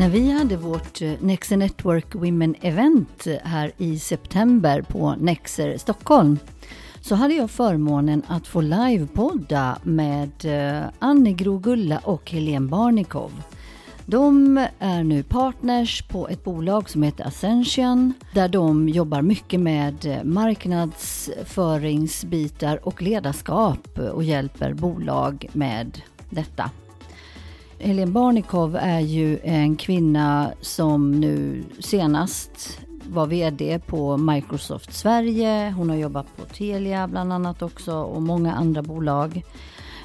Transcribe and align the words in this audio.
När 0.00 0.08
vi 0.08 0.30
hade 0.30 0.56
vårt 0.56 1.02
eh, 1.02 1.12
Nexer 1.20 1.56
Network 1.56 2.14
Women 2.14 2.54
Event 2.60 3.26
eh, 3.26 3.36
här 3.42 3.72
i 3.76 3.98
september 3.98 4.82
på 4.82 5.14
Nexer 5.18 5.78
Stockholm 5.78 6.38
så 7.00 7.14
hade 7.14 7.34
jag 7.34 7.50
förmånen 7.50 8.22
att 8.26 8.46
få 8.46 8.60
livepodda 8.60 9.78
med 9.82 10.30
eh, 10.44 10.82
Annie 10.98 10.98
Anne 10.98 11.32
Gro 11.32 11.58
Gulla 11.58 11.98
och 11.98 12.30
Helene 12.30 12.68
Barnikov. 12.68 13.42
De 14.06 14.56
är 14.78 15.04
nu 15.04 15.22
partners 15.22 16.02
på 16.02 16.28
ett 16.28 16.44
bolag 16.44 16.90
som 16.90 17.02
heter 17.02 17.24
Ascension 17.24 18.14
där 18.34 18.48
de 18.48 18.88
jobbar 18.88 19.22
mycket 19.22 19.60
med 19.60 20.20
marknadsföringsbitar 20.24 22.88
och 22.88 23.02
ledarskap 23.02 23.98
och 23.98 24.24
hjälper 24.24 24.74
bolag 24.74 25.46
med 25.52 26.02
detta. 26.30 26.70
Helene 27.82 28.12
Barnikov 28.12 28.76
är 28.76 29.00
ju 29.00 29.38
en 29.42 29.76
kvinna 29.76 30.52
som 30.60 31.10
nu 31.10 31.64
senast 31.78 32.80
var 33.08 33.26
VD 33.26 33.78
på 33.86 34.16
Microsoft 34.16 34.92
Sverige. 34.92 35.74
Hon 35.76 35.90
har 35.90 35.96
jobbat 35.96 36.36
på 36.36 36.42
Telia 36.44 37.08
bland 37.08 37.32
annat 37.32 37.62
också 37.62 37.94
och 37.94 38.22
många 38.22 38.54
andra 38.54 38.82
bolag. 38.82 39.42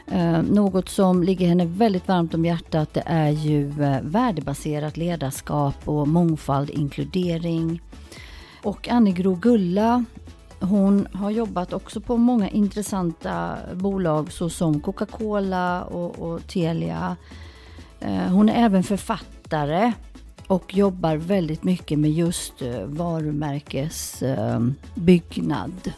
Eh, 0.07 0.41
något 0.41 0.89
som 0.89 1.23
ligger 1.23 1.47
henne 1.47 1.65
väldigt 1.65 2.07
varmt 2.07 2.33
om 2.33 2.45
hjärtat 2.45 2.93
det 2.93 3.03
är 3.05 3.29
ju 3.29 3.83
eh, 3.83 4.01
värdebaserat 4.01 4.97
ledarskap 4.97 5.75
och 5.85 6.07
mångfald, 6.07 6.69
inkludering. 6.69 7.81
Och 8.63 8.89
Annie 8.89 9.11
Gro 9.11 9.35
Gulla 9.35 10.05
hon 10.59 11.07
har 11.13 11.29
jobbat 11.29 11.73
också 11.73 12.01
på 12.01 12.17
många 12.17 12.49
intressanta 12.49 13.57
bolag 13.73 14.31
såsom 14.31 14.81
Coca-Cola 14.81 15.83
och, 15.83 16.19
och 16.19 16.47
Telia. 16.47 17.15
Eh, 18.05 18.27
hon 18.31 18.49
är 18.49 18.65
även 18.65 18.83
författare 18.83 19.91
och 20.47 20.75
jobbar 20.75 21.15
väldigt 21.15 21.63
mycket 21.63 21.99
med 21.99 22.11
just 22.11 22.61
eh, 22.61 22.83
varumärkesbyggnad. 22.85 25.71
Eh, 25.85 25.91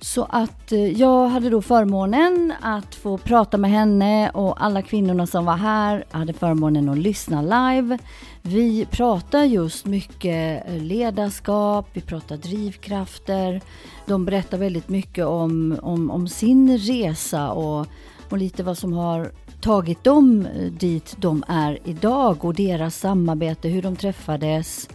Så 0.00 0.26
att 0.30 0.72
jag 0.96 1.28
hade 1.28 1.50
då 1.50 1.62
förmånen 1.62 2.52
att 2.60 2.94
få 2.94 3.18
prata 3.18 3.58
med 3.58 3.70
henne 3.70 4.30
och 4.30 4.64
alla 4.64 4.82
kvinnorna 4.82 5.26
som 5.26 5.44
var 5.44 5.56
här 5.56 6.04
hade 6.10 6.32
förmånen 6.32 6.88
att 6.88 6.98
lyssna 6.98 7.42
live. 7.42 7.98
Vi 8.42 8.86
pratar 8.90 9.44
just 9.44 9.86
mycket 9.86 10.64
ledarskap, 10.82 11.88
vi 11.92 12.00
pratar 12.00 12.36
drivkrafter. 12.36 13.60
De 14.06 14.24
berättar 14.24 14.58
väldigt 14.58 14.88
mycket 14.88 15.26
om, 15.26 15.78
om, 15.82 16.10
om 16.10 16.28
sin 16.28 16.78
resa 16.78 17.50
och, 17.50 17.86
och 18.30 18.38
lite 18.38 18.62
vad 18.62 18.78
som 18.78 18.92
har 18.92 19.30
tagit 19.60 20.04
dem 20.04 20.46
eh, 20.46 20.72
dit 20.72 21.16
de 21.18 21.44
är 21.48 21.78
idag 21.84 22.44
och 22.44 22.54
deras 22.54 22.96
samarbete, 22.96 23.68
hur 23.68 23.82
de 23.82 23.96
träffades 23.96 24.88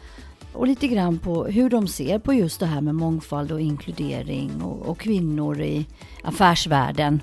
och 0.54 0.68
lite 0.68 0.88
grann 0.88 1.20
på 1.20 1.46
hur 1.46 1.70
de 1.70 1.88
ser 1.88 2.20
på 2.20 2.34
just 2.34 2.60
det 2.60 2.66
här 2.66 2.82
med 2.82 2.96
mångfald 2.96 3.52
och 3.52 3.62
inkludering 3.62 4.62
och, 4.62 4.90
och 4.90 5.00
kvinnor 5.00 5.62
i 5.62 5.86
affärsvärlden. 6.24 7.22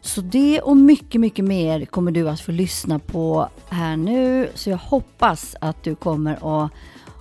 Så 0.00 0.20
det 0.20 0.60
och 0.60 0.76
mycket, 0.76 1.20
mycket 1.20 1.44
mer 1.44 1.84
kommer 1.84 2.12
du 2.12 2.28
att 2.28 2.40
få 2.40 2.52
lyssna 2.52 2.98
på 2.98 3.48
här 3.68 3.96
nu. 3.96 4.50
Så 4.54 4.70
jag 4.70 4.76
hoppas 4.76 5.56
att 5.60 5.82
du 5.82 5.94
kommer 5.94 6.64
att 6.64 6.72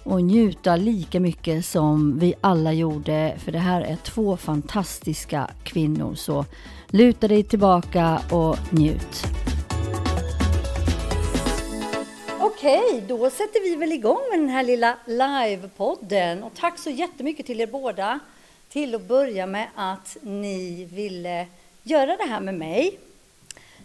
och 0.06 0.24
njuta 0.24 0.76
lika 0.76 1.20
mycket 1.20 1.66
som 1.66 2.20
vi 2.20 2.34
alla 2.42 2.74
gjorde. 2.74 3.36
För 3.38 3.52
det 3.52 3.60
här 3.60 3.82
är 3.82 3.96
två 3.96 4.38
fantastiska 4.38 5.50
kvinnor. 5.64 6.16
Så 6.16 6.46
luta 6.88 7.28
dig 7.28 7.44
tillbaka 7.44 8.22
och 8.32 8.74
njut. 8.74 9.24
Okej, 12.40 13.04
då 13.08 13.30
sätter 13.30 13.64
vi 13.64 13.76
väl 13.76 13.92
igång 13.92 14.22
med 14.30 14.40
den 14.40 14.50
här 14.50 14.64
lilla 14.64 14.98
livepodden. 15.06 16.44
Och 16.44 16.52
tack 16.56 16.80
så 16.80 16.90
jättemycket 16.90 17.46
till 17.46 17.62
er 17.62 17.68
båda 17.68 18.20
till 18.70 18.96
att 18.96 19.08
börja 19.08 19.46
med 19.46 19.68
att 19.76 20.18
ni 20.22 20.86
ville 20.92 21.48
göra 21.84 22.18
det 22.18 22.24
här 22.24 22.40
med 22.40 22.54
mig. 22.54 23.00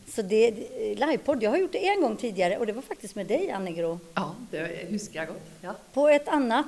Så 0.08 0.22
det 0.22 0.50
livepodd, 0.96 1.42
jag 1.42 1.50
har 1.50 1.56
gjort 1.56 1.72
det 1.72 1.88
en 1.88 2.00
gång 2.00 2.16
tidigare 2.16 2.58
och 2.58 2.66
det 2.66 2.72
var 2.72 2.82
faktiskt 2.82 3.14
med 3.14 3.26
dig 3.26 3.50
Annegro. 3.50 4.00
Ja, 4.14 4.34
det 4.50 4.90
huskar 4.90 5.20
jag 5.20 5.28
gott. 5.28 5.50
Ja. 5.60 5.74
På 5.92 6.08
ett 6.08 6.28
annat 6.28 6.66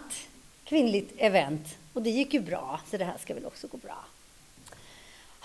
kvinnligt 0.65 1.13
event 1.17 1.67
och 1.93 2.03
det 2.03 2.11
gick 2.11 2.35
ju 2.35 2.41
bra, 2.41 2.81
så 2.91 2.97
det 2.97 3.05
här 3.05 3.19
ska 3.19 3.35
väl 3.35 3.47
också 3.47 3.67
gå 3.67 3.77
bra. 3.77 4.05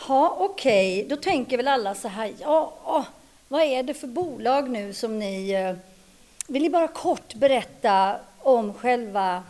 Ja, 0.07 0.37
okej, 0.39 1.03
okay. 1.03 1.09
då 1.09 1.21
tänker 1.21 1.57
väl 1.57 1.67
alla 1.67 1.95
så 1.95 2.07
här, 2.07 2.33
ja, 2.39 3.05
vad 3.47 3.61
är 3.61 3.83
det 3.83 3.93
för 3.93 4.07
bolag 4.07 4.69
nu 4.69 4.93
som 4.93 5.19
ni 5.19 5.51
eh, 5.51 5.75
vill 6.47 6.61
ni 6.61 6.69
bara 6.69 6.87
kort 6.87 7.33
berätta 7.33 8.19
om 8.39 8.73
själva 8.73 9.43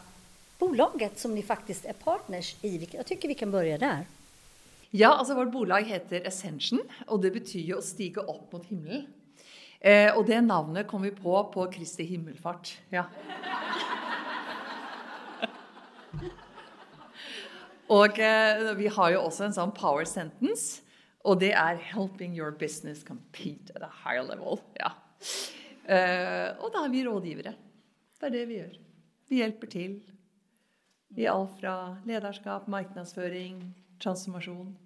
bolaget 0.59 1.19
som 1.19 1.35
ni 1.35 1.41
faktiskt 1.41 1.85
är 1.85 1.93
partners 1.93 2.55
i? 2.61 2.87
Jag 2.91 3.05
tycker 3.05 3.27
vi 3.27 3.35
kan 3.35 3.51
börja 3.51 3.77
där. 3.77 4.05
Ja, 4.89 5.09
alltså 5.09 5.33
vårt 5.33 5.51
bolag 5.51 5.81
heter 5.81 6.27
Ascension 6.27 6.81
och 7.07 7.19
det 7.19 7.31
betyder 7.31 7.77
att 7.77 7.83
stiga 7.83 8.21
upp 8.21 8.51
mot 8.51 8.65
himlen. 8.65 9.07
Eh, 9.79 10.17
och 10.17 10.25
det 10.25 10.41
namnet 10.41 10.87
kom 10.87 11.01
vi 11.01 11.11
på 11.11 11.43
på 11.43 11.71
Kristi 11.71 12.03
himmelfart. 12.03 12.77
Ja. 12.89 13.03
Og 17.89 18.19
eh, 18.19 18.73
vi 18.75 18.87
har 18.87 19.09
ju 19.09 19.17
också 19.17 19.43
en 19.43 19.53
sånn 19.53 19.71
power 19.71 20.05
sentence 20.05 20.81
och 21.23 21.39
det 21.39 21.51
är 21.51 21.75
helping 21.75 22.37
your 22.37 22.51
business 22.51 23.03
compete 23.03 23.73
at 23.75 23.81
a 23.81 23.91
higher 24.03 24.23
level. 24.23 24.59
Ja. 24.73 24.91
Eh, 25.87 26.51
og 26.59 26.71
da 26.73 26.83
er 26.83 26.91
vi 26.91 27.03
rådgivere. 27.03 27.53
Det 28.19 28.27
er 28.27 28.33
det 28.33 28.45
vi 28.47 28.59
gjør. 28.59 28.77
Vi 29.29 29.39
hjelper 29.41 29.71
til 29.71 29.97
i 31.17 31.27
alt 31.27 31.59
fra 31.59 31.97
lederskap, 32.05 32.67
marknadsföring, 32.67 33.73
transformation. 34.03 34.77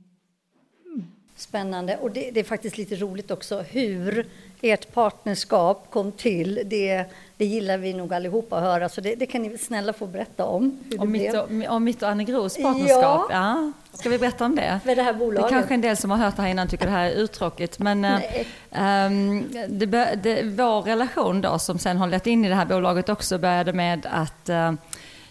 Mm. 0.85 1.05
Spännande. 1.35 1.97
Och 1.97 2.11
det, 2.11 2.31
det, 2.31 2.39
är 2.39 2.43
faktiskt 2.43 2.77
lite 2.77 2.95
roligt 2.95 3.31
också 3.31 3.61
hur 3.61 4.25
ert 4.61 4.93
partnerskap 4.93 5.91
kom 5.91 6.11
till. 6.11 6.61
Det, 6.65 7.05
det 7.41 7.45
gillar 7.45 7.77
vi 7.77 7.93
nog 7.93 8.13
allihopa 8.13 8.57
att 8.57 8.63
höra, 8.63 8.89
så 8.89 9.01
det, 9.01 9.15
det 9.15 9.25
kan 9.25 9.41
ni 9.41 9.57
snälla 9.57 9.93
få 9.93 10.07
berätta 10.07 10.45
om. 10.45 10.79
om, 10.99 11.11
mitt 11.11 11.33
och, 11.33 11.49
om 11.69 11.83
mitt 11.83 12.01
och 12.01 12.09
Anne 12.09 12.23
Gros 12.23 12.57
partnerskap? 12.57 13.27
Ja. 13.29 13.31
ja. 13.31 13.71
Ska 13.93 14.09
vi 14.09 14.17
berätta 14.17 14.45
om 14.45 14.55
det? 14.55 14.79
För 14.85 14.95
det 14.95 15.03
här 15.03 15.13
bolaget. 15.13 15.49
Det 15.49 15.55
är 15.55 15.59
kanske 15.59 15.73
en 15.73 15.81
del 15.81 15.97
som 15.97 16.11
har 16.11 16.17
hört 16.17 16.35
det 16.35 16.41
här 16.41 16.49
innan 16.49 16.67
tycker 16.67 16.85
det 16.85 16.91
här 16.91 17.05
är 17.05 17.11
uttråkigt. 17.11 17.79
Men 17.79 18.05
um, 18.05 19.49
det, 19.69 19.85
det, 20.23 20.43
vår 20.43 20.81
relation 20.81 21.41
då, 21.41 21.59
som 21.59 21.79
sen 21.79 21.97
har 21.97 22.07
lett 22.07 22.27
in 22.27 22.45
i 22.45 22.49
det 22.49 22.55
här 22.55 22.65
bolaget 22.65 23.09
också, 23.09 23.37
började 23.37 23.73
med 23.73 24.07
att 24.11 24.49
uh, 24.49 24.73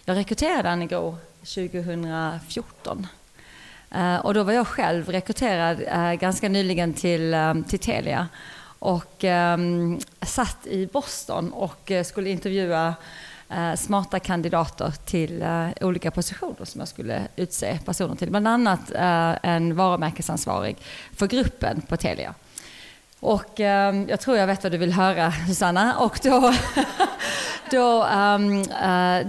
jag 0.05 0.17
rekryterade 0.17 0.69
Anne 0.69 0.85
Gro 0.85 1.17
2014. 1.39 3.07
Uh, 3.95 4.15
och 4.15 4.33
då 4.33 4.43
var 4.43 4.53
jag 4.53 4.67
själv 4.67 5.09
rekryterad 5.09 5.81
uh, 5.81 6.13
ganska 6.13 6.49
nyligen 6.49 6.93
till, 6.93 7.35
till 7.67 7.79
Telia 7.79 8.27
och 8.81 9.23
um, 9.23 9.99
satt 10.21 10.67
i 10.67 10.87
Boston 10.87 11.53
och 11.53 11.91
eh, 11.91 12.03
skulle 12.03 12.29
intervjua 12.29 12.95
uh, 13.51 13.75
smarta 13.75 14.19
kandidater 14.19 14.93
till 15.05 15.41
uh, 15.43 15.69
olika 15.81 16.11
positioner 16.11 16.65
som 16.65 16.79
jag 16.79 16.87
skulle 16.87 17.27
utse 17.35 17.79
personer 17.85 18.15
till. 18.15 18.29
Bland 18.29 18.47
annat 18.47 18.91
uh, 18.91 19.49
en 19.51 19.75
varumärkesansvarig 19.75 20.77
för 21.15 21.27
gruppen 21.27 21.81
på 21.81 21.97
Telia. 21.97 22.33
Och 23.19 23.59
um, 23.59 24.09
jag 24.09 24.19
tror 24.19 24.37
jag 24.37 24.47
vet 24.47 24.63
vad 24.63 24.71
du 24.71 24.77
vill 24.77 24.93
höra 24.93 25.33
Susanna. 25.47 25.97
Och 25.97 26.19
då, 26.23 26.53
då, 27.71 28.05
um, 28.05 28.65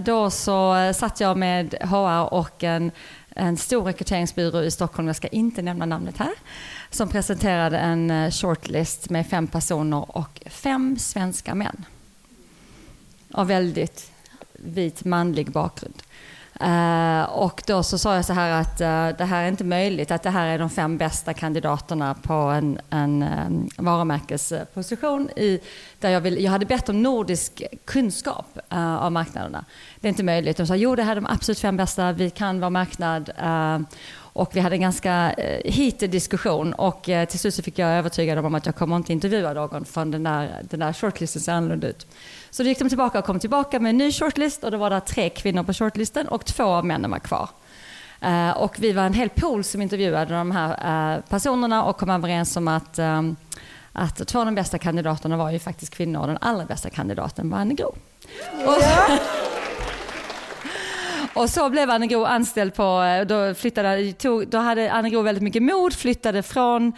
då 0.05 0.31
så 0.31 0.93
satt 0.95 1.21
jag 1.21 1.37
med 1.37 1.75
HR 1.75 2.35
och 2.35 2.65
en, 2.65 2.91
en 3.31 3.57
stor 3.57 3.85
rekryteringsbyrå 3.85 4.63
i 4.63 4.71
Stockholm, 4.71 5.07
jag 5.07 5.17
ska 5.17 5.29
inte 5.29 5.63
nämna 5.63 5.87
namnet 5.87 6.17
här, 6.19 6.33
som 6.95 7.09
presenterade 7.09 7.79
en 7.79 8.11
eh, 8.11 8.31
shortlist 8.31 9.11
med 9.11 9.27
fem 9.27 9.47
personer 9.47 10.17
och 10.17 10.43
fem 10.47 10.99
svenska 10.99 11.55
män. 11.55 11.85
Av 13.33 13.47
väldigt 13.47 14.13
vit 14.53 15.05
manlig 15.05 15.51
bakgrund. 15.51 16.03
Uh, 16.61 17.23
och 17.23 17.63
då 17.67 17.83
så 17.83 17.99
sa 17.99 18.15
jag 18.15 18.25
så 18.25 18.33
här 18.33 18.61
att 18.61 18.81
uh, 18.81 19.19
det 19.19 19.25
här 19.25 19.45
är 19.45 19.49
inte 19.49 19.65
möjligt, 19.65 20.11
att 20.11 20.23
det 20.23 20.31
här 20.31 20.47
är 20.47 20.59
de 20.59 20.71
fem 20.71 20.99
bästa 20.99 21.35
kandidaterna 21.35 22.15
på 22.15 22.33
en, 22.33 22.81
en 22.91 23.23
um, 23.23 23.69
varumärkesposition 23.77 25.31
i, 25.37 25.61
där 26.01 26.11
jag, 26.11 26.21
vill, 26.21 26.45
jag 26.45 26.51
hade 26.53 26.67
bett 26.67 26.89
om 26.89 27.03
nordisk 27.03 27.63
kunskap 27.85 28.59
uh, 28.73 28.97
av 28.97 29.13
marknaderna. 29.13 29.65
Det 30.01 30.07
är 30.07 30.09
inte 30.09 30.23
möjligt. 30.23 30.57
De 30.57 30.67
sa 30.67 30.77
jo 30.77 30.97
det 30.97 31.03
här 31.03 31.13
är 31.13 31.21
de 31.21 31.27
absolut 31.27 31.59
fem 31.59 31.77
bästa, 31.77 32.13
vi 32.13 32.31
kan 32.31 32.61
vår 32.61 32.71
marknad 32.71 33.31
och 34.33 34.57
vi 34.57 34.61
hade 34.61 34.77
en 34.77 34.81
ganska 34.81 35.33
eh, 35.33 35.73
heated 35.73 36.11
diskussion 36.11 36.73
och 36.73 37.09
eh, 37.09 37.29
till 37.29 37.39
slut 37.39 37.55
så 37.55 37.63
fick 37.63 37.79
jag 37.79 37.89
övertyga 37.89 38.35
dem 38.35 38.45
om 38.45 38.55
att 38.55 38.67
jag 38.67 38.77
kommer 38.77 38.97
inte 38.97 39.13
intervjua 39.13 39.53
någon 39.53 39.85
förrän 39.85 40.11
den 40.11 40.23
där, 40.23 40.63
den 40.71 40.81
där 40.81 40.93
shortlisten 40.93 41.43
ser 41.43 41.53
annorlunda 41.53 41.89
ut. 41.89 42.07
Så 42.51 42.63
då 42.63 42.69
gick 42.69 42.79
de 42.79 42.89
tillbaka 42.89 43.19
och 43.19 43.25
kom 43.25 43.41
tillbaka 43.41 43.81
med 43.81 43.91
en 43.91 43.99
ny 43.99 44.13
shortlist 44.13 44.65
och 44.65 44.71
då 44.71 44.77
var 44.77 44.91
det 44.91 45.01
tre 45.01 45.31
kvinnor 45.31 45.63
på 45.63 45.73
shortlisten 45.73 46.29
och 46.29 46.45
två 46.45 46.65
av 46.65 46.87
männen 46.87 47.11
var 47.11 47.19
kvar. 47.19 47.49
Eh, 48.21 48.51
och 48.51 48.77
vi 48.79 48.93
var 48.93 49.03
en 49.03 49.15
hel 49.15 49.29
pool 49.29 49.65
som 49.65 49.83
intervjuade 49.83 50.35
de 50.35 50.51
här 50.51 51.23
personerna 51.29 51.85
och 51.85 51.97
kom 51.97 52.11
överens 52.11 52.57
om 52.57 52.69
att, 52.69 52.99
ehm, 52.99 53.37
att 53.93 54.29
två 54.29 54.39
av 54.39 54.45
de 54.45 54.55
bästa 54.55 54.79
kandidaterna 54.79 55.37
var 55.37 55.51
ju 55.51 55.59
faktiskt 55.59 55.95
kvinnor 55.95 56.21
och 56.21 56.27
den 56.27 56.39
allra 56.41 56.65
bästa 56.65 56.91
kandidaten 56.91 57.51
var 57.51 57.59
Anne 57.59 57.75
Gro. 57.75 57.95
Ja. 58.65 59.19
Och 61.35 61.51
så 61.51 61.71
blev 61.71 61.91
Anne 61.91 62.07
Gro 62.07 62.25
anställd 62.25 62.75
på, 62.75 63.03
eh, 63.03 63.27
då 63.27 63.55
flyttade, 63.55 64.13
tog, 64.13 64.49
då 64.49 64.59
hade 64.59 64.93
Anne 64.93 65.11
Gro 65.11 65.23
väldigt 65.23 65.43
mycket 65.43 65.63
mod, 65.63 65.95
flyttade 65.95 66.43
från 66.43 66.93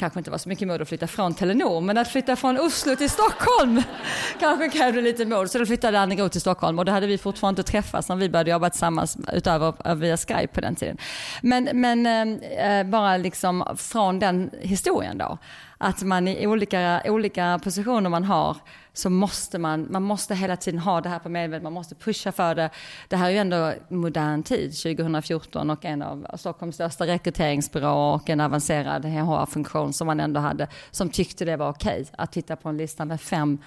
kanske 0.00 0.20
inte 0.20 0.30
var 0.30 0.38
så 0.38 0.48
mycket 0.48 0.68
mod 0.68 0.82
att 0.82 0.88
flytta 0.88 1.06
från 1.06 1.34
Telenor, 1.34 1.80
men 1.80 1.98
att 1.98 2.08
flytta 2.08 2.36
från 2.36 2.60
Oslo 2.60 2.96
till 2.96 3.10
Stockholm 3.10 3.82
kanske 4.40 4.68
krävde 4.68 5.00
lite 5.00 5.26
mod. 5.26 5.50
Så 5.50 5.58
då 5.58 5.66
flyttade 5.66 6.00
Anne 6.00 6.14
Gro 6.14 6.28
till 6.28 6.40
Stockholm 6.40 6.78
och 6.78 6.84
då 6.84 6.92
hade 6.92 7.06
vi 7.06 7.18
fortfarande 7.18 7.60
inte 7.60 7.70
träffats 7.70 8.08
när 8.08 8.16
vi 8.16 8.28
började 8.28 8.50
jobba 8.50 8.70
tillsammans 8.70 9.16
utöver 9.32 9.74
eh, 9.84 9.94
via 9.94 10.16
Skype 10.16 10.46
på 10.46 10.60
den 10.60 10.74
tiden. 10.74 10.96
Men, 11.42 11.68
men 11.72 12.06
eh, 12.06 12.78
eh, 12.78 12.86
bara 12.86 13.16
liksom 13.16 13.64
från 13.76 14.18
den 14.18 14.50
historien 14.60 15.18
då, 15.18 15.38
att 15.78 16.02
man 16.02 16.28
i 16.28 16.46
olika, 16.46 17.02
olika 17.04 17.60
positioner 17.64 18.10
man 18.10 18.24
har 18.24 18.56
så 18.92 19.10
måste 19.10 19.58
man, 19.58 19.86
man 19.90 20.02
måste 20.02 20.34
hela 20.34 20.56
tiden 20.56 20.80
ha 20.80 21.00
det 21.00 21.08
här 21.08 21.18
på 21.18 21.28
medvetet, 21.28 21.62
man 21.62 21.72
måste 21.72 21.94
pusha 21.94 22.32
för 22.32 22.54
det. 22.54 22.70
Det 23.08 23.16
här 23.16 23.26
är 23.26 23.30
ju 23.30 23.38
ändå 23.38 23.72
modern 23.88 24.42
tid, 24.42 24.72
2014 24.82 25.70
och 25.70 25.84
en 25.84 26.02
av 26.02 26.26
Stockholms 26.36 26.74
största 26.74 27.06
rekryteringsbyråer 27.06 28.14
och 28.14 28.30
en 28.30 28.40
avancerad 28.40 29.04
HR-funktion 29.04 29.92
som 29.92 30.06
man 30.06 30.20
ändå 30.20 30.40
hade, 30.40 30.68
som 30.90 31.10
tyckte 31.10 31.44
det 31.44 31.56
var 31.56 31.68
okej 31.68 32.02
okay, 32.02 32.06
att 32.12 32.32
titta 32.32 32.56
på 32.56 32.68
en 32.68 32.76
lista 32.76 33.04
med 33.04 33.20
fem, 33.20 33.58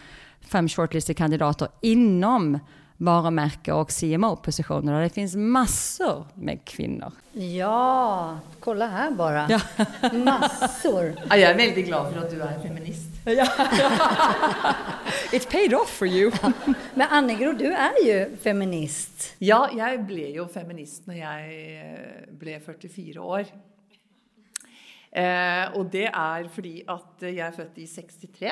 fem 0.41 0.69
shortlisted 0.69 1.17
kandidater 1.17 1.67
inom 1.81 2.59
varumärke 2.97 3.71
och 3.71 3.91
CMO-positioner. 3.91 5.01
Det 5.01 5.09
finns 5.09 5.35
massor 5.35 6.25
med 6.33 6.65
kvinnor. 6.65 7.11
Ja, 7.31 8.37
kolla 8.59 8.87
här 8.87 9.11
bara. 9.11 9.47
Ja. 9.49 9.59
Massor. 10.13 11.15
Ja, 11.29 11.37
jag 11.37 11.51
är 11.51 11.57
väldigt 11.57 11.85
glad 11.85 12.13
för 12.13 12.19
att 12.19 12.29
du 12.29 12.41
är 12.41 12.59
feminist. 12.59 13.12
Ja, 13.25 13.45
It's 15.31 15.51
paid 15.51 15.73
off 15.73 15.89
for 15.89 16.07
you. 16.07 16.31
Men 16.93 17.07
Annegro, 17.09 17.51
du 17.51 17.65
är 17.65 18.05
ju 18.05 18.35
feminist. 18.37 19.35
Ja, 19.39 19.69
jag 19.73 20.05
blev 20.05 20.29
ju 20.29 20.47
feminist 20.47 21.07
när 21.07 21.15
jag 21.15 21.39
eh, 21.81 21.99
blev 22.31 22.59
44 22.59 23.21
år. 23.21 23.45
Eh, 25.11 25.77
och 25.77 25.85
det 25.85 26.05
är 26.05 26.43
för 26.47 26.91
att 26.93 27.15
jag 27.19 27.37
är 27.37 27.51
född 27.51 27.71
i 27.75 27.87
63 27.87 28.51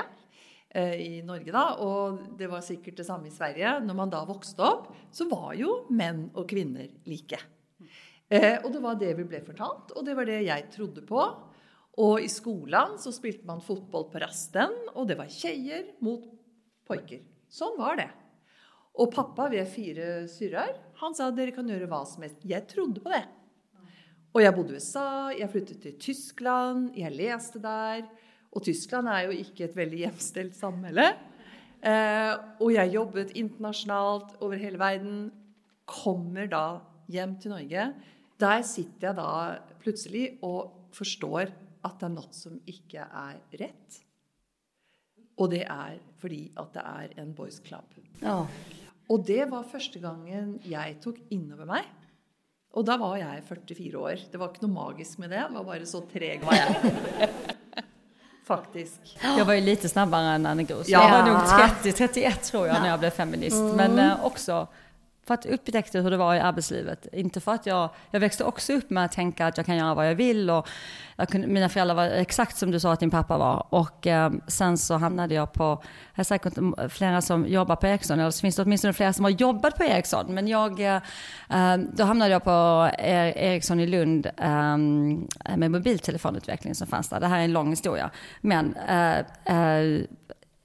eh, 0.70 0.94
i 0.94 1.24
Norge 1.24 1.52
da, 1.52 1.74
och 1.74 2.20
det 2.38 2.48
var 2.48 2.62
säkert 2.62 2.98
det 2.98 3.04
samma 3.04 3.28
i 3.28 3.32
Sverige. 3.32 3.80
När 3.80 3.94
man 3.94 4.10
då 4.10 4.26
växte 4.26 4.62
upp 4.62 4.88
så 5.12 5.30
var 5.30 5.54
ju 5.54 5.68
män 5.90 6.30
och 6.34 6.50
kvinnor 6.50 6.88
lika. 7.04 7.40
Eh, 8.30 8.66
och 8.66 8.72
det 8.72 8.80
var 8.80 8.96
det 8.96 9.14
vi 9.14 9.24
blev 9.24 9.46
fortalt, 9.46 9.92
och 9.92 10.06
det 10.06 10.14
var 10.14 10.26
det 10.26 10.42
jag 10.42 10.72
trodde 10.72 11.02
på. 11.02 11.36
Och 11.92 12.22
i 12.22 12.30
skolan 12.30 13.00
så 13.00 13.12
spelade 13.12 13.46
man 13.46 13.62
fotboll 13.62 14.12
på 14.12 14.20
rasten 14.20 14.70
och 14.94 15.08
det 15.08 15.16
var 15.16 15.28
tjejer 15.28 15.86
mot 16.00 16.24
pojkar. 16.88 17.20
Så 17.50 17.78
var 17.78 17.96
det. 17.96 18.10
Och 18.94 19.16
pappa, 19.16 19.50
vi 19.50 19.58
är 19.58 19.66
fyra 19.66 20.28
syrror, 20.28 20.76
han 20.96 21.16
sa 21.16 21.28
att 21.28 21.36
ni 21.36 21.52
kan 21.52 21.70
göra 21.70 21.86
vad 21.86 22.08
som 22.08 22.24
helst. 22.24 22.38
Jag 22.42 22.68
trodde 22.68 23.00
på 23.00 23.10
det. 23.10 23.24
Och 24.32 24.42
jag 24.42 24.56
bodde 24.56 24.70
i 24.70 24.74
USA, 24.74 25.34
jag 25.34 25.52
flyttade 25.52 25.80
till 25.80 26.00
Tyskland, 26.00 26.92
jag 26.96 27.14
läste 27.14 27.60
där. 27.60 28.10
Och 28.50 28.64
Tyskland 28.64 29.08
är 29.08 29.32
ju 29.32 29.38
inte 29.38 29.64
ett 29.64 29.76
väldigt 29.76 30.00
jämställt 30.00 30.56
samhälle. 30.56 31.14
Eh, 31.82 32.40
och 32.60 32.72
jag 32.72 32.88
jobbade 32.88 33.40
internationellt 33.40 34.42
över 34.42 34.58
hela 34.58 34.78
världen. 34.78 35.32
Kommer 35.86 36.48
då 36.48 36.82
hem 37.14 37.40
till 37.40 37.52
Norge. 37.52 37.94
Där 38.38 38.62
sitter 38.62 39.08
jag 39.08 39.16
då 39.16 39.52
plötsligt 39.80 40.40
och 40.42 40.90
förstår 40.92 41.52
att 41.82 42.00
det 42.00 42.06
är 42.06 42.10
något 42.10 42.36
som 42.36 42.62
inte 42.66 42.98
är 43.14 43.58
rätt. 43.58 44.02
Och 45.38 45.50
det 45.50 45.64
är 45.64 46.00
för 46.18 46.50
att 46.56 46.74
det 46.74 46.80
är 46.80 47.14
en 47.16 47.34
boys 47.34 47.60
club. 47.60 47.86
Ja. 48.20 48.48
Och 49.08 49.26
det 49.26 49.46
var 49.46 49.64
första 49.64 50.00
gången 50.00 50.60
jag 50.64 51.02
tog 51.02 51.22
in 51.30 51.52
över 51.52 51.66
mig. 51.66 51.84
Och 52.72 52.86
då 52.86 52.98
var 52.98 53.18
jag 53.18 53.44
44 53.48 54.00
år. 54.00 54.20
Det 54.32 54.38
var 54.38 54.48
inte 54.48 54.68
något 54.68 54.76
magiskt 54.76 55.18
med 55.18 55.30
det, 55.30 55.46
det 55.50 55.56
var 55.56 55.64
bara 55.64 55.86
så 55.86 56.02
treg 56.02 56.44
var 56.44 56.54
jag. 56.54 56.76
Faktiskt. 58.46 59.02
Jag 59.24 59.46
var 59.46 59.54
ju 59.54 59.62
lite 59.62 59.90
snabbare 59.90 60.26
än 60.26 60.46
Anne 60.46 60.64
Gros. 60.64 60.90
Ja. 60.90 61.04
Jag 61.04 61.26
var 61.26 61.32
nog 61.32 61.42
30-31 61.42 62.52
tror 62.52 62.68
jag 62.68 62.76
ja. 62.76 62.82
när 62.82 62.90
jag 62.90 63.00
blev 63.00 63.10
feminist. 63.10 63.76
Men 63.76 64.00
eh, 64.00 64.26
också 64.26 64.68
för 65.32 65.34
att 65.34 65.46
upptäckte 65.46 66.00
hur 66.00 66.12
det 66.12 66.18
var 66.18 66.36
i 66.36 66.40
arbetslivet. 66.40 67.08
Inte 67.14 67.40
för 67.40 67.52
att 67.54 67.66
jag, 67.66 67.90
jag 68.12 68.20
växte 68.20 68.44
också 68.44 68.74
upp 68.74 68.90
med 68.90 69.06
att 69.06 69.12
tänka 69.12 69.48
att 69.48 69.58
jag 69.58 69.66
kan 69.66 69.78
göra 69.78 69.94
vad 69.94 70.10
jag 70.10 70.16
vill 70.16 70.50
och 70.50 70.68
jag 71.16 71.30
kunde, 71.30 71.48
mina 71.48 71.70
föräldrar 71.70 71.96
var 71.96 72.06
exakt 72.06 72.58
som 72.58 72.72
du 72.72 72.80
sa 72.80 72.94
att 72.94 73.00
din 73.00 73.10
pappa 73.10 73.38
var. 73.38 73.66
Och 73.70 74.08
eh, 74.08 74.32
sen 74.48 74.78
så 74.78 74.98
hamnade 74.98 75.34
jag 75.34 75.54
på, 75.54 75.64
jag 76.14 76.20
är 76.20 76.24
säkert 76.24 76.54
flera 76.90 77.22
som 77.22 77.48
jobbar 77.48 77.76
på 77.76 77.88
Ericsson, 77.88 78.20
eller 78.20 78.32
så 78.32 78.42
finns 78.42 78.56
det 78.56 78.62
åtminstone 78.62 78.94
flera 78.94 79.14
som 79.14 79.26
har 79.26 79.32
jobbat 79.32 79.78
på 79.78 79.84
Ericsson. 79.84 80.34
Men 80.34 80.48
jag, 80.48 80.80
eh, 80.80 80.96
eh 81.50 81.78
då 81.94 82.04
hamnade 82.04 82.32
jag 82.32 82.44
på 82.44 82.90
Ericsson 83.00 83.80
i 83.80 83.88
Lund 83.88 84.26
eh, 84.26 84.78
med 85.58 85.72
mobiltelefonutveckling 85.72 86.76
som 86.76 86.88
fanns 86.88 87.10
där. 87.10 87.20
Det 87.20 87.28
här 87.28 87.40
är 87.40 87.44
en 87.44 87.54
lång 87.54 87.70
historia. 87.70 88.10
Men 88.42 88.76
eh, 88.76 89.20
eh, 89.46 90.02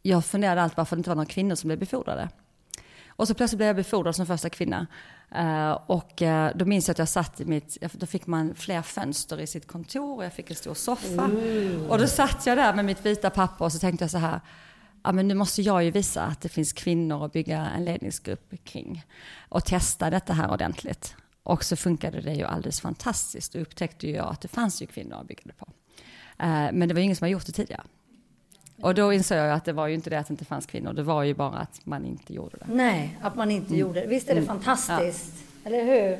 jag 0.03 0.25
funderade 0.25 0.63
alltid 0.63 0.77
varför 0.77 0.97
det 0.97 1.01
inte 1.01 1.11
var 1.11 1.17
några 1.17 1.27
kvinnor 1.27 1.55
som 1.55 1.69
blev 1.69 1.79
befordrade. 1.79 2.29
Och 3.17 3.29
så 3.29 3.35
plötsligt 3.35 3.57
blev 3.57 3.67
jag 3.67 3.77
befordrad 3.77 4.17
som 4.17 4.27
första 4.27 4.51
kvinna. 4.51 4.87
Uh, 5.37 5.71
och 5.71 6.23
uh, 6.23 6.49
då 6.55 6.65
minns 6.65 6.89
jag 6.89 6.95
att 6.95 6.99
jag 6.99 7.09
satt 7.09 7.41
i 7.41 7.45
mitt, 7.45 7.79
då 7.93 8.07
fick 8.07 8.27
man 8.27 8.55
fler 8.55 8.83
fönster 8.83 9.41
i 9.41 9.47
sitt 9.47 9.67
kontor 9.67 10.17
och 10.17 10.25
jag 10.25 10.33
fick 10.33 10.51
en 10.51 10.57
stor 10.57 10.75
soffa. 10.75 11.25
Mm. 11.25 11.91
Och 11.91 11.99
då 11.99 12.07
satt 12.07 12.47
jag 12.47 12.59
där 12.59 12.75
med 12.75 12.85
mitt 12.85 13.07
vita 13.07 13.31
papper 13.31 13.65
och 13.65 13.73
så 13.73 13.79
tänkte 13.79 14.05
jag 14.05 14.11
så 14.11 14.19
här, 14.19 14.41
ja 15.05 15.13
men 15.13 15.29
nu 15.29 15.35
måste 15.35 15.63
jag 15.63 15.85
ju 15.85 15.91
visa 15.91 16.23
att 16.23 16.41
det 16.41 16.49
finns 16.49 16.73
kvinnor 16.73 17.25
att 17.25 17.33
bygga 17.33 17.67
en 17.67 17.85
ledningsgrupp 17.85 18.55
kring. 18.65 19.05
Och 19.49 19.65
testa 19.65 20.11
detta 20.11 20.33
här 20.33 20.51
ordentligt. 20.51 21.17
Och 21.43 21.65
så 21.65 21.77
funkade 21.77 22.21
det 22.21 22.35
ju 22.35 22.45
alldeles 22.45 22.81
fantastiskt. 22.81 23.55
Och 23.55 23.61
upptäckte 23.61 24.07
ju 24.07 24.15
jag 24.15 24.29
att 24.29 24.41
det 24.41 24.49
fanns 24.49 24.83
ju 24.83 24.87
kvinnor 24.87 25.17
att 25.21 25.29
bygga 25.29 25.43
det 25.45 25.53
på. 25.53 25.67
Uh, 26.43 26.73
men 26.73 26.89
det 26.89 26.95
var 26.95 27.01
ingen 27.01 27.17
som 27.17 27.25
har 27.25 27.31
gjort 27.31 27.47
det 27.47 27.53
tidigare. 27.53 27.83
Och 28.81 28.95
då 28.95 29.13
insåg 29.13 29.39
jag 29.39 29.51
att 29.51 29.65
det 29.65 29.73
var 29.73 29.87
ju 29.87 29.95
inte 29.95 30.11
det 30.11 30.19
att 30.19 30.29
det 30.29 30.33
inte 30.33 30.45
fanns 30.45 30.67
kvinnor, 30.67 30.93
det 30.93 31.03
var 31.03 31.23
ju 31.23 31.35
bara 31.35 31.59
att 31.59 31.81
man 31.85 32.05
inte 32.05 32.35
gjorde 32.35 32.57
det. 32.57 32.67
Nej, 32.69 33.19
att 33.23 33.37
man 33.37 33.51
inte 33.51 33.69
mm. 33.69 33.81
gjorde 33.81 34.01
det. 34.01 34.07
Visst 34.07 34.29
är 34.29 34.35
det 34.35 34.41
mm. 34.41 34.49
fantastiskt? 34.49 35.33
Ja. 35.65 35.71
Eller 35.71 35.85
hur? 35.85 36.19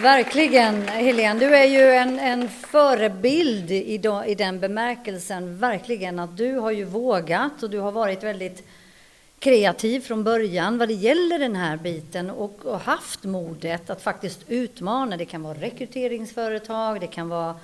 Verkligen, 0.00 0.82
Helene. 0.82 1.40
Du 1.40 1.56
är 1.56 1.64
ju 1.64 1.92
en, 1.92 2.18
en 2.18 2.48
förebild 2.48 3.70
i, 3.70 3.98
do, 3.98 4.24
i 4.24 4.34
den 4.34 4.60
bemärkelsen, 4.60 5.58
verkligen, 5.58 6.18
att 6.18 6.36
du 6.36 6.56
har 6.56 6.70
ju 6.70 6.84
vågat 6.84 7.62
och 7.62 7.70
du 7.70 7.78
har 7.78 7.92
varit 7.92 8.22
väldigt 8.22 8.68
kreativ 9.38 10.00
från 10.00 10.24
början 10.24 10.78
vad 10.78 10.88
det 10.88 10.94
gäller 10.94 11.38
den 11.38 11.56
här 11.56 11.76
biten 11.76 12.30
och, 12.30 12.66
och 12.66 12.80
haft 12.80 13.24
modet 13.24 13.90
att 13.90 14.02
faktiskt 14.02 14.40
utmana. 14.48 15.16
Det 15.16 15.24
kan 15.24 15.42
vara 15.42 15.58
rekryteringsföretag, 15.58 17.00
det 17.00 17.06
kan 17.06 17.28
vara 17.28 17.54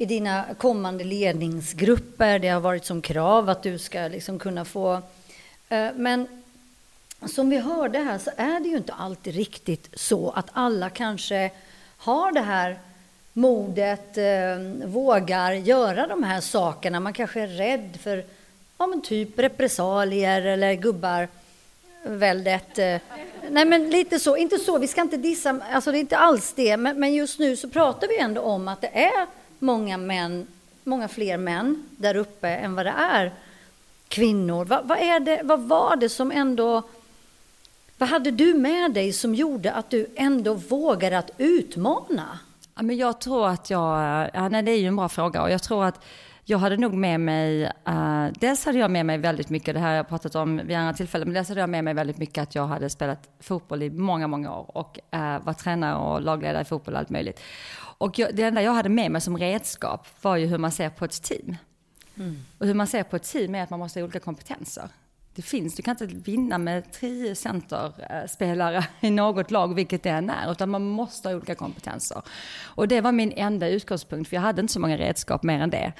i 0.00 0.06
dina 0.06 0.44
kommande 0.58 1.04
ledningsgrupper. 1.04 2.38
Det 2.38 2.48
har 2.48 2.60
varit 2.60 2.84
som 2.84 3.02
krav 3.02 3.48
att 3.48 3.62
du 3.62 3.78
ska 3.78 4.00
liksom 4.00 4.38
kunna 4.38 4.64
få... 4.64 5.02
Eh, 5.68 5.88
men 5.94 6.26
som 7.26 7.50
vi 7.50 7.58
hörde 7.58 7.98
här 7.98 8.18
så 8.18 8.30
är 8.36 8.60
det 8.60 8.68
ju 8.68 8.76
inte 8.76 8.92
alltid 8.92 9.34
riktigt 9.34 9.88
så 9.94 10.30
att 10.30 10.46
alla 10.52 10.90
kanske 10.90 11.50
har 11.96 12.32
det 12.32 12.40
här 12.40 12.78
modet, 13.32 14.18
eh, 14.18 14.88
vågar 14.88 15.52
göra 15.52 16.06
de 16.06 16.22
här 16.22 16.40
sakerna. 16.40 17.00
Man 17.00 17.12
kanske 17.12 17.40
är 17.40 17.46
rädd 17.46 17.98
för 18.02 18.24
ja, 18.78 18.86
men 18.86 19.02
typ 19.02 19.38
repressalier 19.38 20.42
eller 20.42 20.74
gubbar 20.74 21.22
eh, 21.22 22.10
väldigt... 22.10 22.76
Nej, 23.50 23.64
men 23.64 23.90
lite 23.90 24.18
så. 24.18 24.36
Inte 24.36 24.58
så, 24.58 24.78
vi 24.78 24.88
ska 24.88 25.00
inte 25.00 25.16
dissa, 25.16 25.60
alltså 25.72 25.92
det 25.92 25.98
är 25.98 26.00
inte 26.00 26.18
alls 26.18 26.52
det. 26.52 26.76
Men, 26.76 27.00
men 27.00 27.14
just 27.14 27.38
nu 27.38 27.56
så 27.56 27.68
pratar 27.68 28.08
vi 28.08 28.18
ändå 28.18 28.40
om 28.40 28.68
att 28.68 28.80
det 28.80 28.98
är 28.98 29.37
många 29.58 29.96
män, 29.96 30.46
många 30.84 31.08
fler 31.08 31.36
män 31.36 31.88
där 31.96 32.16
uppe 32.16 32.48
än 32.48 32.74
vad 32.74 32.86
det 32.86 32.94
är 32.96 33.32
kvinnor. 34.08 34.64
Vad, 34.64 34.88
vad, 34.88 34.98
är 34.98 35.20
det, 35.20 35.40
vad 35.44 35.60
var 35.60 35.96
det 35.96 36.08
som 36.08 36.32
ändå... 36.32 36.82
Vad 37.98 38.08
hade 38.08 38.30
du 38.30 38.54
med 38.54 38.92
dig 38.92 39.12
som 39.12 39.34
gjorde 39.34 39.72
att 39.72 39.90
du 39.90 40.06
ändå 40.16 40.54
vågade 40.54 41.18
att 41.18 41.30
utmana? 41.38 42.38
Ja, 42.74 42.82
men 42.82 42.96
jag 42.96 43.20
tror 43.20 43.48
att 43.48 43.70
jag... 43.70 44.30
Ja, 44.34 44.48
nej, 44.48 44.62
det 44.62 44.70
är 44.70 44.78
ju 44.78 44.86
en 44.86 44.96
bra 44.96 45.08
fråga 45.08 45.42
och 45.42 45.50
jag 45.50 45.62
tror 45.62 45.84
att 45.84 46.04
jag 46.50 46.58
hade 46.58 46.76
nog 46.76 46.94
med 46.94 47.20
mig, 47.20 47.64
uh, 47.88 48.26
dels 48.40 48.64
hade 48.64 48.78
jag 48.78 48.90
med 48.90 49.06
mig 49.06 49.18
väldigt 49.18 49.50
mycket, 49.50 49.74
det 49.74 49.80
här 49.80 49.88
har 49.88 49.96
jag 49.96 50.08
pratat 50.08 50.34
om 50.34 50.60
vid 50.64 50.76
andra 50.76 50.92
tillfällen, 50.92 51.28
men 51.28 51.34
dels 51.34 51.48
hade 51.48 51.60
jag 51.60 51.70
med 51.70 51.84
mig 51.84 51.94
väldigt 51.94 52.18
mycket 52.18 52.42
att 52.42 52.54
jag 52.54 52.66
hade 52.66 52.90
spelat 52.90 53.28
fotboll 53.40 53.82
i 53.82 53.90
många, 53.90 54.26
många 54.26 54.56
år 54.56 54.76
och 54.76 54.98
uh, 55.14 55.44
var 55.44 55.52
tränare 55.52 55.96
och 55.96 56.22
lagledare 56.22 56.62
i 56.62 56.64
fotboll 56.64 56.94
och 56.94 57.00
allt 57.00 57.10
möjligt. 57.10 57.40
Och 57.98 58.18
jag, 58.18 58.34
det 58.34 58.42
enda 58.42 58.62
jag 58.62 58.72
hade 58.72 58.88
med 58.88 59.10
mig 59.10 59.20
som 59.20 59.38
redskap 59.38 60.06
var 60.22 60.36
ju 60.36 60.46
hur 60.46 60.58
man 60.58 60.72
ser 60.72 60.90
på 60.90 61.04
ett 61.04 61.22
team. 61.22 61.56
Mm. 62.16 62.36
Och 62.58 62.66
hur 62.66 62.74
man 62.74 62.86
ser 62.86 63.02
på 63.02 63.16
ett 63.16 63.22
team 63.22 63.54
är 63.54 63.62
att 63.62 63.70
man 63.70 63.78
måste 63.78 64.00
ha 64.00 64.04
olika 64.04 64.20
kompetenser 64.20 64.88
det 65.34 65.42
finns, 65.42 65.74
du 65.74 65.82
kan 65.82 65.92
inte 65.92 66.06
vinna 66.06 66.58
med 66.58 66.92
tio 66.92 67.34
centerspelare 67.34 68.86
i 69.00 69.10
något 69.10 69.50
lag, 69.50 69.74
vilket 69.74 70.02
det 70.02 70.10
än 70.10 70.30
är, 70.30 70.52
utan 70.52 70.70
man 70.70 70.84
måste 70.88 71.28
ha 71.28 71.36
olika 71.36 71.54
kompetenser. 71.54 72.22
Och 72.64 72.88
det 72.88 73.00
var 73.00 73.12
min 73.12 73.32
enda 73.32 73.68
utgångspunkt, 73.68 74.28
för 74.28 74.36
jag 74.36 74.42
hade 74.42 74.60
inte 74.60 74.72
så 74.72 74.80
många 74.80 74.96
redskap 74.96 75.42
mer 75.42 75.60
än 75.60 75.70
det. 75.70 75.92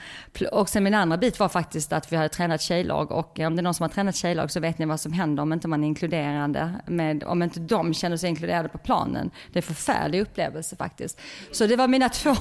Och 0.53 0.69
sen 0.69 0.85
min 0.85 0.95
andra 0.95 1.17
bit 1.17 1.39
var 1.39 1.49
faktiskt 1.49 1.93
att 1.93 2.13
vi 2.13 2.17
hade 2.17 2.29
tränat 2.29 2.61
tjejlag 2.61 3.11
och 3.13 3.41
eh, 3.41 3.47
om 3.47 3.57
det 3.57 3.61
är 3.61 3.63
någon 3.63 3.75
som 3.75 3.85
har 3.85 3.89
tränat 3.89 4.17
tjejlag 4.17 4.51
så 4.51 4.61
vet 4.61 4.79
ni 4.79 4.87
vad 4.87 5.01
som 5.01 5.13
händer 5.13 5.43
om 5.43 5.53
inte 5.53 5.69
man 5.69 5.85
är 5.85 5.89
inkluderande, 5.89 6.75
med, 6.87 7.25
om 7.25 7.43
inte 7.43 7.61
de 7.61 7.95
känner 7.95 8.17
sig 8.17 8.31
inkluderade 8.31 8.69
på 8.69 8.79
planen. 8.79 9.31
Det 9.53 9.59
är 9.59 9.63
en 9.63 9.67
förfärlig 9.67 10.21
upplevelse 10.21 10.77
faktiskt. 10.77 11.21
Så 11.53 11.67
det 11.67 11.77
var 11.77 11.89
mina 11.89 12.09
två, 12.09 12.35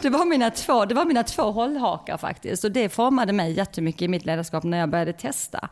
det 0.00 0.10
var 0.10 0.24
mina 0.26 0.50
två, 0.50 0.84
det 0.84 0.94
var 0.94 1.04
mina 1.04 1.22
två 1.22 1.42
hållhakar 1.42 2.16
faktiskt. 2.16 2.64
Och 2.64 2.70
det 2.70 2.88
formade 2.88 3.32
mig 3.32 3.52
jättemycket 3.52 4.02
i 4.02 4.08
mitt 4.08 4.26
ledarskap 4.26 4.64
när 4.64 4.78
jag 4.78 4.90
började 4.90 5.12
testa. 5.12 5.68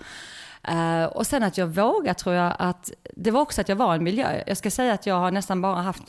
Uh, 0.70 1.04
och 1.04 1.26
sen 1.26 1.42
att 1.42 1.58
jag 1.58 1.66
vågar 1.66 2.14
tror 2.14 2.34
jag 2.34 2.56
att, 2.58 2.90
det 3.16 3.30
var 3.30 3.40
också 3.40 3.60
att 3.60 3.68
jag 3.68 3.76
var 3.76 3.94
en 3.94 4.04
miljö. 4.04 4.42
Jag 4.46 4.56
ska 4.56 4.70
säga 4.70 4.92
att 4.92 5.06
jag 5.06 5.14
har 5.14 5.30
nästan 5.30 5.62
bara 5.62 5.82
haft, 5.82 6.02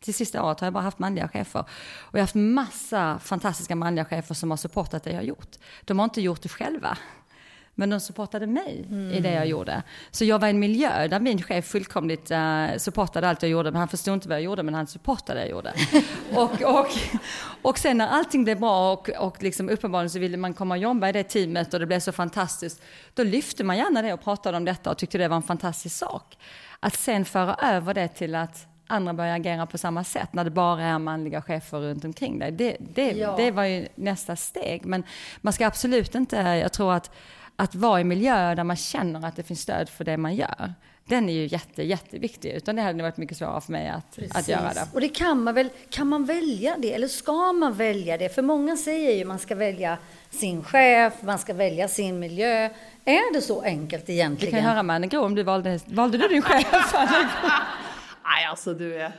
till 0.00 0.14
sista 0.14 0.42
året 0.42 0.60
har 0.60 0.66
jag 0.66 0.74
bara 0.74 0.84
haft 0.84 0.98
manliga 0.98 1.28
chefer. 1.28 1.60
Och 2.00 2.14
jag 2.14 2.18
har 2.18 2.20
haft 2.20 2.34
massa 2.34 3.18
fantastiska 3.18 3.76
manliga 3.76 4.04
chefer 4.04 4.34
som 4.34 4.50
har 4.50 4.56
supportat 4.56 5.04
det 5.04 5.10
jag 5.10 5.18
har 5.18 5.22
gjort. 5.22 5.56
De 5.84 5.98
har 5.98 6.04
inte 6.04 6.20
gjort 6.20 6.42
det 6.42 6.48
själva. 6.48 6.98
Men 7.80 7.90
de 7.90 8.00
supportade 8.00 8.46
mig 8.46 8.86
mm. 8.90 9.10
i 9.10 9.20
det 9.20 9.28
jag 9.28 9.36
mm. 9.36 9.48
gjorde. 9.48 9.82
Så 10.10 10.24
jag 10.24 10.38
var 10.38 10.46
i 10.46 10.50
en 10.50 10.58
miljö 10.58 11.08
där 11.08 11.20
min 11.20 11.42
chef 11.42 11.64
fullkomligt 11.64 12.30
uh, 12.30 12.76
supportade 12.76 13.28
allt 13.28 13.42
jag 13.42 13.50
gjorde. 13.50 13.70
Men 13.70 13.78
han 13.78 13.88
förstod 13.88 14.14
inte 14.14 14.28
vad 14.28 14.36
jag 14.36 14.42
gjorde, 14.42 14.62
men 14.62 14.74
han 14.74 14.86
supportade 14.86 15.40
det 15.40 15.46
jag 15.46 15.50
gjorde. 15.50 15.72
och, 16.34 16.62
och, 16.62 16.88
och 17.62 17.78
sen 17.78 17.98
när 17.98 18.08
allting 18.08 18.44
blev 18.44 18.60
bra 18.60 18.92
och, 18.92 19.08
och 19.08 19.42
liksom 19.42 19.68
uppenbarligen 19.68 20.10
så 20.10 20.18
ville 20.18 20.36
man 20.36 20.54
komma 20.54 20.74
och 20.74 20.80
jobba 20.80 21.08
i 21.08 21.12
det 21.12 21.22
teamet 21.22 21.74
och 21.74 21.80
det 21.80 21.86
blev 21.86 22.00
så 22.00 22.12
fantastiskt. 22.12 22.82
Då 23.14 23.22
lyfte 23.22 23.64
man 23.64 23.76
gärna 23.76 24.02
det 24.02 24.12
och 24.12 24.22
pratade 24.22 24.56
om 24.56 24.64
detta 24.64 24.90
och 24.90 24.98
tyckte 24.98 25.18
det 25.18 25.28
var 25.28 25.36
en 25.36 25.42
fantastisk 25.42 25.96
sak. 25.96 26.38
Att 26.80 26.96
sen 26.96 27.24
föra 27.24 27.54
över 27.54 27.94
det 27.94 28.08
till 28.08 28.34
att 28.34 28.66
andra 28.90 29.14
börjar 29.14 29.36
agera 29.36 29.66
på 29.66 29.78
samma 29.78 30.04
sätt 30.04 30.32
när 30.32 30.44
det 30.44 30.50
bara 30.50 30.82
är 30.82 30.98
manliga 30.98 31.42
chefer 31.42 31.78
runt 31.78 32.04
omkring 32.04 32.38
dig. 32.38 32.52
Det, 32.52 32.76
det, 32.80 33.10
ja. 33.10 33.34
det 33.36 33.50
var 33.50 33.64
ju 33.64 33.88
nästa 33.94 34.36
steg. 34.36 34.86
Men 34.86 35.02
man 35.40 35.52
ska 35.52 35.66
absolut 35.66 36.14
inte, 36.14 36.36
jag 36.36 36.72
tror 36.72 36.92
att 36.92 37.10
att 37.60 37.74
vara 37.74 38.00
i 38.00 38.04
miljöer 38.04 38.56
där 38.56 38.64
man 38.64 38.76
känner 38.76 39.26
att 39.26 39.36
det 39.36 39.42
finns 39.42 39.60
stöd 39.60 39.88
för 39.88 40.04
det 40.04 40.16
man 40.16 40.34
gör. 40.34 40.74
Den 41.04 41.28
är 41.28 41.32
ju 41.32 41.46
jätte, 41.46 41.82
jätteviktig. 41.82 42.50
Utan 42.50 42.76
det 42.76 42.82
hade 42.82 43.02
varit 43.02 43.16
mycket 43.16 43.36
svårare 43.36 43.60
för 43.60 43.72
mig 43.72 43.88
att, 43.88 44.18
att 44.30 44.48
göra 44.48 44.72
det. 44.72 44.86
Och 44.92 45.00
det 45.00 45.08
kan 45.08 45.42
man 45.42 45.54
väl, 45.54 45.70
kan 45.90 46.08
man 46.08 46.24
välja 46.24 46.76
det? 46.78 46.94
Eller 46.94 47.08
ska 47.08 47.52
man 47.52 47.74
välja 47.74 48.18
det? 48.18 48.28
För 48.28 48.42
många 48.42 48.76
säger 48.76 49.14
ju 49.14 49.20
att 49.20 49.26
man 49.26 49.38
ska 49.38 49.54
välja 49.54 49.98
sin 50.30 50.64
chef, 50.64 51.12
man 51.20 51.38
ska 51.38 51.54
välja 51.54 51.88
sin 51.88 52.18
miljö. 52.18 52.70
Är 53.04 53.34
det 53.34 53.40
så 53.40 53.62
enkelt 53.62 54.10
egentligen? 54.10 54.54
Vi 54.54 54.60
kan 54.60 54.70
höra 54.70 54.82
med 54.82 54.96
Anne 54.96 55.18
om 55.18 55.34
du 55.34 55.42
valde, 55.42 55.80
valde 55.86 56.18
du 56.18 56.28
din 56.28 56.42
chef? 56.42 56.94
Nej, 58.24 58.46
alltså 58.50 58.74
du 58.74 58.88
vet. 58.88 59.12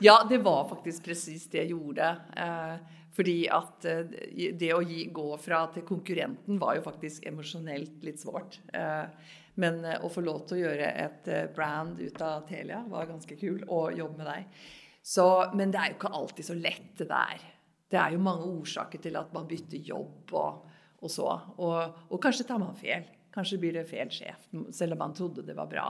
Ja, 0.00 0.26
det 0.28 0.38
var 0.38 0.68
faktiskt 0.68 1.04
precis 1.04 1.50
det 1.50 1.58
jag 1.58 1.66
gjorde. 1.66 2.16
Uh, 2.36 2.74
Fordi 3.18 3.48
at 3.50 3.86
eh, 3.90 4.52
det 4.54 4.70
å 4.70 4.82
gi, 4.86 5.08
gå 5.10 5.26
fra 5.42 5.64
til 5.74 5.82
konkurrenten 5.86 6.58
var 6.60 6.76
jo 6.78 6.84
faktisk 6.84 7.24
emosjonelt 7.26 8.04
litt 8.06 8.22
svårt. 8.22 8.60
Eh, 8.70 9.32
men 9.58 9.80
eh, 9.82 9.98
å 10.06 10.10
få 10.12 10.22
lov 10.22 10.44
til 10.46 10.60
å 10.60 10.68
gjøre 10.68 10.90
et 11.02 11.30
brand 11.56 11.98
ut 11.98 12.22
av 12.22 12.44
Telia 12.46 12.84
var 12.86 13.08
ganske 13.10 13.38
kul, 13.40 13.64
og 13.66 13.98
jobbe 13.98 14.22
med 14.22 14.30
deg. 14.30 14.60
Så, 15.02 15.24
men 15.58 15.72
det 15.74 15.80
er 15.80 15.90
jo 15.90 15.96
ikke 15.96 16.12
alltid 16.20 16.46
så 16.46 16.56
lett, 16.58 16.92
det 17.00 17.08
der. 17.10 17.42
Det 17.90 17.98
er 17.98 18.14
jo 18.14 18.22
mange 18.22 18.46
årsaker 18.60 19.02
til 19.02 19.18
at 19.18 19.34
man 19.34 19.48
bytter 19.50 19.90
jobb 19.90 20.34
og, 20.38 20.78
og 21.00 21.10
så. 21.10 21.26
Og, 21.56 21.98
og, 22.12 22.20
kanskje 22.22 22.46
tar 22.46 22.62
man 22.62 22.78
feil. 22.78 23.08
Kanskje 23.34 23.58
blir 23.58 23.74
det 23.80 23.86
feil 23.88 24.12
sjef, 24.14 24.46
selv 24.76 24.94
om 24.94 25.02
man 25.02 25.16
trodde 25.16 25.46
det 25.46 25.58
var 25.58 25.70
bra. 25.70 25.88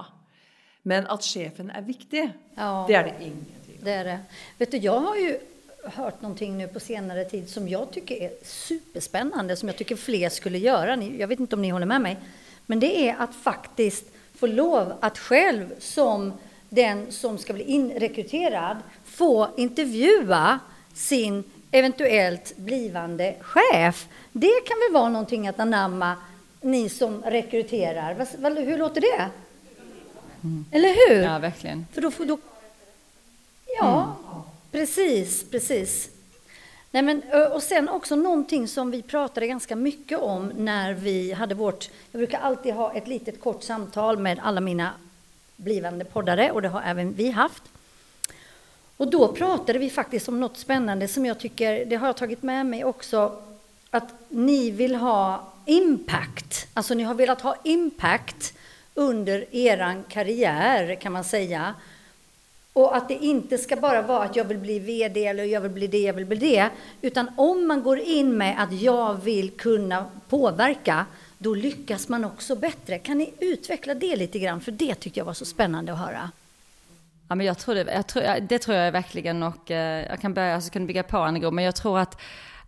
Men 0.89 1.05
at 1.13 1.27
sjefen 1.27 1.75
er 1.75 1.85
viktig, 1.85 2.25
ja, 2.57 2.73
det 2.89 2.97
er 2.97 3.09
det 3.11 3.15
ingen 3.21 3.45
tvil 3.67 3.79
om. 3.83 3.85
Det 3.85 3.93
är 3.93 4.05
det. 4.05 4.21
Vet 4.59 4.71
du, 4.71 4.79
jag 4.79 5.01
har 5.01 5.17
ju 5.17 5.39
hört 5.85 6.23
någonting 6.23 6.59
nu 6.59 6.69
på 6.69 6.81
senare 6.81 7.25
tid 7.25 7.49
som 7.49 7.69
jag 7.69 7.91
tycker 7.91 8.15
är 8.23 8.31
superspännande, 8.43 9.57
som 9.57 9.69
jag 9.69 9.77
tycker 9.77 9.97
fler 9.97 10.29
skulle 10.29 10.59
göra. 10.59 10.97
Jag 11.05 11.29
vet 11.29 11.41
inte 11.41 11.57
om 11.57 11.63
ni 11.63 11.69
håller 11.69 11.87
med 11.87 12.01
mig. 12.01 12.17
Men 12.67 12.81
det 12.81 13.09
är 13.09 13.17
att 13.19 13.35
faktiskt 13.35 14.05
få 14.35 14.47
lov 14.47 14.93
att 15.01 15.19
själv 15.19 15.75
som 15.79 16.33
den 16.69 17.13
som 17.13 17.39
ska 17.39 17.53
bli 17.53 17.65
inrekryterad 17.65 18.77
få 19.05 19.49
intervjua 19.57 20.59
sin 20.95 21.45
eventuellt 21.71 22.57
blivande 22.57 23.37
chef. 23.41 24.09
Det 24.33 24.61
kan 24.67 24.77
väl 24.79 24.93
vara 25.01 25.09
någonting 25.09 25.49
att 25.49 25.61
anamma, 25.61 26.17
ni 26.61 26.89
som 26.89 27.23
rekryterar. 27.23 28.15
Hur 28.65 28.79
låter 28.79 29.01
det? 29.01 29.29
Mm. 30.43 30.65
Eller 30.73 30.89
hur? 30.89 31.23
Ja, 31.23 31.39
verkligen. 31.39 31.87
För 31.93 32.01
då, 32.01 32.11
då, 32.19 32.39
ja, 33.81 34.03
mm. 34.03 34.18
Precis, 34.71 35.51
precis. 35.51 36.11
Nej, 36.91 37.03
men, 37.03 37.23
och 37.53 37.63
sen 37.63 37.89
också 37.89 38.17
någonting 38.17 38.69
som 38.69 38.91
vi 38.91 39.03
pratade 39.03 39.47
ganska 39.47 39.77
mycket 39.77 40.19
om 40.19 40.53
när 40.57 40.95
vi 40.95 41.33
hade 41.33 41.55
vårt... 41.55 41.91
Jag 42.13 42.19
brukar 42.19 42.39
alltid 42.39 42.75
ha 42.75 42.95
ett 42.95 43.09
litet 43.09 43.41
kort 43.41 43.63
samtal 43.63 44.19
med 44.19 44.39
alla 44.43 44.61
mina 44.61 44.93
blivande 45.57 46.05
poddare 46.05 46.51
och 46.51 46.63
det 46.63 46.69
har 46.69 46.83
även 46.83 47.13
vi 47.13 47.31
haft. 47.31 47.63
Och 48.97 49.11
då 49.11 49.33
pratade 49.33 49.79
vi 49.79 49.91
faktiskt 49.91 50.29
om 50.29 50.41
något 50.41 50.57
spännande 50.57 51.09
som 51.09 51.27
jag 51.27 51.39
tycker, 51.39 51.85
det 51.85 51.97
har 51.97 52.07
jag 52.07 52.17
tagit 52.17 52.43
med 52.43 52.67
mig 52.67 52.85
också, 52.85 53.43
att 53.91 54.15
ni 54.29 54.71
vill 54.71 54.95
ha 54.95 55.53
impact. 55.67 56.67
Alltså 56.75 56.95
ni 56.95 57.03
har 57.03 57.15
velat 57.15 57.41
ha 57.41 57.57
impact 57.65 58.55
under 58.95 59.55
eran 59.55 60.05
karriär 60.09 60.95
kan 60.95 61.13
man 61.13 61.25
säga. 61.25 61.75
Och 62.79 62.97
att 62.97 63.09
det 63.09 63.15
inte 63.15 63.59
ska 63.59 63.77
bara 63.77 64.03
vara 64.03 64.25
att 64.25 64.37
jag 64.37 64.45
vill 64.45 64.59
bli 64.59 64.79
VD 64.79 65.27
eller 65.27 65.45
jag 65.45 65.61
vill 65.61 65.71
bli 65.71 65.87
det, 65.87 65.99
jag 65.99 66.15
vill 66.15 66.27
bli 66.27 66.37
det. 66.37 66.71
Utan 67.03 67.31
om 67.37 67.67
man 67.67 67.83
går 67.83 67.99
in 67.99 68.37
med 68.37 68.63
att 68.63 68.73
jag 68.73 69.15
vill 69.15 69.51
kunna 69.51 70.05
påverka, 70.29 71.07
då 71.39 71.55
lyckas 71.55 72.09
man 72.09 72.25
också 72.25 72.57
bättre. 72.57 72.99
Kan 72.99 73.19
ni 73.19 73.35
utveckla 73.39 73.95
det 73.95 74.17
lite 74.17 74.39
grann? 74.39 74.61
För 74.61 74.73
det 74.73 74.95
tyckte 74.95 75.21
jag 75.21 75.25
var 75.25 75.33
så 75.33 75.45
spännande 75.45 75.93
att 75.93 75.99
höra. 75.99 76.31
Ja, 77.29 77.35
men 77.35 77.47
jag 77.47 77.59
tror 77.59 77.75
det, 77.75 77.93
jag 77.93 78.07
tror, 78.07 78.41
det 78.41 78.59
tror 78.59 78.77
jag 78.77 78.93
verkligen 78.93 79.43
och 79.43 79.71
eh, 79.71 80.07
jag 80.11 80.21
kan 80.21 80.35
börja, 80.35 80.61
så 80.61 80.71
kan 80.71 80.87
bygga 80.87 81.03
på 81.03 81.19
Anne 81.19 81.51
men 81.51 81.65
jag 81.65 81.77
tror 81.77 81.99
att 81.99 82.21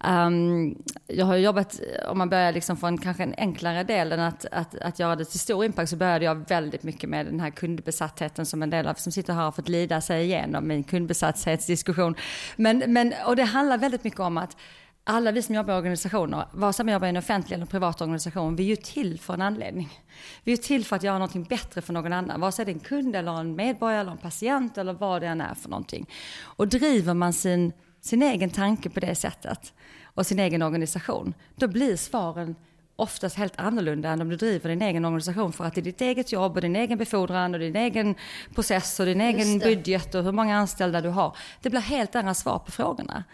Um, 0.04 0.82
jag 1.06 1.26
har 1.26 1.36
jobbat, 1.36 1.80
om 2.08 2.18
man 2.18 2.28
börjar 2.28 2.52
liksom 2.52 2.76
från 2.76 2.98
kanske 2.98 3.22
en 3.22 3.34
enklare 3.38 3.84
del 3.84 4.12
än 4.12 4.20
att, 4.20 4.46
att, 4.52 4.74
att 4.74 4.98
göra 4.98 5.16
det 5.16 5.24
till 5.24 5.40
stor 5.40 5.64
impact 5.64 5.90
så 5.90 5.96
började 5.96 6.24
jag 6.24 6.48
väldigt 6.48 6.82
mycket 6.82 7.10
med 7.10 7.26
den 7.26 7.40
här 7.40 7.50
kundbesattheten 7.50 8.46
som 8.46 8.62
en 8.62 8.70
del 8.70 8.86
av 8.86 8.94
som 8.94 9.12
sitter 9.12 9.32
här 9.32 9.42
har 9.42 9.52
fått 9.52 9.68
lida 9.68 10.00
sig 10.00 10.24
igenom 10.24 10.68
min 10.68 10.84
kundbesatthetsdiskussion. 10.84 12.14
Men, 12.56 12.78
men, 12.86 13.14
och 13.26 13.36
det 13.36 13.44
handlar 13.44 13.78
väldigt 13.78 14.04
mycket 14.04 14.20
om 14.20 14.38
att 14.38 14.56
alla 15.04 15.32
vi 15.32 15.42
som 15.42 15.54
jobbar 15.54 15.74
i 15.74 15.76
organisationer, 15.76 16.46
vare 16.52 16.72
sig 16.72 16.84
man 16.84 16.92
jobbar 16.92 17.06
i 17.06 17.10
en 17.10 17.16
offentlig 17.16 17.54
eller 17.54 17.64
en 17.64 17.70
privat 17.70 18.00
organisation, 18.00 18.56
vi 18.56 18.62
är 18.62 18.68
ju 18.68 18.76
till 18.76 19.20
för 19.20 19.34
en 19.34 19.42
anledning. 19.42 19.98
Vi 20.44 20.52
är 20.52 20.56
till 20.56 20.84
för 20.84 20.96
att 20.96 21.02
göra 21.02 21.18
någonting 21.18 21.44
bättre 21.44 21.82
för 21.82 21.92
någon 21.92 22.12
annan, 22.12 22.40
vare 22.40 22.52
sig 22.52 22.64
det 22.64 22.70
är 22.70 22.74
en 22.74 22.80
kund 22.80 23.16
eller 23.16 23.40
en 23.40 23.56
medborgare 23.56 24.00
eller 24.00 24.12
en 24.12 24.18
patient 24.18 24.78
eller 24.78 24.92
vad 24.92 25.22
det 25.22 25.28
än 25.28 25.40
är 25.40 25.54
för 25.54 25.68
någonting. 25.68 26.06
Och 26.42 26.68
driver 26.68 27.14
man 27.14 27.32
sin, 27.32 27.72
sin 28.00 28.22
egen 28.22 28.50
tanke 28.50 28.90
på 28.90 29.00
det 29.00 29.14
sättet, 29.14 29.72
och 30.20 30.26
sin 30.26 30.38
egen 30.38 30.62
organisation, 30.62 31.34
då 31.56 31.68
blir 31.68 31.96
svaren 31.96 32.54
oftast 32.96 33.36
helt 33.36 33.60
annorlunda 33.60 34.08
än 34.08 34.20
om 34.20 34.28
du 34.28 34.36
driver 34.36 34.68
din 34.68 34.82
egen 34.82 35.04
organisation 35.04 35.52
för 35.52 35.64
att 35.64 35.74
det 35.74 35.80
är 35.80 35.82
ditt 35.82 36.00
eget 36.00 36.32
jobb 36.32 36.56
och 36.56 36.60
din 36.60 36.76
egen 36.76 36.98
befordran 36.98 37.54
och 37.54 37.60
din 37.60 37.76
egen 37.76 38.14
process 38.54 39.00
och 39.00 39.06
din 39.06 39.20
egen 39.20 39.58
budget 39.58 40.14
och 40.14 40.24
hur 40.24 40.32
många 40.32 40.56
anställda 40.56 41.00
du 41.00 41.08
har. 41.08 41.36
Det 41.62 41.70
blir 41.70 41.80
helt 41.80 42.16
andra 42.16 42.34
svar 42.34 42.58
på 42.58 42.70
frågorna. 42.70 43.24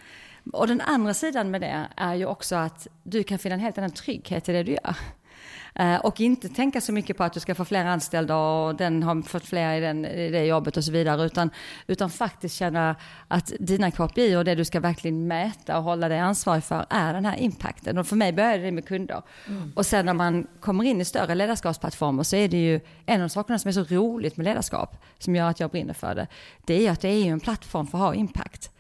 Och 0.53 0.69
den 0.69 0.81
andra 0.81 1.15
sidan 1.15 1.51
med 1.51 1.61
det 1.61 1.87
är 1.97 2.15
ju 2.15 2.27
också 2.27 2.57
att 2.57 2.87
du 3.03 3.23
kan 3.23 3.39
finna 3.39 3.55
en 3.55 3.61
helt 3.61 3.79
annan 3.79 3.91
trygghet 3.91 4.49
i 4.49 4.53
det 4.53 4.63
du 4.63 4.73
gör. 4.73 4.97
Eh, 5.79 5.97
och 5.97 6.21
inte 6.21 6.49
tänka 6.49 6.81
så 6.81 6.93
mycket 6.93 7.17
på 7.17 7.25
att 7.25 7.33
du 7.33 7.41
ska 7.41 7.55
få 7.55 7.65
fler 7.65 7.85
anställda 7.85 8.37
och 8.37 8.75
den 8.75 9.03
har 9.03 9.23
fått 9.23 9.45
fler 9.45 9.77
i, 9.77 9.81
den, 9.81 10.05
i 10.05 10.31
det 10.31 10.45
jobbet 10.45 10.77
och 10.77 10.85
så 10.85 10.93
vidare. 10.93 11.25
Utan, 11.25 11.51
utan 11.87 12.11
faktiskt 12.11 12.57
känna 12.57 12.97
att 13.29 13.53
dina 13.61 13.91
KPI 13.91 14.37
och 14.37 14.45
det 14.45 14.55
du 14.55 14.65
ska 14.65 14.81
verkligen 14.81 15.27
mäta 15.27 15.79
och 15.79 15.85
hålla 15.85 16.09
dig 16.09 16.19
ansvarig 16.19 16.65
för 16.65 16.87
är 16.91 17.15
den 17.15 17.25
här 17.25 17.37
impacten. 17.41 17.99
Och 17.99 18.07
för 18.07 18.17
mig 18.17 18.33
började 18.33 18.63
det 18.63 18.73
med 18.73 18.87
kunder. 18.87 19.23
Mm. 19.47 19.73
Och 19.77 19.87
sen 19.87 20.07
när 20.07 20.15
man 20.15 20.47
kommer 20.61 20.85
in 20.85 21.01
i 21.01 21.05
större 21.05 21.35
ledarskapsplattformar 21.35 22.23
så 22.23 22.37
är 22.37 22.49
det 22.49 22.63
ju 22.63 22.81
en 23.07 23.23
av 23.23 23.29
sakerna 23.29 23.59
som 23.59 23.69
är 23.69 23.73
så 23.73 23.85
roligt 23.85 24.37
med 24.37 24.45
ledarskap, 24.45 25.05
som 25.19 25.37
gör 25.37 25.51
att 25.51 25.61
jag 25.61 25.71
brinner 25.71 25.95
för 25.95 26.15
det, 26.15 26.27
det 26.65 26.87
är 26.87 26.91
att 26.91 27.01
det 27.01 27.09
är 27.09 27.25
ju 27.25 27.31
en 27.31 27.41
plattform 27.41 27.87
för 27.87 27.99
att 27.99 28.05
ha 28.05 28.15
impact. 28.15 28.71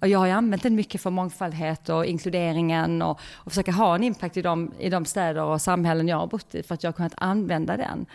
Och 0.00 0.08
jag 0.08 0.18
har 0.18 0.26
ju 0.26 0.32
använt 0.32 0.62
den 0.62 0.74
mycket 0.74 1.00
för 1.00 1.10
mångfaldhet 1.10 1.88
och 1.88 2.06
inkluderingen 2.06 3.02
och, 3.02 3.20
och 3.34 3.52
försöka 3.52 3.72
ha 3.72 3.94
en 3.94 4.04
impact 4.04 4.36
i 4.36 4.42
de, 4.42 4.72
i 4.78 4.90
de 4.90 5.04
städer 5.04 5.42
och 5.42 5.62
samhällen 5.62 6.08
jag 6.08 6.16
har 6.16 6.26
bott 6.26 6.54
i 6.54 6.62
för 6.62 6.74
att 6.74 6.82
jag 6.82 6.88
har 6.88 6.96
kunnat 6.96 7.14
använda 7.16 7.76
den. 7.76 8.06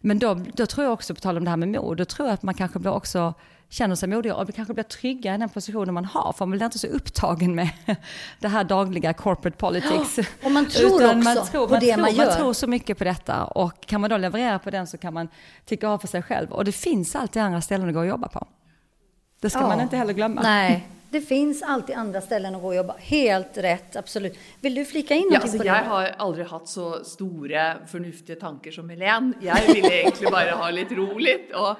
Men 0.00 0.18
då, 0.18 0.34
då 0.34 0.66
tror 0.66 0.84
jag 0.84 0.92
också, 0.92 1.14
på 1.14 1.20
tal 1.20 1.36
om 1.36 1.44
det 1.44 1.50
här 1.50 1.56
med 1.56 1.68
mod, 1.68 1.96
då 1.96 2.04
tror 2.04 2.28
jag 2.28 2.34
att 2.34 2.42
man 2.42 2.54
kanske 2.54 2.78
blir 2.78 2.92
också 2.92 3.34
känner 3.68 3.94
sig 3.94 4.08
modigare 4.08 4.36
och 4.36 4.54
kanske 4.54 4.74
blir 4.74 4.84
trygga 4.84 5.34
i 5.34 5.38
den 5.38 5.48
positionen 5.48 5.94
man 5.94 6.04
har. 6.04 6.32
För 6.32 6.46
man 6.46 6.50
blir 6.50 6.64
inte 6.64 6.78
så 6.78 6.86
upptagen 6.86 7.54
med 7.54 7.70
det 8.40 8.48
här 8.48 8.64
dagliga 8.64 9.12
corporate 9.12 9.56
politics. 9.56 10.18
Och 10.44 10.50
man 10.50 10.66
tror 10.66 10.94
också 10.94 11.16
man 11.16 11.46
tror, 11.46 11.66
på 11.66 11.72
man 11.72 11.80
det 11.80 11.92
tror, 11.92 12.00
man 12.00 12.14
gör. 12.14 12.26
Man 12.26 12.36
tror 12.36 12.52
så 12.52 12.66
mycket 12.66 12.98
på 12.98 13.04
detta 13.04 13.44
och 13.44 13.86
kan 13.86 14.00
man 14.00 14.10
då 14.10 14.16
leverera 14.16 14.58
på 14.58 14.70
den 14.70 14.86
så 14.86 14.98
kan 14.98 15.14
man 15.14 15.28
tycka 15.64 15.88
av 15.88 15.98
för 15.98 16.08
sig 16.08 16.22
själv. 16.22 16.52
Och 16.52 16.64
det 16.64 16.72
finns 16.72 17.16
alltid 17.16 17.42
andra 17.42 17.60
ställen 17.60 17.88
att 17.88 17.94
gå 17.94 18.00
och 18.00 18.06
jobba 18.06 18.28
på. 18.28 18.46
Det 19.40 19.50
ska 19.50 19.60
ja. 19.60 19.68
man 19.68 19.80
inte 19.80 19.96
heller 19.96 20.12
glömma. 20.12 20.42
Nej, 20.42 20.88
det 21.16 21.26
finns 21.26 21.62
alltid 21.62 21.96
andra 21.96 22.20
ställen 22.20 22.54
att 22.54 22.62
gå 22.62 22.68
och 22.68 22.74
jobba. 22.74 22.94
Helt 22.98 23.58
rätt, 23.58 23.96
absolut. 23.96 24.38
Vill 24.60 24.74
du 24.74 24.84
flika 24.84 25.14
in 25.14 25.20
någonting 25.20 25.34
ja, 25.34 25.42
alltså, 25.42 25.58
på 25.58 25.64
det? 25.64 25.68
Jag 25.68 25.84
har 25.84 26.04
aldrig 26.16 26.46
haft 26.46 26.68
så 26.68 27.04
stora 27.04 27.76
förnuftiga 27.86 28.36
tankar 28.36 28.70
som 28.70 28.90
Helene. 28.90 29.32
Jag 29.40 29.74
vill 29.74 29.84
egentligen 29.84 30.32
bara 30.32 30.50
ha 30.50 30.70
lite 30.70 30.94
roligt. 30.94 31.54
Och, 31.54 31.76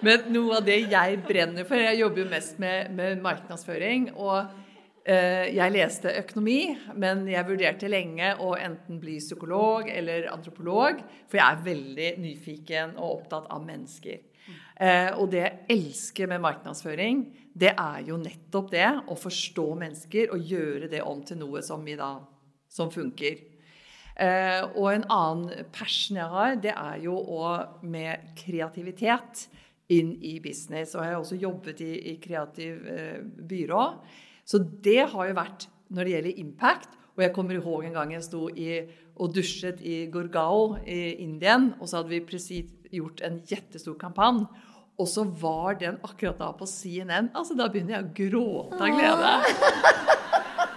men 0.00 0.20
något 0.32 0.56
av 0.56 0.64
det 0.64 0.76
jag 0.76 1.18
bränner 1.18 1.64
för, 1.64 1.76
jag 1.76 1.94
jobbar 1.94 2.30
mest 2.30 2.58
med, 2.58 2.94
med 2.94 3.22
marknadsföring. 3.22 4.12
Och, 4.12 4.44
eh, 5.04 5.56
jag 5.56 5.72
läste 5.72 6.08
ekonomi, 6.08 6.78
men 6.94 7.28
jag 7.28 7.44
vurderade 7.44 7.88
länge 7.88 8.34
att 8.34 8.58
enten 8.58 9.00
bli 9.00 9.20
psykolog 9.20 9.88
eller 9.88 10.32
antropolog, 10.32 10.92
för 11.30 11.38
jag 11.38 11.52
är 11.52 11.64
väldigt 11.64 12.18
nyfiken 12.18 12.96
och 12.96 13.20
upptatt 13.20 13.46
av 13.46 13.66
människor. 13.66 14.16
Eh, 14.80 15.18
och 15.18 15.28
det 15.28 15.36
jag 15.36 15.52
älskar 15.68 16.26
med 16.26 16.40
marknadsföring, 16.40 17.38
det 17.52 17.74
är 17.76 18.00
ju 18.00 18.16
nettopp 18.16 18.70
det, 18.70 19.00
att 19.08 19.20
förstå 19.20 19.74
människor 19.74 20.30
och 20.30 20.38
göra 20.38 20.88
det 20.88 21.02
om 21.02 21.24
till 21.24 21.38
något 21.38 21.64
som, 21.64 21.84
vi 21.84 21.96
da, 21.96 22.28
som 22.68 22.90
funkar. 22.90 23.34
Och 24.74 24.92
eh, 24.92 24.96
en 24.96 25.04
annan 25.08 25.50
passion 25.72 26.16
jag 26.16 26.28
har, 26.28 26.56
det 26.56 26.68
är 26.68 26.96
ju 26.96 27.10
att 27.10 27.82
med 27.82 28.20
kreativitet 28.44 29.50
in 29.88 30.22
i 30.22 30.40
business. 30.40 30.94
Och 30.94 31.04
jag 31.04 31.12
har 31.12 31.20
också 31.20 31.34
jobbat 31.34 31.80
i, 31.80 32.12
i 32.12 32.16
kreativ 32.16 32.88
eh, 32.88 33.22
byrå. 33.22 33.94
Så 34.44 34.58
det 34.58 35.10
har 35.10 35.26
ju 35.26 35.32
varit, 35.32 35.68
när 35.88 36.04
det 36.04 36.10
gäller 36.10 36.38
impact, 36.38 36.88
och 37.14 37.22
jag 37.22 37.34
kommer 37.34 37.54
ihåg 37.54 37.84
en 37.84 37.92
gång 37.92 38.12
jag 38.12 38.24
stod 38.24 38.58
i, 38.58 38.90
och 39.14 39.32
duschade 39.32 39.88
i 39.88 40.06
Gurgao 40.06 40.78
i 40.86 41.14
Indien 41.14 41.72
och 41.80 41.88
så 41.88 41.96
hade 41.96 42.08
vi 42.08 42.20
precis 42.20 42.70
gjort 42.90 43.20
en 43.20 43.42
jättestor 43.46 43.98
kampanj 43.98 44.44
och 44.98 45.08
så 45.08 45.24
var 45.24 45.74
den 45.74 45.98
akkurat 46.02 46.38
då 46.38 46.52
på 46.52 46.66
CNN. 46.66 47.28
Alltså 47.32 47.54
då 47.54 47.68
började 47.68 47.92
jag 47.92 48.14
gråta 48.14 48.84
av 48.84 48.88
glädje. 48.88 49.28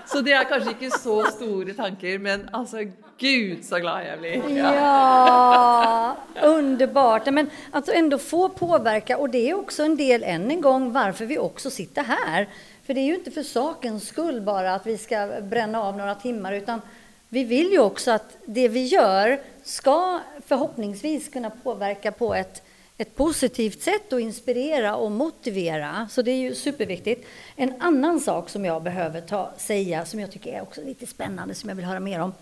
Så 0.06 0.22
det 0.22 0.32
är 0.32 0.44
kanske 0.44 0.70
inte 0.70 1.00
så 1.00 1.24
stora 1.24 1.74
tankar, 1.74 2.20
men 2.20 2.50
alltså 2.51 2.78
gud 3.18 3.66
så 3.66 3.78
glad 3.78 4.06
jag 4.06 4.20
blir. 4.20 4.58
Ja, 4.58 6.16
ja 6.36 6.42
underbart. 6.42 7.25
Men 7.25 7.50
att 7.72 7.90
ändå 7.90 8.18
få 8.18 8.50
påverka 8.50 9.18
och 9.18 9.30
det 9.30 9.50
är 9.50 9.54
också 9.54 9.84
en 9.84 9.98
del, 9.98 10.24
än 10.24 10.51
en 10.51 10.62
gång, 10.62 10.94
varför 10.94 11.25
vi 11.25 11.38
också 11.38 11.70
sitter 11.70 12.04
här. 12.04 12.50
För 12.84 12.94
det 12.94 13.00
är 13.00 13.06
ju 13.06 13.16
inte 13.16 13.32
för 13.32 13.44
sakens 13.44 14.08
skull 14.08 14.42
bara 14.42 14.74
att 14.74 14.88
vi 14.88 14.98
ska 14.98 15.30
bränna 15.42 15.82
av 15.82 15.98
några 15.98 16.16
timmar, 16.16 16.54
utan 16.54 16.82
vi 17.30 17.44
vill 17.44 17.72
ju 17.72 17.80
också 17.80 18.12
att 18.12 18.38
det 18.46 18.68
vi 18.68 18.86
gör 18.86 19.40
ska 19.63 20.20
förhoppningsvis 20.48 21.30
kunna 21.30 21.50
påverka 21.50 22.12
på 22.12 22.36
ett 22.36 22.63
ett 22.98 23.15
positivt 23.15 23.81
sätt 23.81 24.13
att 24.13 24.19
inspirera 24.19 24.95
och 24.95 25.12
motivera. 25.12 26.07
Så 26.12 26.21
det 26.21 26.31
är 26.31 26.38
ju 26.38 26.55
superviktigt. 26.55 27.27
En 27.55 27.81
annan 27.81 28.19
sak 28.19 28.50
som 28.50 28.65
jag 28.65 28.83
behöver 28.83 29.21
ta, 29.21 29.53
säga, 29.57 30.05
som 30.05 30.19
jag 30.19 30.31
tycker 30.31 30.53
är 30.53 30.62
också 30.62 30.81
lite 30.81 31.07
spännande, 31.07 31.55
som 31.55 31.69
jag 31.69 31.75
vill 31.75 31.86
höra 31.86 32.00
mer 32.00 32.19
om. 32.19 32.33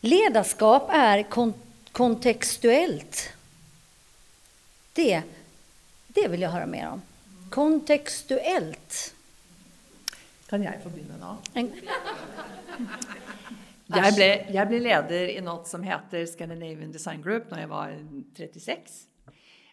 Ledarskap 0.00 0.88
är 0.92 1.22
kon 1.22 1.54
kontextuellt. 1.92 3.32
Det, 4.92 5.22
det 6.08 6.28
vill 6.28 6.40
jag 6.40 6.50
höra 6.50 6.66
mer 6.66 6.88
om. 6.88 7.02
Kontextuellt. 7.50 9.14
Kan 10.46 10.62
jag 10.62 10.74
få 10.82 10.88
börja 10.88 11.38
nu? 11.54 11.70
Jag 13.94 14.14
blev, 14.14 14.50
jag 14.50 14.68
blev 14.68 14.80
ledare 14.80 15.32
i 15.32 15.40
något 15.40 15.66
som 15.66 15.82
heter 15.82 16.26
Scandinavian 16.26 16.92
Design 16.92 17.22
Group 17.22 17.50
när 17.50 17.60
jag 17.60 17.68
var 17.68 17.98
36. 18.36 19.06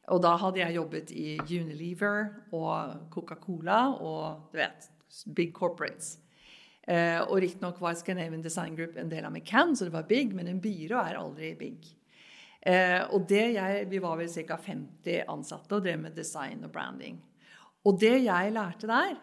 Och 0.08 0.22
då 0.22 0.28
hade 0.28 0.60
jag 0.60 0.72
jobbat 0.72 1.12
i 1.12 1.40
Unilever 1.50 2.34
och 2.50 3.12
Coca-Cola 3.12 3.88
och 3.88 4.50
du 4.52 4.58
vet, 4.58 4.92
big 5.26 5.54
corporates. 5.54 6.18
Eh, 6.82 7.20
och 7.20 7.42
riktigt 7.42 7.82
var 7.82 7.94
Scandinavian 7.94 8.42
Design 8.42 8.76
Group 8.76 8.98
en 8.98 9.10
del 9.10 9.26
av 9.26 9.32
McCann, 9.32 9.76
så 9.78 9.86
det 9.86 9.92
var 9.92 10.04
big, 10.04 10.34
men 10.34 10.48
en 10.48 10.60
byrå 10.60 10.98
är 10.98 11.14
aldrig 11.14 11.58
big. 11.58 11.78
Eh, 12.62 13.02
och 13.02 13.22
det 13.28 13.52
jag, 13.52 13.86
vi 13.86 14.00
var 14.00 14.18
väl 14.18 14.30
cirka 14.30 14.58
50 14.58 15.24
ansatta 15.28 15.76
och 15.76 15.82
drev 15.82 16.00
med 16.00 16.12
design 16.12 16.64
och 16.64 16.70
branding. 16.70 17.22
Och 17.84 18.00
det 18.00 18.18
jag 18.18 18.54
lärde 18.54 18.88
där, 18.88 19.16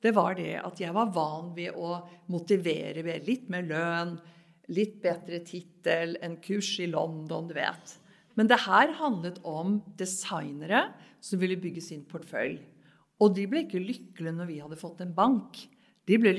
det 0.00 0.10
var 0.10 0.34
det 0.34 0.56
att 0.56 0.80
jag 0.80 0.92
var 0.92 1.06
van 1.06 1.54
vid 1.54 1.70
att 1.70 2.08
motivera 2.26 3.02
med 3.02 3.26
lite 3.26 3.52
mer 3.52 3.62
lön, 3.62 4.20
lite 4.66 4.98
bättre 4.98 5.38
titel, 5.38 6.18
en 6.20 6.36
kurs 6.36 6.80
i 6.80 6.86
London, 6.86 7.48
du 7.48 7.54
vet. 7.54 8.01
Men 8.34 8.46
det 8.46 8.56
här 8.56 8.92
handlade 8.92 9.40
om 9.42 9.82
designere 9.96 10.84
som 11.20 11.38
ville 11.38 11.56
bygga 11.56 11.80
sin 11.80 12.04
portfölj. 12.04 12.68
Och 13.18 13.34
de 13.34 13.46
blev 13.46 13.62
inte 13.62 13.78
lyckliga 13.78 14.32
när 14.32 14.46
vi 14.46 14.60
hade 14.60 14.76
fått 14.76 15.00
en 15.00 15.14
bank. 15.14 15.68
De 16.04 16.18
blev 16.18 16.34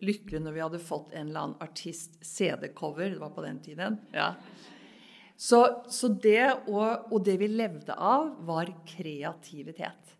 lyckliga 0.00 0.40
när 0.40 0.52
vi 0.52 0.60
hade 0.60 0.78
fått 0.78 1.12
en 1.12 1.28
eller 1.28 1.40
annan 1.40 1.62
artist 1.62 2.24
CD-cover, 2.24 3.10
det 3.10 3.18
var 3.18 3.30
på 3.30 3.42
den 3.42 3.62
tiden. 3.62 3.96
Ja. 4.12 4.34
Så, 5.36 5.84
så 5.88 6.08
det, 6.08 6.52
och, 6.66 7.12
och, 7.12 7.24
det 7.24 7.36
vi 7.36 7.48
levde 7.48 7.94
av 7.94 8.46
var 8.46 8.86
kreativitet. 8.86 10.16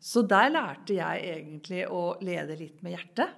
Så 0.00 0.22
där 0.22 0.50
lärde 0.50 0.94
jag 0.94 1.24
egentligen 1.24 1.92
att 1.92 2.22
leda 2.22 2.54
lite 2.54 2.84
med 2.84 2.92
hjärtat. 2.92 3.28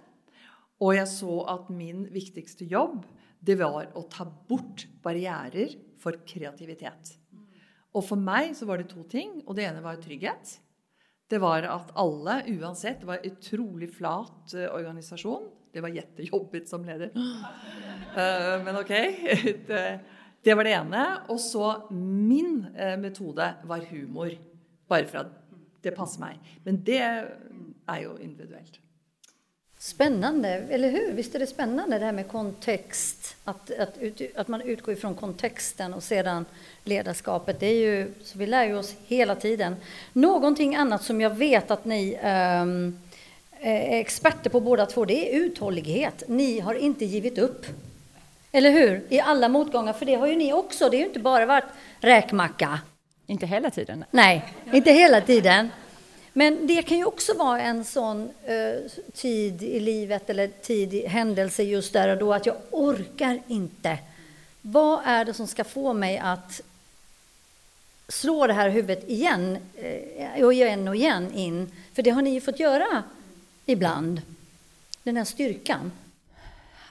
Och 0.78 0.94
jag 0.94 1.08
såg 1.08 1.48
att 1.48 1.68
min 1.68 2.12
viktigaste 2.12 2.64
jobb, 2.64 3.06
det 3.44 3.54
var 3.54 3.88
att 3.94 4.10
ta 4.10 4.24
bort 4.48 4.86
barriärer 5.02 5.68
för 5.98 6.26
kreativitet. 6.26 7.18
Och 7.92 8.04
för 8.04 8.16
mig 8.16 8.54
så 8.54 8.66
var 8.66 8.78
det 8.78 8.84
två 8.84 9.02
ting, 9.02 9.42
och 9.46 9.54
det 9.54 9.62
ena 9.62 9.80
var 9.80 9.96
trygghet. 9.96 10.60
Det 11.28 11.38
var 11.38 11.62
att 11.62 11.96
alla, 11.96 12.42
oavsett, 12.46 13.00
det 13.00 13.06
var 13.06 13.18
en 13.22 13.32
otroligt 13.32 13.94
flat 13.94 14.52
uh, 14.54 14.74
organisation. 14.74 15.50
Det 15.72 15.80
var 15.80 15.88
jättejobbigt 15.88 16.68
som 16.68 16.84
ledare. 16.84 17.10
Uh, 17.10 18.64
men 18.64 18.76
okej. 18.76 19.18
Okay. 19.64 19.98
det, 20.42 20.54
var 20.54 20.64
det 20.64 20.70
ena. 20.70 21.22
Och 21.28 21.40
så 21.40 21.88
min 21.90 22.66
uh, 22.80 22.96
metode 22.98 23.54
var 23.64 23.78
humor. 23.78 24.30
Bara 24.88 25.04
för 25.04 25.18
att 25.18 25.48
det 25.80 25.90
passar 25.90 26.20
mig. 26.20 26.40
Men 26.64 26.84
det 26.84 27.28
är 27.86 28.00
ju 28.00 28.18
individuellt. 28.20 28.80
Spännande, 29.84 30.48
eller 30.48 30.90
hur? 30.90 31.12
Visst 31.12 31.34
är 31.34 31.38
det 31.38 31.46
spännande 31.46 31.98
det 31.98 32.04
här 32.04 32.12
med 32.12 32.28
kontext? 32.28 33.36
Att, 33.44 33.70
att, 33.78 33.98
ut, 33.98 34.20
att 34.36 34.48
man 34.48 34.60
utgår 34.60 34.94
ifrån 34.94 35.14
kontexten 35.14 35.94
och 35.94 36.02
sedan 36.02 36.44
ledarskapet. 36.84 37.60
Det 37.60 37.66
är 37.66 37.74
ju, 37.74 38.12
så 38.22 38.38
vi 38.38 38.46
lär 38.46 38.64
ju 38.64 38.78
oss 38.78 38.94
hela 39.06 39.34
tiden. 39.34 39.76
Någonting 40.12 40.76
annat 40.76 41.02
som 41.02 41.20
jag 41.20 41.30
vet 41.30 41.70
att 41.70 41.84
ni 41.84 42.14
um, 42.14 42.98
är 43.60 44.00
experter 44.00 44.50
på 44.50 44.60
båda 44.60 44.86
två, 44.86 45.04
det 45.04 45.34
är 45.34 45.40
uthållighet. 45.40 46.22
Ni 46.28 46.60
har 46.60 46.74
inte 46.74 47.04
givit 47.04 47.38
upp. 47.38 47.66
Eller 48.52 48.70
hur? 48.70 49.04
I 49.08 49.20
alla 49.20 49.48
motgångar, 49.48 49.92
för 49.92 50.06
det 50.06 50.14
har 50.14 50.26
ju 50.26 50.36
ni 50.36 50.52
också. 50.52 50.90
Det 50.90 50.96
har 50.96 51.00
ju 51.00 51.08
inte 51.08 51.20
bara 51.20 51.46
varit 51.46 51.64
räkmacka. 52.00 52.80
Inte 53.26 53.46
hela 53.46 53.70
tiden. 53.70 54.04
Nej, 54.10 54.52
inte 54.72 54.92
hela 54.92 55.20
tiden. 55.20 55.68
Men 56.36 56.66
det 56.66 56.82
kan 56.82 56.98
ju 56.98 57.04
också 57.04 57.34
vara 57.34 57.60
en 57.60 57.84
sån 57.84 58.30
eh, 58.44 58.90
tid 59.12 59.62
i 59.62 59.80
livet 59.80 60.30
eller 60.30 60.48
tid 60.48 60.94
i 60.94 61.06
händelse 61.06 61.62
just 61.62 61.92
där 61.92 62.08
och 62.08 62.18
då 62.18 62.34
att 62.34 62.46
jag 62.46 62.56
orkar 62.70 63.40
inte. 63.46 63.98
Vad 64.60 65.00
är 65.04 65.24
det 65.24 65.34
som 65.34 65.46
ska 65.46 65.64
få 65.64 65.92
mig 65.92 66.18
att 66.18 66.60
slå 68.08 68.46
det 68.46 68.52
här 68.52 68.68
huvudet 68.68 69.08
igen 69.08 69.58
eh, 69.74 70.44
och 70.44 70.52
igen 70.54 70.88
och 70.88 70.96
igen 70.96 71.32
in? 71.32 71.70
För 71.92 72.02
det 72.02 72.10
har 72.10 72.22
ni 72.22 72.30
ju 72.30 72.40
fått 72.40 72.60
göra 72.60 73.02
ibland. 73.66 74.22
Den 75.02 75.16
här 75.16 75.24
styrkan. 75.24 75.92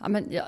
Ja, 0.02 0.08
men 0.08 0.28
ja, 0.32 0.46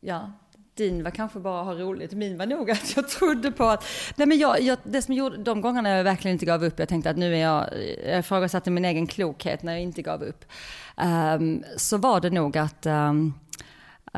ja 0.00 0.32
din 0.74 1.04
var 1.04 1.10
kanske 1.10 1.38
bara 1.38 1.60
att 1.60 1.66
ha 1.66 1.74
roligt, 1.74 2.12
min 2.12 2.38
var 2.38 2.46
nog 2.46 2.70
att 2.70 2.96
jag 2.96 3.08
trodde 3.08 3.52
på 3.52 3.64
att, 3.64 3.84
nej 4.16 4.26
men 4.26 4.38
jag, 4.38 4.60
jag, 4.60 4.78
det 4.84 5.02
som 5.02 5.14
gjorde, 5.14 5.36
de 5.36 5.60
gångerna 5.60 5.88
jag 5.88 6.04
verkligen 6.04 6.32
inte 6.32 6.46
gav 6.46 6.64
upp, 6.64 6.78
jag 6.78 6.88
tänkte 6.88 7.10
att 7.10 7.16
nu 7.16 7.34
är 7.34 7.40
jag, 7.40 7.66
jag 8.06 8.18
ifrågasatte 8.18 8.70
min 8.70 8.84
egen 8.84 9.06
klokhet 9.06 9.62
när 9.62 9.72
jag 9.72 9.82
inte 9.82 10.02
gav 10.02 10.22
upp, 10.22 10.44
um, 10.96 11.64
så 11.76 11.96
var 11.96 12.20
det 12.20 12.30
nog 12.30 12.58
att 12.58 12.86
um, 12.86 13.34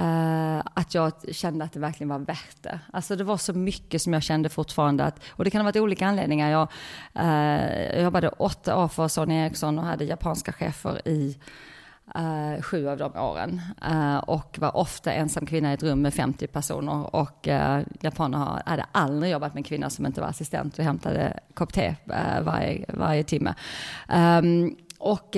Uh, 0.01 0.63
att 0.75 0.95
jag 0.95 1.13
kände 1.33 1.65
att 1.65 1.73
det 1.73 1.81
verkligen 1.81 2.09
var 2.09 2.19
värt 2.19 2.63
det. 2.63 2.81
Alltså 2.93 3.17
det 3.17 3.25
var 3.25 3.37
så 3.37 3.53
mycket 3.53 4.03
som 4.03 4.13
jag 4.13 4.23
kände 4.23 4.49
fortfarande 4.49 5.05
att, 5.05 5.21
och 5.31 5.45
det 5.45 5.51
kan 5.51 5.61
ha 5.61 5.65
varit 5.65 5.77
olika 5.77 6.07
anledningar. 6.07 6.51
Jag, 6.51 6.69
uh, 7.25 7.95
jag 7.95 8.03
jobbade 8.03 8.29
åtta 8.29 8.77
år 8.77 8.89
för 8.89 9.09
Sony 9.09 9.35
Ericsson 9.35 9.79
och 9.79 9.85
hade 9.85 10.05
japanska 10.05 10.53
chefer 10.53 11.09
i 11.09 11.37
Uh, 12.19 12.63
sju 12.63 12.89
av 12.89 12.99
de 12.99 13.17
åren. 13.17 13.61
Uh, 13.91 14.17
och 14.17 14.59
var 14.59 14.77
ofta 14.77 15.13
ensam 15.13 15.47
kvinna 15.47 15.71
i 15.71 15.75
ett 15.75 15.83
rum 15.83 16.03
med 16.03 16.15
50 16.15 16.47
personer. 16.47 17.17
Och 17.17 17.49
uh, 17.49 17.81
japaner 18.01 18.63
hade 18.67 18.87
aldrig 18.93 19.33
jobbat 19.33 19.55
med 19.55 19.61
en 19.61 19.65
kvinna 19.65 19.91
som 19.91 20.07
inte 20.07 20.21
var 20.21 20.29
assistent 20.29 20.79
och 20.79 20.85
hämtade 20.85 21.41
kopp 21.55 21.73
te 21.73 21.95
varje, 22.43 22.85
varje 22.89 23.25
timme. 23.25 23.55
Um, 24.09 24.77
och, 25.05 25.37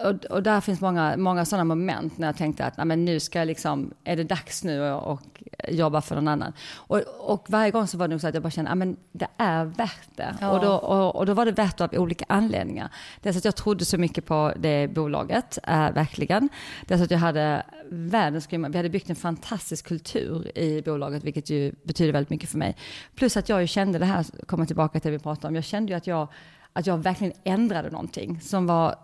och, 0.00 0.24
och, 0.24 0.42
där 0.42 0.60
finns 0.60 0.80
många, 0.80 1.16
många 1.16 1.44
sådana 1.44 1.64
moment 1.64 2.18
när 2.18 2.28
jag 2.28 2.36
tänkte 2.36 2.64
att 2.64 2.86
men 2.86 3.04
nu 3.04 3.20
ska 3.20 3.38
jag 3.38 3.46
liksom, 3.46 3.94
är 4.04 4.16
det 4.16 4.24
dags 4.24 4.64
nu 4.64 4.90
och 4.90 5.20
jobba 5.68 6.00
för 6.00 6.14
någon 6.14 6.28
annan. 6.28 6.52
Och, 6.74 7.00
och 7.18 7.46
varje 7.48 7.70
gång 7.70 7.86
så 7.86 7.98
var 7.98 8.08
det 8.08 8.12
nog 8.12 8.20
så 8.20 8.28
att 8.28 8.34
jag 8.34 8.42
bara 8.42 8.50
kände, 8.50 8.70
att 8.70 8.96
det 9.12 9.28
är 9.36 9.64
värt 9.64 10.16
det. 10.16 10.34
Ja. 10.40 10.50
Och, 10.50 10.60
då, 10.60 10.72
och, 10.72 11.16
och, 11.16 11.26
då 11.26 11.34
var 11.34 11.44
det 11.44 11.52
värt 11.52 11.78
det 11.78 11.84
av 11.84 11.94
olika 11.94 12.24
anledningar. 12.28 12.90
Dels 13.20 13.36
att 13.36 13.44
jag 13.44 13.56
trodde 13.56 13.84
så 13.84 13.98
mycket 13.98 14.26
på 14.26 14.52
det 14.56 14.88
bolaget, 14.88 15.58
äh, 15.62 15.90
verkligen. 15.90 16.48
Dels 16.86 17.02
att 17.02 17.10
jag 17.10 17.18
hade 17.18 17.62
världens 17.90 18.46
grymma, 18.46 18.68
vi 18.68 18.76
hade 18.76 18.90
byggt 18.90 19.10
en 19.10 19.16
fantastisk 19.16 19.86
kultur 19.86 20.58
i 20.58 20.82
bolaget, 20.82 21.24
vilket 21.24 21.50
ju 21.50 21.72
betyder 21.82 22.12
väldigt 22.12 22.30
mycket 22.30 22.50
för 22.50 22.58
mig. 22.58 22.76
Plus 23.14 23.36
att 23.36 23.48
jag 23.48 23.60
ju 23.60 23.66
kände 23.66 23.98
det 23.98 24.06
här, 24.06 24.26
kommer 24.46 24.66
tillbaka 24.66 25.00
till 25.00 25.10
det 25.10 25.16
vi 25.16 25.22
pratade 25.22 25.48
om, 25.48 25.54
jag 25.54 25.64
kände 25.64 25.92
ju 25.92 25.96
att 25.96 26.06
jag 26.06 26.28
att 26.72 26.86
jag 26.86 26.98
verkligen 26.98 27.32
ändrade 27.44 27.90
någonting 27.90 28.40
som 28.40 28.66
var, 28.66 28.94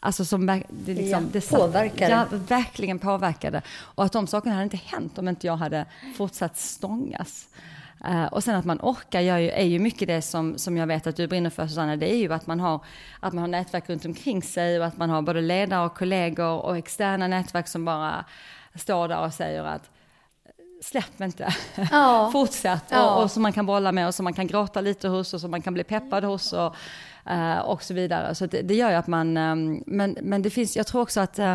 alltså 0.00 0.24
som 0.24 0.46
det 0.46 0.64
liksom, 0.94 1.06
ja, 1.06 1.20
det 1.32 1.50
påverkade. 1.50 2.10
Ja, 2.10 2.26
verkligen 2.30 2.98
påverkade. 2.98 3.62
Och 3.78 4.04
att 4.04 4.12
de 4.12 4.26
sakerna 4.26 4.54
hade 4.54 4.64
inte 4.64 4.76
hänt 4.76 5.18
om 5.18 5.28
inte 5.28 5.46
jag 5.46 5.56
hade 5.56 5.86
fortsatt 6.16 6.56
stångas. 6.56 7.48
Uh, 8.08 8.24
och 8.24 8.44
sen 8.44 8.54
att 8.54 8.64
man 8.64 8.78
orkar 8.82 9.20
gör 9.20 9.38
ju, 9.38 9.50
är 9.50 9.64
ju 9.64 9.78
mycket 9.78 10.08
det 10.08 10.22
som, 10.22 10.58
som 10.58 10.76
jag 10.76 10.86
vet 10.86 11.06
att 11.06 11.16
du 11.16 11.26
brinner 11.26 11.50
för 11.50 11.66
Susanna, 11.66 11.96
det 11.96 12.12
är 12.12 12.16
ju 12.16 12.32
att 12.32 12.46
man, 12.46 12.60
har, 12.60 12.84
att 13.20 13.32
man 13.32 13.42
har 13.42 13.48
nätverk 13.48 13.88
runt 13.88 14.04
omkring 14.04 14.42
sig 14.42 14.78
och 14.78 14.86
att 14.86 14.96
man 14.96 15.10
har 15.10 15.22
både 15.22 15.40
ledare 15.40 15.86
och 15.86 15.96
kollegor 15.96 16.60
och 16.60 16.76
externa 16.76 17.28
nätverk 17.28 17.68
som 17.68 17.84
bara 17.84 18.24
står 18.74 19.08
där 19.08 19.24
och 19.24 19.34
säger 19.34 19.64
att 19.64 19.90
släpp 20.84 21.20
inte, 21.20 21.54
ja. 21.90 22.28
fortsätt. 22.32 22.84
Ja. 22.88 23.14
Och, 23.14 23.22
och 23.22 23.30
som 23.30 23.42
man 23.42 23.52
kan 23.52 23.66
bolla 23.66 23.92
med 23.92 24.06
och 24.06 24.14
som 24.14 24.24
man 24.24 24.32
kan 24.32 24.46
gråta 24.46 24.80
lite 24.80 25.08
hos 25.08 25.34
och 25.34 25.40
som 25.40 25.50
man 25.50 25.62
kan 25.62 25.74
bli 25.74 25.84
peppad 25.84 26.24
hos 26.24 26.52
och, 26.52 26.76
uh, 27.30 27.58
och 27.58 27.82
så 27.82 27.94
vidare. 27.94 28.34
Så 28.34 28.46
det, 28.46 28.62
det, 28.62 28.74
gör 28.74 28.90
ju 28.90 28.96
att 28.96 29.06
man, 29.06 29.36
um, 29.36 29.84
men, 29.86 30.16
men 30.22 30.42
det 30.42 30.50
finns, 30.50 30.76
jag 30.76 30.86
tror 30.86 31.02
också 31.02 31.20
att 31.20 31.38
uh, 31.38 31.54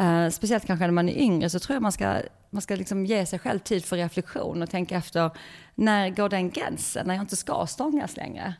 Uh, 0.00 0.30
speciellt 0.30 0.66
kanske 0.66 0.86
när 0.86 0.92
man 0.92 1.08
är 1.08 1.18
yngre 1.18 1.50
så 1.50 1.58
tror 1.58 1.74
jag 1.74 1.82
man 1.82 1.92
ska, 1.92 2.16
man 2.50 2.62
ska 2.62 2.76
liksom 2.76 3.06
ge 3.06 3.26
sig 3.26 3.38
själv 3.38 3.58
tid 3.58 3.84
för 3.84 3.96
reflektion 3.96 4.62
och 4.62 4.70
tänka 4.70 4.96
efter 4.96 5.30
när 5.74 6.10
går 6.10 6.28
den 6.28 6.50
gränsen, 6.50 7.06
när 7.06 7.14
jag 7.14 7.22
inte 7.22 7.36
ska 7.36 7.66
stångas 7.66 8.16
längre. 8.16 8.54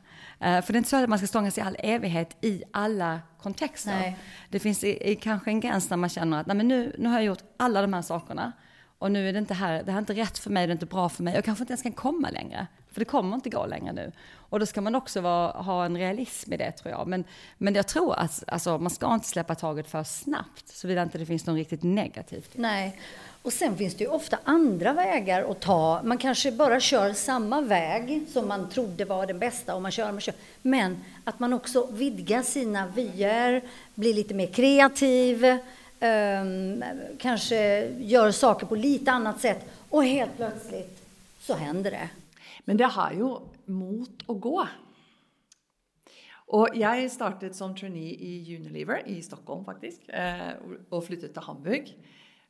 Uh, 0.44 0.60
för 0.60 0.72
det 0.72 0.76
är 0.76 0.78
inte 0.78 0.90
så 0.90 0.96
att 0.96 1.08
man 1.08 1.18
ska 1.18 1.26
stångas 1.26 1.58
i 1.58 1.60
all 1.60 1.76
evighet 1.78 2.36
i 2.40 2.62
alla 2.72 3.20
kontexter. 3.42 3.90
Nej. 3.90 4.18
Det 4.50 4.58
finns 4.58 4.84
i, 4.84 5.10
i, 5.10 5.16
kanske 5.16 5.50
en 5.50 5.60
gräns 5.60 5.90
när 5.90 5.96
man 5.96 6.08
känner 6.08 6.40
att 6.40 6.46
Nej, 6.46 6.56
men 6.56 6.68
nu, 6.68 6.96
nu 6.98 7.08
har 7.08 7.16
jag 7.16 7.24
gjort 7.24 7.42
alla 7.56 7.82
de 7.82 7.92
här 7.92 8.02
sakerna. 8.02 8.52
Och 9.04 9.12
nu 9.12 9.28
är 9.28 9.32
det 9.32 9.38
inte 9.38 9.54
här, 9.54 9.82
det 9.82 9.92
här 9.92 9.98
är 9.98 10.02
inte 10.02 10.14
rätt 10.14 10.38
för 10.38 10.50
mig, 10.50 10.66
det 10.66 10.70
är 10.70 10.72
inte 10.72 10.86
bra 10.86 11.08
för 11.08 11.22
mig. 11.22 11.34
Jag 11.34 11.44
kanske 11.44 11.62
inte 11.62 11.72
ens 11.72 11.82
kan 11.82 11.92
komma 11.92 12.30
längre. 12.30 12.66
För 12.92 13.00
det 13.00 13.04
kommer 13.04 13.34
inte 13.34 13.50
gå 13.50 13.66
längre 13.66 13.92
nu. 13.92 14.12
Och 14.36 14.60
då 14.60 14.66
ska 14.66 14.80
man 14.80 14.94
också 14.94 15.20
vara, 15.20 15.52
ha 15.52 15.84
en 15.84 15.96
realism 15.96 16.52
i 16.52 16.56
det 16.56 16.72
tror 16.72 16.92
jag. 16.92 17.06
Men, 17.06 17.24
men 17.58 17.74
jag 17.74 17.86
tror 17.86 18.14
att 18.14 18.44
alltså, 18.46 18.78
man 18.78 18.90
ska 18.90 19.14
inte 19.14 19.28
släppa 19.28 19.54
taget 19.54 19.90
för 19.90 20.04
snabbt. 20.04 20.68
Såvida 20.68 21.02
inte 21.02 21.18
det 21.18 21.26
finns 21.26 21.46
något 21.46 21.56
riktigt 21.56 21.82
negativt. 21.82 22.50
Nej. 22.54 23.00
Och 23.42 23.52
sen 23.52 23.76
finns 23.76 23.94
det 23.94 24.04
ju 24.04 24.10
ofta 24.10 24.38
andra 24.44 24.92
vägar 24.92 25.50
att 25.50 25.60
ta. 25.60 26.00
Man 26.04 26.18
kanske 26.18 26.52
bara 26.52 26.80
kör 26.80 27.12
samma 27.12 27.60
väg 27.60 28.26
som 28.32 28.48
man 28.48 28.68
trodde 28.68 29.04
var 29.04 29.26
den 29.26 29.38
bästa. 29.38 29.74
Och 29.74 29.82
man 29.82 29.90
kör, 29.90 30.12
man 30.12 30.20
kör. 30.20 30.34
Men 30.62 31.04
att 31.24 31.38
man 31.38 31.52
också 31.52 31.86
vidgar 31.90 32.42
sina 32.42 32.86
vyer, 32.86 33.62
blir 33.94 34.14
lite 34.14 34.34
mer 34.34 34.46
kreativ 34.46 35.58
Ehm, 36.04 36.84
kanske 37.18 37.88
gör 37.88 38.30
saker 38.30 38.66
på 38.66 38.74
lite 38.74 39.12
annat 39.12 39.40
sätt 39.40 39.66
och 39.90 40.04
helt 40.04 40.36
plötsligt 40.36 41.06
så 41.40 41.54
händer 41.54 41.90
det. 41.90 42.10
Men 42.64 42.76
det 42.76 42.84
har 42.84 43.12
ju 43.12 43.36
mot 43.64 44.30
att 44.30 44.40
gå. 44.40 44.68
Och 46.46 46.68
jag 46.74 47.10
startade 47.10 47.54
som 47.54 47.76
trainee 47.76 48.14
i 48.14 48.56
Unilever 48.56 49.02
i 49.06 49.22
Stockholm 49.22 49.64
faktiskt 49.64 50.00
eh, 50.08 50.48
och 50.88 51.04
flyttade 51.04 51.32
till 51.32 51.42
Hamburg. 51.42 51.98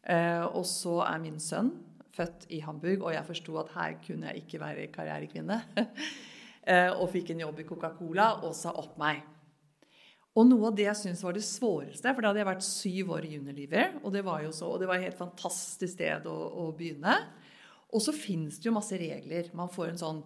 Eh, 0.03 0.43
och 0.43 0.67
så 0.67 1.03
är 1.03 1.19
min 1.19 1.41
son 1.41 1.71
född 2.13 2.45
i 2.49 2.61
Hamburg 2.61 3.03
och 3.03 3.15
jag 3.15 3.27
förstod 3.27 3.57
att 3.57 3.71
här 3.75 3.99
kunde 4.07 4.27
jag 4.27 4.37
inte 4.37 4.59
vara 4.59 4.87
karriärkvinna. 4.87 5.61
Eh, 6.67 6.91
och 6.91 7.11
fick 7.11 7.31
en 7.31 7.41
jobb 7.41 7.61
i 7.61 7.65
Coca-Cola 7.65 8.35
och 8.35 8.57
sa 8.57 8.71
upp 8.71 8.97
mig. 8.97 9.25
Og 10.35 10.49
noe 10.49 10.67
av 10.71 10.75
det 10.75 10.89
jeg 10.89 10.99
syns 10.99 11.23
var 11.23 11.37
det 11.37 11.45
svåreste, 11.47 12.11
for 12.11 12.25
da 12.25 12.33
hadde 12.33 12.41
jeg 12.43 12.49
vært 12.49 12.67
syv 12.67 13.13
år 13.15 13.27
i 13.29 13.37
Unilever, 13.39 13.93
og 14.03 14.15
det 14.17 14.25
var 14.27 14.43
jo 14.43 14.51
så, 14.55 14.73
og 14.75 14.81
det 14.83 14.89
var 14.91 14.99
et 14.99 15.07
helt 15.07 15.21
fantastisk 15.21 15.95
sted 15.95 16.27
å, 16.27 16.35
å 16.35 16.65
begynne. 16.75 17.15
Og 17.95 18.03
så 18.03 18.15
fins 18.17 18.59
det 18.59 18.67
jo 18.67 18.75
masse 18.75 18.99
regler. 18.99 19.53
Man 19.55 19.71
får 19.71 19.93
en 19.93 20.01
sånn 20.01 20.25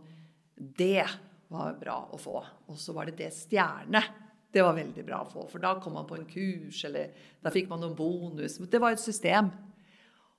Det 0.56 1.04
var 1.52 1.76
bra 1.80 1.98
å 2.12 2.20
få. 2.20 2.40
Og 2.72 2.80
så 2.80 2.94
var 2.96 3.08
det 3.08 3.18
det 3.20 3.28
stjerne. 3.36 4.00
Det 4.48 4.64
var 4.64 4.76
veldig 4.78 5.04
bra 5.04 5.20
å 5.20 5.28
få, 5.28 5.44
for 5.50 5.60
da 5.60 5.74
kom 5.76 5.98
man 5.98 6.08
på 6.08 6.16
en 6.16 6.28
kurs, 6.28 6.80
eller 6.88 7.12
da 7.44 7.52
fikk 7.52 7.68
man 7.68 7.82
noen 7.84 7.96
bonus. 7.98 8.56
Det 8.64 8.80
var 8.80 8.96
et 8.96 9.02
system. 9.02 9.50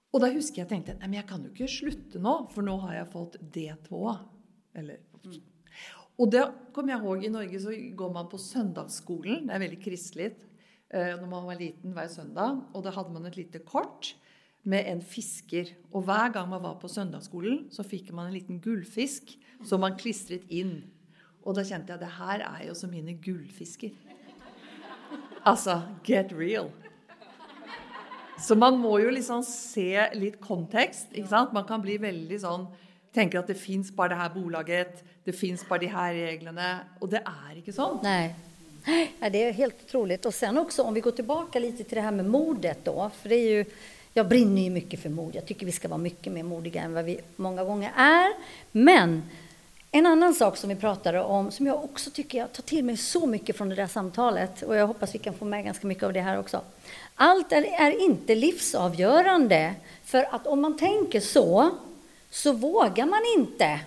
Og 0.10 0.24
da 0.24 0.32
husker 0.34 0.64
jeg 0.64 0.72
tenkte 0.72 0.96
nei, 0.98 1.06
men 1.06 1.20
jeg 1.20 1.30
kan 1.30 1.46
jo 1.46 1.54
ikke 1.54 1.70
slutte 1.70 2.22
nå, 2.22 2.34
for 2.50 2.66
nå 2.66 2.80
har 2.88 2.96
jeg 2.98 3.12
fått 3.14 3.38
D2. 3.54 4.16
Eller 4.82 5.04
och 6.20 6.30
det 6.30 6.52
kommer 6.74 6.94
jag 6.94 7.04
ihåg, 7.04 7.26
i 7.26 7.30
Norge 7.30 7.60
så 7.60 7.72
går 7.94 8.14
man 8.14 8.30
på 8.30 8.38
söndagsskolan, 8.38 9.48
det 9.48 9.54
är 9.54 9.60
väldigt 9.60 9.84
kristligt, 9.84 10.40
eh, 10.90 11.00
när 11.00 11.26
man 11.28 11.44
var 11.44 11.56
liten 11.56 11.94
varje 11.94 12.10
söndag. 12.10 12.62
Och 12.72 12.84
då 12.84 12.90
hade 12.90 13.10
man 13.10 13.26
ett 13.26 13.38
litet 13.38 13.66
kort 13.66 14.16
med 14.62 14.86
en 14.88 15.02
fisker. 15.02 15.68
Och 15.92 16.06
varje 16.06 16.34
gång 16.34 16.50
man 16.50 16.64
var 16.64 16.76
på 16.76 16.90
söndagsskolan 16.90 17.68
så 17.72 17.84
fick 17.84 18.12
man 18.12 18.26
en 18.26 18.34
liten 18.34 18.60
guldfisk 18.60 19.38
som 19.66 19.82
man 19.82 19.98
klistrat 19.98 20.42
in. 20.48 20.84
Och 21.44 21.54
då 21.54 21.64
kände 21.64 21.94
jag, 21.94 22.00
det 22.00 22.06
här 22.06 22.40
är 22.40 22.68
ju 22.68 22.76
som 22.76 22.92
mina 22.92 23.12
guldfiskar. 23.12 23.92
Alltså, 25.44 25.82
get 26.06 26.32
real. 26.32 26.70
Så 28.40 28.56
man 28.56 28.80
måste 28.80 29.04
ju 29.04 29.12
liksom 29.12 29.44
se 29.44 30.14
lite 30.14 30.38
kontext, 30.38 31.08
inte 31.12 31.30
sant? 31.30 31.52
Man 31.52 31.64
kan 31.64 31.82
bli 31.82 31.98
väldigt 31.98 32.42
sån 32.42 32.68
tänker 33.14 33.40
att 33.40 33.48
det 33.48 33.56
finns 33.56 33.92
bara 33.92 34.08
det 34.08 34.16
här 34.16 34.30
bolaget, 34.30 35.04
det 35.32 35.38
finns 35.38 35.70
bara 35.70 35.80
de 35.80 35.88
här 35.88 36.14
reglerna 36.14 36.80
och 37.00 37.10
det 37.10 37.18
är 37.18 37.56
inte 37.56 37.74
så. 37.74 38.00
Nej. 38.04 38.36
Nej, 39.20 39.30
det 39.32 39.44
är 39.44 39.52
helt 39.52 39.76
otroligt. 39.86 40.26
Och 40.26 40.34
sen 40.34 40.58
också 40.58 40.84
om 40.84 40.94
vi 40.94 41.02
går 41.02 41.12
tillbaka 41.12 41.60
lite 41.60 41.84
till 41.84 41.96
det 41.96 42.02
här 42.02 42.12
med 42.12 42.26
modet 42.26 42.80
då, 42.84 43.12
för 43.22 43.30
det 43.30 43.36
är 43.36 43.50
ju 43.50 43.66
jag 44.14 44.28
brinner 44.28 44.62
ju 44.62 44.70
mycket 44.70 45.00
för 45.00 45.10
mod. 45.10 45.36
Jag 45.36 45.46
tycker 45.46 45.66
vi 45.66 45.72
ska 45.72 45.88
vara 45.88 45.98
mycket 45.98 46.34
mer 46.34 46.44
modiga 46.44 46.82
än 46.82 46.94
vad 46.94 47.06
vi 47.06 47.20
många 47.36 47.64
gånger 47.64 47.92
är. 47.96 48.34
Men 48.72 49.24
en 49.92 50.06
annan 50.06 50.34
sak 50.34 50.58
som 50.58 50.70
vi 50.70 50.76
pratade 50.76 51.24
om, 51.24 51.52
som 51.52 51.68
jag 51.68 51.84
också 51.84 52.10
tycker 52.10 52.38
jag 52.38 52.54
tar 52.54 52.64
till 52.64 52.86
mig 52.86 52.98
så 52.98 53.28
mycket 53.28 53.58
från 53.58 53.70
det 53.70 53.76
där 53.76 53.88
samtalet, 53.88 54.62
och 54.62 54.76
jag 54.76 54.88
hoppas 54.88 55.16
vi 55.16 55.20
kan 55.20 55.34
få 55.34 55.46
med 55.46 55.66
ganska 55.66 55.88
mycket 55.88 56.04
av 56.04 56.14
det 56.14 56.22
här 56.22 56.40
också. 56.40 56.62
Allt 57.16 57.52
är, 57.52 57.64
är 57.64 58.06
inte 58.06 58.36
livsavgörande, 58.36 59.74
för 60.04 60.36
att 60.36 60.48
om 60.48 60.62
man 60.62 60.78
tänker 60.78 61.20
så, 61.20 61.70
så 62.30 62.54
vågar 62.54 63.06
man 63.06 63.22
inte. 63.38 63.80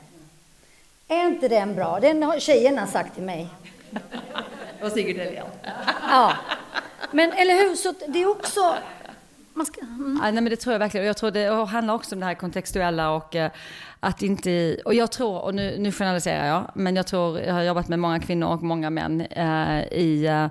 Är 1.13 1.27
inte 1.27 1.49
den 1.49 1.75
bra? 1.75 2.01
Den 2.01 2.23
har 2.23 2.39
tjejerna 2.39 2.87
sagt 2.87 3.15
till 3.15 3.23
mig. 3.23 3.49
Säkert 4.95 5.17
Helene. 5.17 5.45
Ja. 6.11 6.33
Men 7.11 7.33
eller 7.33 7.55
hur, 7.55 7.75
så 7.75 7.95
det 8.09 8.23
är 8.23 8.31
också... 8.31 8.75
Man 9.55 9.67
ska, 9.67 9.81
mm. 9.81 10.21
ja, 10.23 10.31
nej, 10.31 10.33
men 10.33 10.45
det 10.45 10.57
tror 10.57 10.73
jag 10.73 10.79
verkligen. 10.79 11.07
Jag 11.07 11.17
tror 11.17 11.31
det 11.31 11.67
handlar 11.67 11.95
också 11.95 12.15
om 12.15 12.21
det 12.21 12.27
här 12.27 12.35
kontextuella 12.35 13.11
och 13.11 13.37
eh, 13.37 13.51
att 14.01 14.23
inte... 14.23 14.77
Och 14.85 14.95
jag 14.95 15.13
tror, 15.13 15.41
och 15.41 15.55
nu, 15.55 15.77
nu 15.79 15.93
generaliserar 15.93 16.47
jag, 16.47 16.71
men 16.75 16.97
jag 16.97 17.07
tror, 17.07 17.41
jag 17.41 17.55
har 17.55 17.63
jobbat 17.63 17.89
med 17.89 17.99
många 17.99 18.21
kvinnor 18.21 18.49
och 18.49 18.63
många 18.63 18.91
män 18.91 19.21
eh, 19.21 19.83
i 19.83 20.49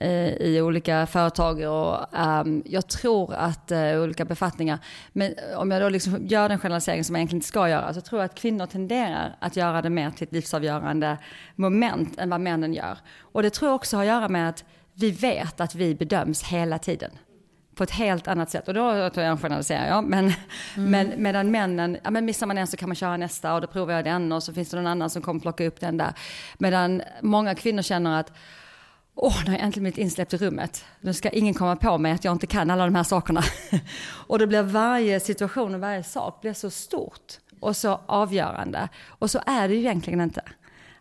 Eh, 0.00 0.28
i 0.28 0.60
olika 0.60 1.06
företag 1.06 1.56
och 1.58 2.16
ehm, 2.18 2.62
jag 2.66 2.86
tror 2.86 3.34
att 3.34 3.70
eh, 3.70 4.02
olika 4.02 4.24
befattningar, 4.24 4.78
men 5.12 5.34
om 5.56 5.70
jag 5.70 5.82
då 5.82 5.88
liksom 5.88 6.26
gör 6.26 6.48
den 6.48 6.58
generaliseringen 6.58 7.04
som 7.04 7.14
jag 7.14 7.20
egentligen 7.20 7.38
inte 7.38 7.48
ska 7.48 7.68
göra, 7.68 7.94
så 7.94 8.00
tror 8.00 8.20
jag 8.20 8.24
att 8.24 8.34
kvinnor 8.34 8.66
tenderar 8.66 9.36
att 9.40 9.56
göra 9.56 9.82
det 9.82 9.90
mer 9.90 10.10
till 10.10 10.26
ett 10.26 10.32
livsavgörande 10.32 11.18
moment 11.54 12.18
än 12.18 12.30
vad 12.30 12.40
männen 12.40 12.74
gör. 12.74 12.98
Och 13.20 13.42
det 13.42 13.50
tror 13.50 13.68
jag 13.68 13.74
också 13.74 13.96
har 13.96 14.02
att 14.02 14.08
göra 14.08 14.28
med 14.28 14.48
att 14.48 14.64
vi 14.92 15.10
vet 15.10 15.60
att 15.60 15.74
vi 15.74 15.94
bedöms 15.94 16.42
hela 16.42 16.78
tiden 16.78 17.10
på 17.76 17.82
ett 17.82 17.90
helt 17.90 18.28
annat 18.28 18.50
sätt. 18.50 18.68
Och 18.68 18.74
då 18.74 19.10
tror 19.10 19.26
jag 19.26 19.40
generaliserar 19.40 19.86
jag. 19.86 20.04
Men, 20.04 20.24
mm. 20.24 20.90
men 20.90 21.22
medan 21.22 21.50
männen, 21.50 21.98
ja 22.04 22.10
men 22.10 22.24
missar 22.24 22.46
man 22.46 22.58
en 22.58 22.66
så 22.66 22.76
kan 22.76 22.88
man 22.88 22.96
köra 22.96 23.16
nästa 23.16 23.54
och 23.54 23.60
då 23.60 23.66
provar 23.66 23.94
jag 23.94 24.04
den 24.04 24.32
och 24.32 24.42
så 24.42 24.52
finns 24.52 24.70
det 24.70 24.76
någon 24.76 24.86
annan 24.86 25.10
som 25.10 25.22
kommer 25.22 25.40
plocka 25.40 25.66
upp 25.66 25.80
den 25.80 25.96
där. 25.96 26.12
Medan 26.58 27.02
många 27.20 27.54
kvinnor 27.54 27.82
känner 27.82 28.20
att 28.20 28.32
Åh, 29.18 29.34
nu 29.44 29.50
har 29.50 29.58
jag 29.58 29.64
äntligen 29.64 29.82
blivit 29.82 29.98
insläppt 29.98 30.34
i 30.34 30.36
rummet. 30.36 30.84
Nu 31.00 31.14
ska 31.14 31.30
ingen 31.30 31.54
komma 31.54 31.76
på 31.76 31.98
mig 31.98 32.12
att 32.12 32.24
jag 32.24 32.32
inte 32.32 32.46
kan 32.46 32.70
alla 32.70 32.84
de 32.84 32.94
här 32.94 33.02
sakerna. 33.02 33.42
och 34.26 34.38
då 34.38 34.46
blir 34.46 34.62
varje 34.62 35.20
situation 35.20 35.74
och 35.74 35.80
varje 35.80 36.02
sak 36.02 36.40
blir 36.40 36.52
så 36.52 36.70
stort 36.70 37.38
och 37.60 37.76
så 37.76 38.00
avgörande. 38.06 38.88
Och 39.06 39.30
så 39.30 39.40
är 39.46 39.68
det 39.68 39.74
ju 39.74 39.80
egentligen 39.80 40.20
inte. 40.20 40.42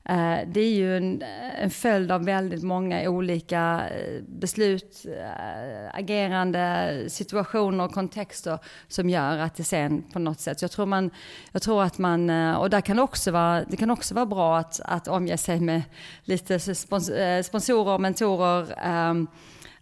Eh, 0.09 0.39
det 0.47 0.59
är 0.59 0.73
ju 0.73 0.97
en, 0.97 1.21
en 1.57 1.69
följd 1.69 2.11
av 2.11 2.25
väldigt 2.25 2.63
många 2.63 3.09
olika 3.09 3.89
eh, 3.89 4.21
beslut, 4.27 5.05
eh, 5.05 5.95
agerande, 5.95 7.05
situationer 7.07 7.83
och 7.83 7.91
kontexter 7.91 8.59
som 8.87 9.09
gör 9.09 9.37
att 9.37 9.55
det 9.55 9.63
sen 9.63 10.03
på 10.13 10.19
något 10.19 10.39
sätt, 10.39 10.61
jag 10.61 10.71
tror, 10.71 10.85
man, 10.85 11.11
jag 11.51 11.61
tror 11.61 11.83
att 11.83 11.97
man, 11.97 12.29
och 12.55 12.69
där 12.69 12.81
kan 12.81 12.97
det 12.97 13.03
också 13.03 13.31
vara, 13.31 13.63
det 13.63 13.77
kan 13.77 13.91
också 13.91 14.15
vara 14.15 14.25
bra 14.25 14.57
att, 14.57 14.79
att 14.79 15.07
omge 15.07 15.37
sig 15.37 15.59
med 15.59 15.81
lite 16.23 16.59
sponsorer, 16.59 17.97
mentorer, 17.97 18.73
ehm, 18.77 19.27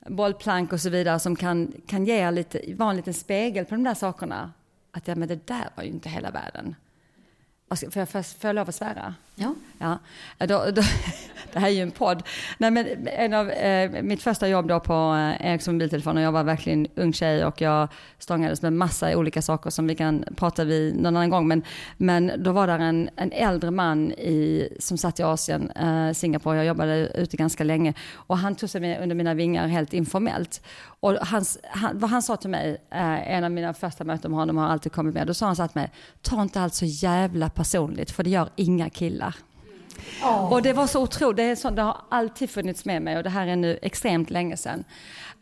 bollplank 0.08 0.74
och 0.74 0.82
så 0.82 0.90
vidare 0.90 1.20
som 1.20 1.36
kan, 1.36 1.74
kan 1.88 2.06
ge 2.06 2.32
lite, 2.32 2.62
vara 2.76 2.90
en 2.90 2.96
liten 2.96 3.14
spegel 3.14 3.66
på 3.66 3.76
de 3.76 3.84
där 3.84 3.94
sakerna. 3.94 4.52
Att 4.92 5.08
ja, 5.08 5.16
men 5.16 5.28
det 5.28 5.48
där 5.48 5.70
var 5.76 5.84
ju 5.84 5.90
inte 5.90 6.10
hela 6.10 6.32
världen. 6.32 6.76
Får 7.70 7.98
jag, 8.00 8.10
får 8.10 8.26
jag 8.42 8.56
lov 8.56 8.70
att 8.70 8.76
svära? 8.76 9.16
Ja. 9.36 9.56
ja. 9.78 10.00
Då, 10.38 10.72
då, 10.72 10.82
det 11.54 11.60
här 11.60 11.68
är 11.68 11.72
ju 11.72 11.82
en 11.82 11.92
podd. 11.92 12.24
Nej, 12.58 12.72
men 12.72 13.08
en 13.08 13.34
av, 13.34 13.50
eh, 13.50 14.04
mitt 14.04 14.22
första 14.22 14.48
jobb 14.48 14.68
då 14.68 14.80
på 14.80 14.94
eh, 14.94 15.52
Ericsson 15.52 15.74
mobiltelefon, 15.74 16.18
och 16.18 16.24
jag 16.24 16.32
var 16.32 16.44
verkligen 16.44 16.88
ung 16.96 17.14
tjej 17.14 17.46
och 17.46 17.62
jag 17.62 17.88
stångades 18.20 18.62
med 18.62 18.74
massa 18.74 19.18
olika 19.18 19.42
saker 19.42 19.70
som 19.70 19.88
vi 19.88 19.96
kan 19.96 20.26
prata 20.36 20.64
vid 20.64 20.96
någon 20.96 21.06
annan 21.06 21.30
gång. 21.30 21.48
Men, 21.48 21.64
men 21.98 22.32
då 22.38 22.52
var 22.52 22.68
där 22.68 22.80
en, 22.80 23.10
en 23.16 23.32
äldre 23.32 23.72
man 23.72 24.12
i, 24.12 24.70
som 24.80 24.98
satt 24.98 25.20
i 25.20 25.24
Asien, 25.24 25.72
eh, 25.72 26.14
Singapore, 26.14 26.58
jag 26.58 26.66
jobbade 26.66 27.08
ute 27.16 27.38
ganska 27.38 27.64
länge. 27.64 27.94
Och 28.14 28.38
han 28.38 28.56
tog 28.56 28.70
sig 28.70 28.82
med 28.82 29.02
under 29.02 29.16
mina 29.16 29.34
vingar 29.34 29.68
helt 29.68 29.94
informellt. 29.94 30.62
Och 31.04 31.14
hans, 31.22 31.60
han, 31.64 32.00
vad 32.00 32.10
han 32.10 32.22
sa 32.22 32.36
till 32.36 32.50
mig, 32.50 32.78
eh, 32.92 33.32
en 33.32 33.44
av 33.44 33.52
mina 33.52 33.74
första 33.74 34.04
möten 34.04 34.32
med 34.32 34.40
honom 34.40 34.58
har 34.58 34.68
alltid 34.68 34.92
kommit 34.92 35.14
med, 35.14 35.28
då 35.28 35.34
sa 35.34 35.46
han 35.46 35.56
så 35.56 35.64
att 35.64 35.76
mig, 35.76 35.92
ta 36.22 36.42
inte 36.42 36.62
allt 36.62 36.74
så 36.74 36.86
jävla 36.86 37.50
personligt, 37.50 38.12
för 38.12 38.24
det 38.24 38.30
gör 38.30 38.50
inga 38.56 38.90
killar. 38.90 39.23
Oh. 40.24 40.54
Och 40.54 40.62
det 40.62 40.74
var 40.74 40.88
så 40.88 41.02
otroligt, 41.02 41.38
det, 41.38 41.56
så, 41.56 41.70
det 41.70 41.82
har 41.82 42.02
alltid 42.10 42.50
funnits 42.50 42.86
med 42.86 43.02
mig 43.02 43.18
och 43.18 43.24
det 43.24 43.30
här 43.30 43.48
är 43.48 43.56
nu 43.56 43.80
extremt 43.82 44.30
länge 44.30 44.58
sedan. 44.58 44.84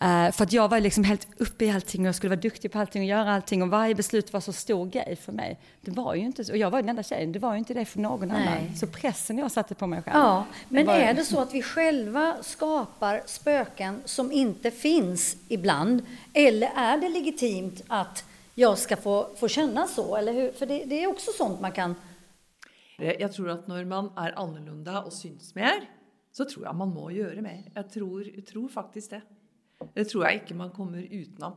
Uh, 0.04 0.32
för 0.32 0.44
att 0.44 0.54
jag 0.54 0.68
var 0.68 0.80
liksom 0.80 1.04
helt 1.04 1.28
uppe 1.38 1.66
i 1.66 1.72
allting 1.72 2.02
och 2.02 2.08
jag 2.08 2.16
skulle 2.16 2.30
vara 2.30 2.40
duktig 2.40 2.72
på 2.72 2.80
allting 2.80 3.02
och 3.02 3.08
göra 3.08 3.34
allting 3.34 3.62
och 3.62 3.70
varje 3.70 3.96
beslut 3.96 4.34
var 4.34 4.40
så 4.40 4.54
stor 4.54 4.86
grej 4.86 5.18
för 5.22 5.32
mig. 5.32 5.60
Det 5.82 5.92
var 5.92 6.16
ju 6.16 6.22
inte 6.22 6.46
så, 6.46 6.52
och 6.52 6.58
jag 6.58 6.72
var 6.72 6.82
den 6.82 6.90
enda 6.90 7.04
tjejen, 7.04 7.32
det 7.32 7.40
var 7.40 7.54
ju 7.54 7.60
inte 7.60 7.74
det 7.74 7.86
för 7.86 8.00
någon 8.00 8.28
Nej. 8.28 8.48
annan. 8.48 8.76
Så 8.76 8.88
pressen 8.88 9.38
jag 9.38 9.52
satte 9.52 9.76
på 9.76 9.88
mig 9.88 10.02
själv. 10.02 10.18
Ja, 10.18 10.46
men 10.70 10.86
var... 10.86 10.96
är 10.96 11.14
det 11.14 11.26
så 11.26 11.40
att 11.40 11.54
vi 11.54 11.62
själva 11.62 12.36
skapar 12.42 13.22
spöken 13.26 14.02
som 14.06 14.32
inte 14.32 14.72
finns 14.72 15.38
ibland? 15.48 16.06
Eller 16.34 16.72
är 16.76 16.98
det 16.98 17.10
legitimt 17.10 17.84
att 17.88 18.24
jag 18.56 18.78
ska 18.78 18.96
få, 18.96 19.28
få 19.40 19.48
känna 19.48 19.88
så? 19.88 20.16
Eller 20.16 20.34
hur? 20.34 20.52
För 20.52 20.66
det, 20.66 20.84
det 20.86 21.04
är 21.04 21.08
också 21.08 21.32
sånt 21.38 21.62
man 21.62 21.72
kan 21.72 21.96
jag 23.02 23.32
tror 23.32 23.50
att 23.50 23.68
när 23.68 23.86
man 23.86 24.12
är 24.18 24.40
annorlunda 24.40 25.04
och 25.04 25.14
syns 25.14 25.56
mer, 25.56 25.90
så 26.32 26.46
tror 26.46 26.66
jag 26.66 26.76
man 26.76 26.90
må 26.90 27.12
göra 27.12 27.42
mer. 27.42 27.72
Jag 27.74 27.90
tror, 27.90 28.36
jag 28.36 28.46
tror 28.46 28.68
faktiskt 28.68 29.10
det. 29.10 29.22
Det 29.94 30.06
tror 30.06 30.24
jag 30.24 30.34
inte 30.34 30.54
man 30.54 30.72
kommer 30.72 31.02
utenom. 31.02 31.54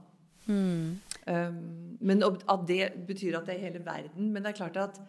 Mm. 0.46 0.98
Um, 1.26 1.98
men 2.00 2.22
att 2.46 2.66
det 2.66 3.06
betyder 3.06 3.38
att 3.38 3.46
det 3.46 3.52
är 3.52 3.58
hela 3.58 3.78
världen. 3.78 4.32
Men 4.32 4.42
det 4.42 4.48
är 4.48 4.52
klart 4.52 4.76
att 4.76 5.00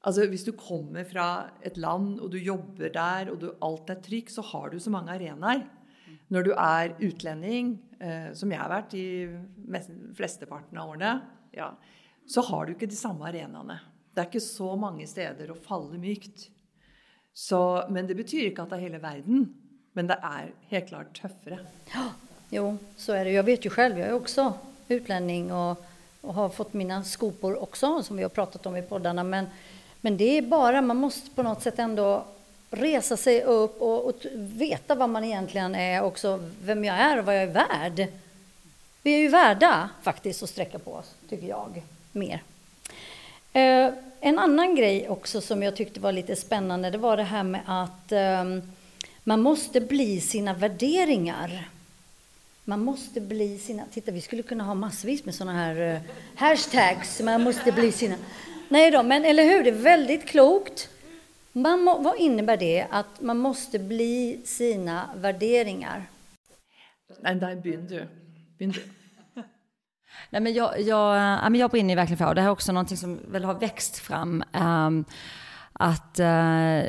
om 0.00 0.12
du 0.44 0.52
kommer 0.52 1.04
från 1.04 1.38
ett 1.62 1.76
land 1.76 2.20
och 2.20 2.30
du 2.30 2.42
jobbar 2.42 2.90
där 2.92 3.30
och 3.30 3.38
du, 3.38 3.56
allt 3.60 3.90
är 3.90 3.94
tryggt 3.94 4.32
så 4.32 4.42
har 4.42 4.70
du 4.70 4.80
så 4.80 4.90
många 4.90 5.12
arenor. 5.12 5.68
När 6.28 6.42
du 6.42 6.52
är 6.52 6.96
utlänning, 6.98 7.82
eh, 8.00 8.32
som 8.32 8.52
jag 8.52 8.60
har 8.60 8.68
varit 8.68 8.94
i 8.94 9.28
flesteparten 10.16 10.78
av 10.78 10.90
åren, 10.90 11.18
ja, 11.50 11.78
så 12.26 12.40
har 12.40 12.66
du 12.66 12.72
inte 12.72 12.86
de 12.86 12.96
samma 12.96 13.28
arenorna. 13.28 13.80
Det 14.16 14.22
är 14.22 14.24
inte 14.24 14.40
så 14.40 14.76
många 14.76 15.06
steder 15.06 15.50
att 15.50 15.64
falla 15.66 15.98
mykt. 15.98 16.48
Så, 17.34 17.84
men 17.88 18.06
det 18.06 18.14
betyder 18.14 18.46
inte 18.46 18.62
att 18.62 18.70
det 18.70 18.76
är 18.76 18.80
hela 18.80 18.98
världen. 18.98 19.54
Men 19.92 20.06
det 20.06 20.18
är 20.22 20.52
helt 20.68 20.88
klart 20.88 21.20
tuffare. 21.22 21.58
Ja, 21.94 22.08
jo, 22.50 22.78
så 22.96 23.12
är 23.12 23.24
det. 23.24 23.30
Jag 23.30 23.42
vet 23.42 23.66
ju 23.66 23.70
själv, 23.70 23.98
jag 23.98 24.08
är 24.08 24.12
också 24.12 24.52
utlänning 24.88 25.52
och, 25.52 25.84
och 26.20 26.34
har 26.34 26.48
fått 26.48 26.72
mina 26.72 27.04
skopor 27.04 27.62
också, 27.62 28.02
som 28.02 28.16
vi 28.16 28.22
har 28.22 28.30
pratat 28.30 28.66
om 28.66 28.76
i 28.76 28.82
poddarna. 28.82 29.24
Men, 29.24 29.46
men 30.00 30.16
det 30.16 30.38
är 30.38 30.42
bara, 30.42 30.82
man 30.82 30.96
måste 30.96 31.30
på 31.30 31.42
något 31.42 31.62
sätt 31.62 31.78
ändå 31.78 32.24
resa 32.70 33.16
sig 33.16 33.42
upp 33.42 33.82
och, 33.82 34.06
och 34.06 34.26
veta 34.34 34.94
vad 34.94 35.10
man 35.10 35.24
egentligen 35.24 35.74
är, 35.74 36.02
också 36.02 36.50
vem 36.62 36.84
jag 36.84 36.96
är 36.96 37.18
och 37.18 37.24
vad 37.24 37.36
jag 37.36 37.42
är 37.42 37.52
värd. 37.52 38.08
Vi 39.02 39.14
är 39.14 39.18
ju 39.18 39.28
värda 39.28 39.90
faktiskt 40.02 40.42
att 40.42 40.50
sträcka 40.50 40.78
på 40.78 40.92
oss, 40.92 41.14
tycker 41.28 41.46
jag, 41.46 41.82
mer. 42.12 42.42
Eh, 43.56 43.92
en 44.20 44.38
annan 44.38 44.74
grej 44.74 45.08
också 45.08 45.40
som 45.40 45.62
jag 45.62 45.76
tyckte 45.76 46.00
var 46.00 46.12
lite 46.12 46.36
spännande, 46.36 46.90
det 46.90 46.98
var 46.98 47.16
det 47.16 47.22
här 47.22 47.42
med 47.42 47.60
att 47.66 48.12
eh, 48.12 48.44
man 49.24 49.40
måste 49.40 49.80
bli 49.80 50.20
sina 50.20 50.54
värderingar. 50.54 51.68
Man 52.64 52.80
måste 52.80 53.20
bli 53.20 53.58
sina... 53.58 53.84
Titta, 53.92 54.12
vi 54.12 54.20
skulle 54.20 54.42
kunna 54.42 54.64
ha 54.64 54.74
massvis 54.74 55.24
med 55.24 55.34
sådana 55.34 55.58
här 55.58 55.94
eh, 55.94 56.00
hashtags. 56.34 57.20
Man 57.20 57.42
måste 57.42 57.72
bli 57.72 57.92
sina... 57.92 58.16
Nej 58.68 58.90
då, 58.90 59.02
men 59.02 59.24
eller 59.24 59.44
hur? 59.44 59.64
Det 59.64 59.70
är 59.70 59.74
väldigt 59.82 60.26
klokt. 60.26 60.88
Man 61.52 61.80
må, 61.80 61.98
vad 61.98 62.18
innebär 62.18 62.56
det 62.56 62.86
att 62.90 63.20
man 63.20 63.38
måste 63.38 63.78
bli 63.78 64.40
sina 64.44 65.10
värderingar? 65.16 66.06
Nej, 67.20 67.34
där 67.34 67.56
begynner 67.56 68.08
du. 68.58 68.66
Du. 68.66 68.82
Nej, 70.30 70.42
men 70.42 70.54
jag, 70.54 70.80
jag, 70.80 71.16
ja, 71.16 71.48
men 71.50 71.54
jag 71.54 71.70
brinner 71.70 71.96
verkligen 71.96 72.18
för, 72.18 72.26
och 72.26 72.34
det 72.34 72.40
här 72.40 72.48
är 72.48 72.52
också 72.52 72.72
någonting 72.72 72.96
som 72.96 73.20
väl 73.28 73.44
har 73.44 73.54
växt 73.54 73.98
fram, 73.98 74.44
um, 74.52 75.04
att 75.72 76.20
uh, 76.20 76.82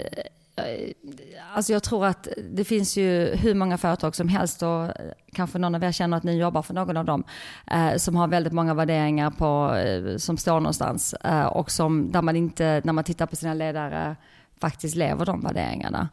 Alltså 1.54 1.74
jag 1.74 1.84
tror 1.84 2.06
att 2.06 2.28
det 2.52 2.64
finns 2.64 2.98
ju 2.98 3.36
hur 3.36 3.54
många 3.54 3.78
företag 3.78 4.16
som 4.16 4.28
helst 4.28 4.64
och 4.64 4.92
kanske 5.34 5.58
någon 5.58 5.76
av 5.76 5.84
er 5.84 5.92
känner 5.92 6.18
att 6.18 6.24
ni 6.24 6.38
jobbar 6.38 6.62
för 6.62 6.74
någon 6.74 6.98
av 6.98 7.06
dem 7.06 7.24
eh, 7.72 7.96
som 7.96 8.16
har 8.16 8.28
väldigt 8.28 8.54
många 8.54 8.74
värderingar 8.74 9.30
på, 9.30 9.76
eh, 9.76 10.18
som 10.18 10.38
står 10.38 10.60
någonstans 10.60 11.14
eh, 11.14 11.46
och 11.46 11.72
som 11.72 12.12
där 12.12 12.22
man 12.22 12.36
inte, 12.36 12.82
när 12.84 12.94
man 12.94 13.04
tittar 13.04 13.26
på 13.26 13.36
sina 13.36 13.54
ledare, 13.54 14.16
faktiskt 14.60 14.96
lever 14.96 15.26
de 15.26 15.42
värderingarna. 15.42 16.10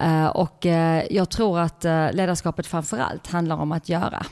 Eh, 0.00 0.26
och 0.26 0.66
eh, 0.66 1.04
jag 1.10 1.30
tror 1.30 1.58
att 1.58 1.84
eh, 1.84 2.12
ledarskapet 2.12 2.66
framförallt 2.66 3.26
handlar 3.26 3.56
om 3.56 3.72
att 3.72 3.88
göra 3.88 4.26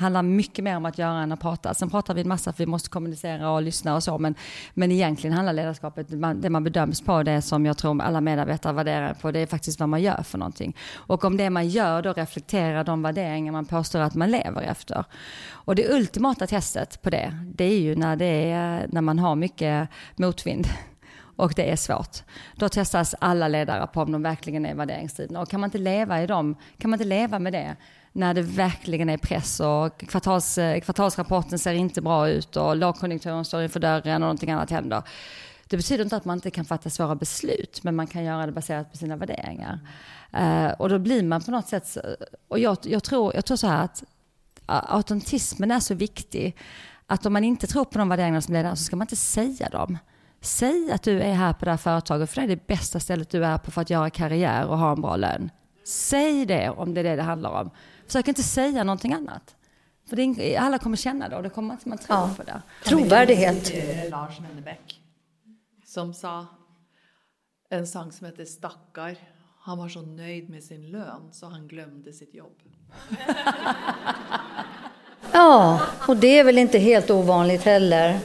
handlar 0.00 0.22
mycket 0.22 0.64
mer 0.64 0.76
om 0.76 0.86
att 0.86 0.98
göra 0.98 1.22
än 1.22 1.32
att 1.32 1.40
prata. 1.40 1.74
Sen 1.74 1.90
pratar 1.90 2.14
vi 2.14 2.20
en 2.20 2.28
massa 2.28 2.52
för 2.52 2.58
vi 2.58 2.66
måste 2.66 2.88
kommunicera 2.88 3.50
och 3.50 3.62
lyssna 3.62 3.94
och 3.94 4.02
så, 4.02 4.18
men, 4.18 4.34
men 4.74 4.92
egentligen 4.92 5.36
handlar 5.36 5.52
ledarskapet, 5.52 6.06
det 6.42 6.50
man 6.50 6.64
bedöms 6.64 7.00
på, 7.00 7.22
det 7.22 7.42
som 7.42 7.66
jag 7.66 7.76
tror 7.76 8.02
alla 8.02 8.20
medarbetare 8.20 8.72
värderar 8.72 9.14
på, 9.14 9.30
det 9.30 9.38
är 9.38 9.46
faktiskt 9.46 9.80
vad 9.80 9.88
man 9.88 10.02
gör 10.02 10.22
för 10.22 10.38
någonting. 10.38 10.76
Och 10.94 11.24
om 11.24 11.36
det 11.36 11.50
man 11.50 11.68
gör 11.68 12.02
då 12.02 12.12
reflekterar 12.12 12.84
de 12.84 13.02
värderingar 13.02 13.52
man 13.52 13.66
påstår 13.66 14.00
att 14.00 14.14
man 14.14 14.30
lever 14.30 14.62
efter. 14.62 15.04
Och 15.50 15.74
det 15.74 15.92
ultimata 15.92 16.46
testet 16.46 17.02
på 17.02 17.10
det, 17.10 17.38
det 17.54 17.64
är 17.64 17.80
ju 17.80 17.96
när, 17.96 18.16
det 18.16 18.50
är, 18.50 18.86
när 18.88 19.00
man 19.00 19.18
har 19.18 19.36
mycket 19.36 19.88
motvind 20.16 20.66
och 21.36 21.52
det 21.56 21.70
är 21.70 21.76
svårt. 21.76 22.16
Då 22.56 22.68
testas 22.68 23.14
alla 23.20 23.48
ledare 23.48 23.86
på 23.86 24.00
om 24.00 24.12
de 24.12 24.22
verkligen 24.22 24.66
är 24.66 24.74
värderingsdrivna. 24.74 25.40
Och 25.40 25.48
kan 25.48 25.60
man 25.60 25.68
inte 25.68 25.78
leva 25.78 26.22
i 26.22 26.26
dem, 26.26 26.56
kan 26.78 26.90
man 26.90 27.00
inte 27.00 27.08
leva 27.08 27.38
med 27.38 27.52
det, 27.52 27.76
när 28.12 28.34
det 28.34 28.42
verkligen 28.42 29.08
är 29.08 29.16
press 29.16 29.60
och 29.60 29.98
kvartals, 29.98 30.58
eh, 30.58 30.80
kvartalsrapporten 30.80 31.58
ser 31.58 31.72
inte 31.72 32.02
bra 32.02 32.28
ut 32.28 32.56
och 32.56 32.76
lågkonjunkturen 32.76 33.44
står 33.44 33.62
inför 33.62 33.80
dörren 33.80 34.14
och 34.14 34.20
någonting 34.20 34.50
annat 34.50 34.70
händer. 34.70 35.02
Det 35.66 35.76
betyder 35.76 36.04
inte 36.04 36.16
att 36.16 36.24
man 36.24 36.36
inte 36.36 36.50
kan 36.50 36.64
fatta 36.64 36.90
svåra 36.90 37.14
beslut, 37.14 37.82
men 37.82 37.96
man 37.96 38.06
kan 38.06 38.24
göra 38.24 38.46
det 38.46 38.52
baserat 38.52 38.90
på 38.90 38.96
sina 38.96 39.16
värderingar. 39.16 39.78
Uh, 40.38 40.70
och 40.70 40.88
då 40.88 40.98
blir 40.98 41.22
man 41.22 41.42
på 41.42 41.50
något 41.50 41.68
sätt, 41.68 41.96
och 42.48 42.58
jag, 42.58 42.76
jag, 42.82 43.02
tror, 43.02 43.34
jag 43.34 43.44
tror 43.44 43.56
så 43.56 43.66
här 43.66 43.84
att 43.84 44.04
autentismen 44.66 45.70
är 45.70 45.80
så 45.80 45.94
viktig, 45.94 46.56
att 47.06 47.26
om 47.26 47.32
man 47.32 47.44
inte 47.44 47.66
tror 47.66 47.84
på 47.84 47.98
de 47.98 48.08
värderingarna 48.08 48.40
som 48.40 48.54
ledare 48.54 48.76
så 48.76 48.84
ska 48.84 48.96
man 48.96 49.04
inte 49.04 49.16
säga 49.16 49.68
dem. 49.68 49.98
Säg 50.40 50.92
att 50.92 51.02
du 51.02 51.20
är 51.20 51.34
här 51.34 51.52
på 51.52 51.64
det 51.64 51.70
här 51.70 51.78
företaget, 51.78 52.30
för 52.30 52.40
det 52.40 52.46
är 52.46 52.48
det 52.48 52.66
bästa 52.66 53.00
stället 53.00 53.30
du 53.30 53.44
är 53.44 53.58
på 53.58 53.70
för 53.70 53.80
att 53.80 53.90
göra 53.90 54.10
karriär 54.10 54.66
och 54.66 54.78
ha 54.78 54.92
en 54.92 55.00
bra 55.00 55.16
lön. 55.16 55.50
Säg 55.84 56.46
det 56.46 56.70
om 56.70 56.94
det 56.94 57.00
är 57.00 57.04
det 57.04 57.16
det 57.16 57.22
handlar 57.22 57.50
om. 57.50 57.70
Försök 58.10 58.28
inte 58.28 58.42
säga 58.42 58.84
någonting 58.84 59.12
annat. 59.12 59.54
För 60.08 60.16
det, 60.16 60.56
alla 60.56 60.78
kommer 60.78 60.96
känna 60.96 61.28
det 61.28 61.36
och 61.36 61.42
det 61.42 61.50
kommer 61.50 61.78
man 61.84 61.98
tro 61.98 62.14
ja. 62.14 62.30
på 62.36 62.42
det. 62.42 62.62
Trovärdighet. 62.84 63.72
Lars 64.10 64.40
Mennebeck 64.40 65.00
som 65.86 66.14
sa 66.14 66.46
en 67.70 67.86
sång 67.86 68.12
som 68.12 68.26
heter 68.26 68.44
Stackar. 68.44 69.16
Han 69.60 69.78
var 69.78 69.88
så 69.88 70.02
nöjd 70.02 70.50
med 70.50 70.64
sin 70.64 70.90
lön 70.90 71.28
så 71.32 71.46
han 71.46 71.68
glömde 71.68 72.12
sitt 72.12 72.34
jobb. 72.34 72.58
ja, 75.32 75.80
och 76.08 76.16
det 76.16 76.38
är 76.38 76.44
väl 76.44 76.58
inte 76.58 76.78
helt 76.78 77.10
ovanligt 77.10 77.62
heller. 77.62 78.18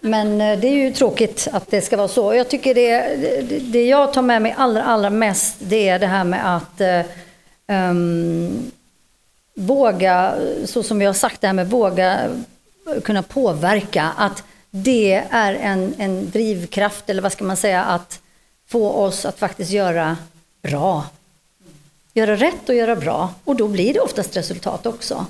Men 0.00 0.40
eh, 0.40 0.60
det 0.60 0.68
är 0.68 0.74
ju 0.74 0.92
tråkigt 0.92 1.48
att 1.52 1.70
det 1.70 1.80
ska 1.80 1.96
vara 1.96 2.08
så. 2.08 2.34
Jag 2.34 2.48
tycker 2.48 2.74
det, 2.74 3.00
det 3.72 3.86
jag 3.86 4.12
tar 4.12 4.22
med 4.22 4.42
mig 4.42 4.54
allra, 4.58 4.82
allra 4.82 5.10
mest 5.10 5.56
det 5.60 5.88
är 5.88 5.98
det 5.98 6.06
här 6.06 6.24
med 6.24 6.56
att 6.56 6.80
um, 7.68 8.70
våga, 9.54 10.38
så 10.64 10.82
som 10.82 10.98
vi 10.98 11.04
har 11.04 11.12
sagt 11.12 11.40
det 11.40 11.46
här 11.46 11.54
med 11.54 11.70
våga 11.70 12.30
kunna 13.04 13.22
påverka, 13.22 14.12
att 14.16 14.44
det 14.70 15.14
är 15.30 15.54
en, 15.54 15.94
en 15.98 16.30
drivkraft, 16.30 17.10
eller 17.10 17.22
vad 17.22 17.32
ska 17.32 17.44
man 17.44 17.56
säga, 17.56 17.84
att 17.84 18.22
få 18.66 18.90
oss 18.90 19.24
att 19.24 19.38
faktiskt 19.38 19.70
göra 19.70 20.16
bra. 20.62 21.06
Göra 22.14 22.36
rätt 22.36 22.68
och 22.68 22.74
göra 22.74 22.96
bra. 22.96 23.34
Och 23.44 23.56
då 23.56 23.68
blir 23.68 23.94
det 23.94 24.00
oftast 24.00 24.36
resultat 24.36 24.86
också. 24.86 25.26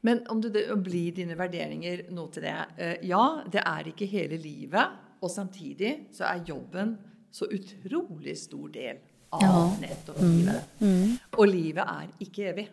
Men 0.00 0.26
om 0.28 0.40
det 0.40 0.76
blir 0.76 1.12
dina 1.12 1.34
värderingar 1.34 2.00
nå 2.10 2.26
till 2.26 2.42
det. 2.42 2.64
Eh, 2.76 3.08
ja, 3.08 3.42
det 3.52 3.58
är 3.58 3.86
inte 3.86 4.04
hela 4.04 4.36
livet. 4.36 4.84
Och 5.20 5.30
samtidigt 5.30 6.08
så 6.12 6.24
är 6.24 6.42
jobben 6.46 6.98
så 7.30 7.44
otroligt 7.44 8.38
stor 8.38 8.68
del 8.68 8.96
av 9.30 9.42
ja. 9.42 9.76
nettopp 9.80 10.20
mm. 10.20 10.36
livet. 10.36 10.64
Mm. 10.78 11.16
Och 11.30 11.48
livet 11.48 11.86
är 11.88 12.08
inte 12.18 12.42
evigt. 12.42 12.72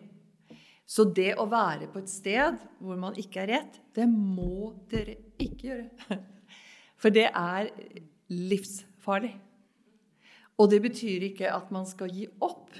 Så 0.90 1.04
det 1.04 1.32
att 1.32 1.48
vara 1.48 1.86
på 1.92 1.98
ett 1.98 2.08
ställe 2.08 2.56
där 2.78 2.96
man 2.96 3.16
inte 3.16 3.40
är 3.40 3.46
rätt, 3.46 3.80
det 3.94 4.06
må 4.06 4.74
dere 4.88 5.14
inte 5.38 5.66
göra. 5.66 5.84
För 6.96 7.10
det 7.10 7.24
är 7.24 7.70
livsfarligt. 8.26 9.36
Och 10.56 10.70
det 10.70 10.80
betyder 10.80 11.26
inte 11.26 11.52
att 11.52 11.70
man 11.70 11.86
ska 11.86 12.06
ge 12.06 12.26
upp, 12.26 12.70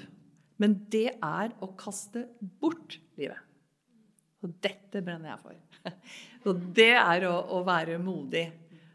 men 0.55 0.85
det 0.89 1.17
är 1.21 1.51
att 1.59 1.77
kasta 1.77 2.23
bort 2.39 2.99
livet. 3.15 3.37
Och 4.39 4.49
detta 4.49 5.01
brinner 5.01 5.29
jag 5.29 5.39
för. 5.39 5.57
Så 6.43 6.53
det 6.53 6.91
är 6.91 7.21
att, 7.21 7.51
att 7.51 7.65
vara 7.65 7.99
modig. 7.99 8.51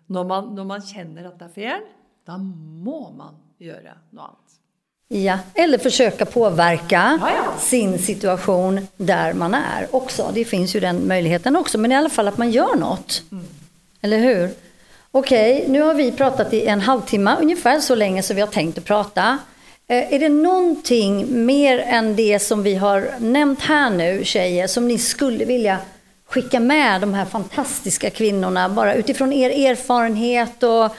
När 0.06 0.24
man, 0.24 0.54
när 0.54 0.64
man 0.64 0.82
känner 0.82 1.24
att 1.24 1.38
det 1.38 1.44
är 1.44 1.48
fel, 1.48 1.80
då 2.24 2.38
må 2.38 3.12
man 3.12 3.34
göra 3.58 3.98
något 4.10 4.24
annat. 4.24 4.60
Ja, 5.08 5.38
eller 5.54 5.78
försöka 5.78 6.24
påverka 6.24 7.18
ja, 7.20 7.30
ja. 7.30 7.60
sin 7.60 7.98
situation 7.98 8.88
där 8.96 9.32
man 9.32 9.54
är 9.54 9.86
också. 9.90 10.30
Det 10.34 10.44
finns 10.44 10.76
ju 10.76 10.80
den 10.80 11.08
möjligheten 11.08 11.56
också, 11.56 11.78
men 11.78 11.92
i 11.92 11.94
alla 11.94 12.08
fall 12.08 12.28
att 12.28 12.38
man 12.38 12.50
gör 12.50 12.76
något. 12.76 13.22
Mm. 13.32 13.44
Eller 14.02 14.18
hur? 14.18 14.50
Okej, 15.10 15.64
nu 15.68 15.82
har 15.82 15.94
vi 15.94 16.12
pratat 16.12 16.52
i 16.52 16.66
en 16.66 16.80
halvtimme, 16.80 17.36
ungefär 17.40 17.80
så 17.80 17.94
länge 17.94 18.22
som 18.22 18.36
vi 18.36 18.42
har 18.42 18.48
tänkt 18.48 18.78
att 18.78 18.84
prata. 18.84 19.38
Eh, 19.88 20.14
är 20.14 20.18
det 20.18 20.28
någonting 20.28 21.46
mer 21.46 21.78
än 21.78 22.16
det 22.16 22.38
som 22.38 22.62
vi 22.62 22.74
har 22.74 23.08
nämnt 23.18 23.60
här 23.62 23.90
nu, 23.90 24.24
tjejer, 24.24 24.66
som 24.66 24.88
ni 24.88 24.98
skulle 24.98 25.44
vilja 25.44 25.78
skicka 26.28 26.60
med 26.60 27.00
de 27.00 27.14
här 27.14 27.24
fantastiska 27.24 28.10
kvinnorna, 28.10 28.68
bara 28.68 28.94
utifrån 28.94 29.32
er 29.32 29.70
erfarenhet 29.70 30.62
och 30.62 30.96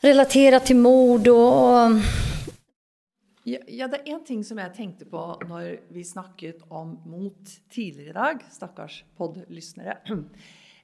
relatera 0.00 0.60
till 0.60 0.76
mod 0.76 1.28
och... 1.28 1.90
Ja, 3.42 3.58
ja, 3.66 3.88
det 3.88 3.96
är 3.96 4.14
en 4.14 4.24
ting 4.24 4.44
som 4.44 4.58
jag 4.58 4.74
tänkte 4.74 5.04
på 5.04 5.42
när 5.48 5.80
vi 5.88 6.04
snackat 6.04 6.56
om 6.68 7.02
mot 7.06 7.68
tidigare 7.68 8.08
idag, 8.10 8.44
stackars 8.50 9.04
poddlyssnare. 9.16 9.98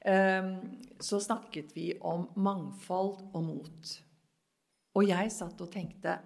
Ehm, 0.01 0.61
så 0.99 1.21
snakket 1.21 1.77
vi 1.77 1.99
om 2.01 2.33
mangfold 2.37 3.31
och 3.33 3.42
mot. 3.42 4.03
Och 4.92 5.05
jag 5.05 5.33
satt 5.33 5.61
och 5.61 5.73
tänkte, 5.73 6.19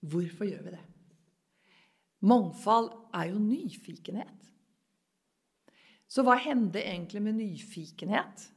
varför 0.00 0.44
gör 0.44 0.62
vi 0.62 0.70
det? 0.70 0.80
Mångfald 2.18 2.90
är 3.12 3.26
ju 3.26 3.38
nyfikenhet. 3.38 4.52
Så 6.06 6.22
vad 6.22 6.38
hände 6.38 6.88
egentligen 6.88 7.24
med 7.24 7.34
nyfikenhet? 7.34 8.52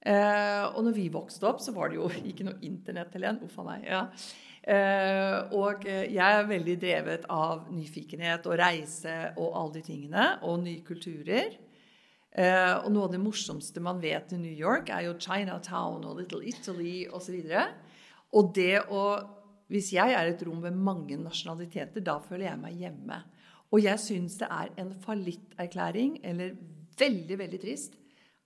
Eh, 0.00 0.64
och 0.64 0.84
när 0.84 0.92
vi 0.92 1.08
växte 1.08 1.46
upp 1.46 1.60
så 1.60 1.72
var 1.72 1.88
det 1.88 1.94
ju 1.94 2.08
inte 2.28 2.44
något 2.44 2.62
internet 2.62 3.14
eller 3.14 3.28
en, 3.28 3.38
oh, 3.56 3.64
mig, 3.64 3.86
ja. 3.90 4.06
Eh, 4.62 5.38
och 5.52 5.86
eh, 5.86 6.14
jag 6.14 6.26
är 6.26 6.44
väldigt 6.44 6.80
drevet 6.80 7.24
av 7.24 7.72
nyfikenhet 7.72 8.46
och 8.46 8.56
resa 8.56 9.30
och 9.36 9.58
alla 9.58 9.72
de 9.72 9.82
tingene 9.82 10.38
och 10.42 10.58
nya 10.58 10.84
kulturer. 10.84 11.44
Eh, 12.32 12.74
och 12.74 12.92
något 12.92 13.04
av 13.04 13.12
det 13.12 13.18
morsomste 13.18 13.80
man 13.80 14.00
vet 14.00 14.32
i 14.32 14.38
New 14.38 14.52
York 14.52 14.88
är 14.88 15.00
ju 15.00 15.18
Chinatown 15.18 16.04
och 16.04 16.20
Little 16.20 16.48
Italy 16.48 17.08
så 17.22 17.32
vidare. 17.32 17.64
Och 18.30 18.52
det 18.54 18.76
att, 18.76 19.36
om 19.66 19.92
jag 19.92 20.12
är 20.12 20.26
i 20.26 20.30
ett 20.30 20.42
rum 20.42 20.60
med 20.60 20.76
många 20.76 21.18
nationaliteter, 21.18 22.00
då 22.00 22.22
känner 22.28 22.44
jag 22.44 22.58
mig 22.58 22.74
hemma. 22.74 23.22
Och 23.70 23.80
jag 23.80 24.00
syns 24.00 24.38
det 24.38 24.48
är 24.50 24.70
en 24.76 25.00
fallitterkläring, 25.00 26.20
eller 26.22 26.56
väldigt, 26.98 27.38
väldigt 27.38 27.60
trist, 27.60 27.92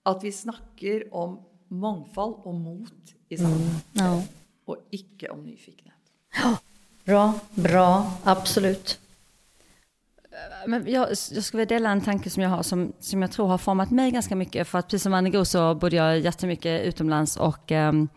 att 0.03 0.23
vi 0.23 0.31
snackar 0.31 1.13
om 1.13 1.45
mångfald 1.67 2.35
och 2.35 2.53
mot 2.53 3.15
i 3.29 3.37
samhället. 3.37 3.95
Mm, 3.95 4.05
ja. 4.07 4.23
Och 4.65 4.77
inte 4.91 5.29
om 5.29 5.43
nyfikenhet. 5.43 5.94
Ja, 6.35 6.57
bra, 7.05 7.33
bra, 7.53 8.11
absolut. 8.23 8.99
Men 10.67 10.91
jag, 10.91 11.09
jag 11.09 11.43
skulle 11.43 11.61
vilja 11.61 11.77
dela 11.77 11.91
en 11.91 12.01
tanke 12.01 12.29
som 12.29 12.43
jag 12.43 12.49
har 12.49 12.63
som, 12.63 12.93
som 12.99 13.21
jag 13.21 13.31
tror 13.31 13.47
har 13.47 13.57
format 13.57 13.91
mig 13.91 14.11
ganska 14.11 14.35
mycket. 14.35 14.67
För 14.67 14.79
att 14.79 14.87
precis 14.87 15.03
som 15.03 15.13
Annegro 15.13 15.45
så 15.45 15.75
bodde 15.75 15.95
jag 15.95 16.19
jättemycket 16.19 16.81
utomlands 16.81 17.37
och 17.37 17.71
um, 17.71 18.09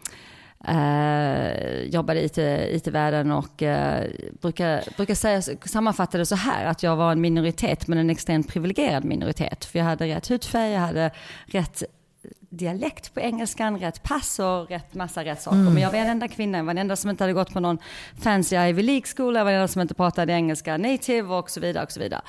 uh, 0.69 1.83
jobbade 1.83 2.21
i 2.21 2.25
IT, 2.25 2.39
IT-världen 2.39 3.33
och 3.33 3.63
uh, 3.63 4.01
brukar, 4.41 4.97
brukar 4.97 5.15
säga, 5.15 5.43
sammanfatta 5.65 6.19
det 6.19 6.27
så 6.27 6.37
här 6.37 6.67
att 6.67 6.83
jag 6.83 6.97
var 6.97 7.13
en 7.13 7.21
minoritet 7.21 7.89
men 7.89 7.99
en 7.99 8.11
extremt 8.11 8.49
privilegierad 8.49 9.05
minoritet. 9.05 9.65
För 9.65 9.79
jag 9.79 9.87
hade 9.87 10.07
rätt 10.07 10.29
hudfärg, 10.29 10.73
jag 10.73 10.81
hade 10.81 11.11
rätt 11.47 11.83
dialekt 12.51 13.15
på 13.15 13.21
engelskan, 13.21 13.79
rätt 13.79 14.03
pass 14.03 14.39
och 14.39 14.71
rätt 14.71 14.95
massa 14.95 15.25
rätt 15.25 15.43
saker. 15.43 15.59
Mm. 15.59 15.75
Men 15.75 15.83
jag 15.83 15.91
var 15.91 15.99
den 15.99 16.09
enda 16.09 16.29
kvinnan, 16.29 16.67
var 16.67 16.75
den 16.75 16.81
enda 16.81 16.97
som 16.97 17.11
inte 17.11 17.25
hade 17.25 17.33
gått 17.33 17.53
på 17.53 17.61
någon 17.61 17.79
fancy 18.21 18.57
Ivy 18.57 18.83
League-skola, 18.83 19.45
var 19.45 19.51
den 19.51 19.61
enda 19.61 19.69
som 19.69 19.83
inte 19.83 19.95
pratade 19.95 20.33
engelska 20.33 20.77
native 20.77 21.35
och 21.35 21.51
så 21.51 21.61
vidare 21.61 21.85
och 21.85 21.93
så 21.93 22.01
vidare. 22.01 22.21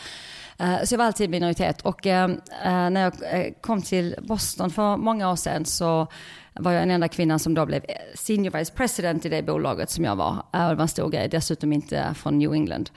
Uh, 0.61 0.83
så 0.83 0.93
jag 0.93 0.97
var 0.97 1.05
alltid 1.05 1.29
minoritet 1.29 1.81
och 1.81 2.05
uh, 2.05 2.11
uh, 2.11 2.35
när 2.63 3.01
jag 3.01 3.13
kom 3.61 3.81
till 3.81 4.15
Boston 4.21 4.71
för 4.71 4.97
många 4.97 5.31
år 5.31 5.35
sedan 5.35 5.65
så 5.65 6.07
var 6.53 6.71
jag 6.71 6.81
den 6.81 6.91
enda 6.91 7.07
kvinnan 7.07 7.39
som 7.39 7.53
då 7.53 7.65
blev 7.65 7.85
senior 8.15 8.57
vice 8.57 8.73
president 8.73 9.25
i 9.25 9.29
det 9.29 9.43
bolaget 9.43 9.89
som 9.89 10.03
jag 10.03 10.15
var. 10.15 10.43
det 10.51 10.75
var 10.75 10.81
en 10.81 10.87
stor 10.87 11.09
grej, 11.09 11.27
dessutom 11.29 11.73
inte 11.73 12.13
från 12.15 12.39
New 12.39 12.53
England. 12.53 12.89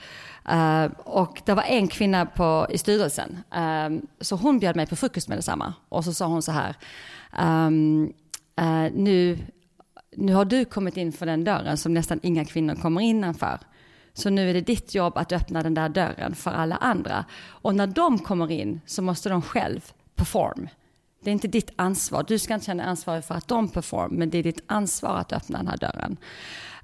Uh, 0.50 0.84
och 0.98 1.42
det 1.44 1.54
var 1.54 1.62
en 1.62 1.88
kvinna 1.88 2.26
på, 2.26 2.66
i 2.70 2.78
styrelsen. 2.78 3.38
um, 3.56 4.06
så 4.20 4.36
hon 4.36 4.58
bjöd 4.58 4.76
mig 4.76 4.86
på 4.86 4.96
frukost 4.96 5.28
med 5.28 5.38
detsamma. 5.38 5.74
Och 5.88 6.04
så 6.04 6.14
sa 6.14 6.26
hon 6.26 6.42
så 6.42 6.52
här. 6.52 6.76
Um, 7.66 8.12
uh, 8.60 8.92
nu, 8.92 9.38
nu 10.16 10.34
har 10.34 10.44
du 10.44 10.64
kommit 10.64 10.96
in 10.96 11.12
för 11.12 11.26
den 11.26 11.44
dörren 11.44 11.76
som 11.76 11.94
nästan 11.94 12.20
inga 12.22 12.44
kvinnor 12.44 12.74
kommer 12.74 13.00
innanför. 13.00 13.58
Så 14.14 14.30
nu 14.30 14.50
är 14.50 14.54
det 14.54 14.60
ditt 14.60 14.94
jobb 14.94 15.16
att 15.16 15.32
öppna 15.32 15.62
den 15.62 15.74
där 15.74 15.88
dörren 15.88 16.34
för 16.34 16.50
alla 16.50 16.76
andra. 16.76 17.24
Och 17.46 17.74
när 17.74 17.86
de 17.86 18.18
kommer 18.18 18.50
in 18.50 18.80
så 18.86 19.02
måste 19.02 19.28
de 19.28 19.42
själv 19.42 19.92
perform. 20.14 20.68
Det 21.24 21.30
är 21.30 21.32
inte 21.32 21.48
ditt 21.48 21.70
ansvar. 21.76 22.24
Du 22.28 22.38
ska 22.38 22.54
inte 22.54 22.66
känna 22.66 22.84
ansvar 22.84 23.20
för 23.20 23.34
att 23.34 23.48
de 23.48 23.68
perform, 23.68 24.14
men 24.14 24.30
det 24.30 24.38
är 24.38 24.42
ditt 24.42 24.62
ansvar 24.66 25.18
att 25.18 25.32
öppna 25.32 25.58
den 25.58 25.68
här 25.68 25.76
dörren. 25.76 26.16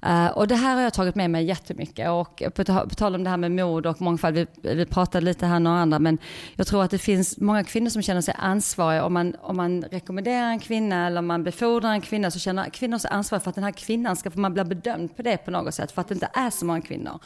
Eh, 0.01 0.27
och 0.27 0.47
det 0.47 0.55
här 0.55 0.75
har 0.75 0.81
jag 0.81 0.93
tagit 0.93 1.15
med 1.15 1.31
mig 1.31 1.45
jättemycket. 1.45 2.09
Och 2.09 2.43
på, 2.55 2.63
på 2.63 2.95
tal 2.95 3.15
om 3.15 3.23
det 3.23 3.29
här 3.29 3.37
med 3.37 3.51
mod 3.51 3.85
och 3.85 4.01
mångfald, 4.01 4.35
vi, 4.35 4.47
vi 4.75 4.85
pratade 4.85 5.25
lite 5.25 5.45
här 5.45 5.59
några 5.59 5.77
andra, 5.77 5.99
men 5.99 6.17
jag 6.55 6.67
tror 6.67 6.83
att 6.83 6.91
det 6.91 6.97
finns 6.97 7.37
många 7.37 7.63
kvinnor 7.63 7.89
som 7.89 8.01
känner 8.01 8.21
sig 8.21 8.35
ansvariga. 8.37 9.05
Om 9.05 9.13
man, 9.13 9.35
om 9.41 9.57
man 9.57 9.81
rekommenderar 9.81 10.49
en 10.49 10.59
kvinna 10.59 11.07
eller 11.07 11.19
om 11.19 11.27
man 11.27 11.43
befordrar 11.43 11.91
en 11.91 12.01
kvinna 12.01 12.31
så 12.31 12.39
känner 12.39 12.69
kvinnor 12.69 12.97
sig 12.97 13.11
ansvariga 13.11 13.43
för 13.43 13.49
att 13.49 13.55
den 13.55 13.63
här 13.63 13.71
kvinnan 13.71 14.15
ska 14.15 14.31
få 14.31 14.39
man 14.39 14.53
bli 14.53 14.63
bedömd 14.63 15.15
på 15.15 15.21
det 15.21 15.37
på 15.37 15.51
något 15.51 15.73
sätt, 15.73 15.91
för 15.91 16.01
att 16.01 16.07
det 16.07 16.13
inte 16.13 16.29
är 16.33 16.49
så 16.49 16.65
många 16.65 16.81
kvinnor. 16.81 17.19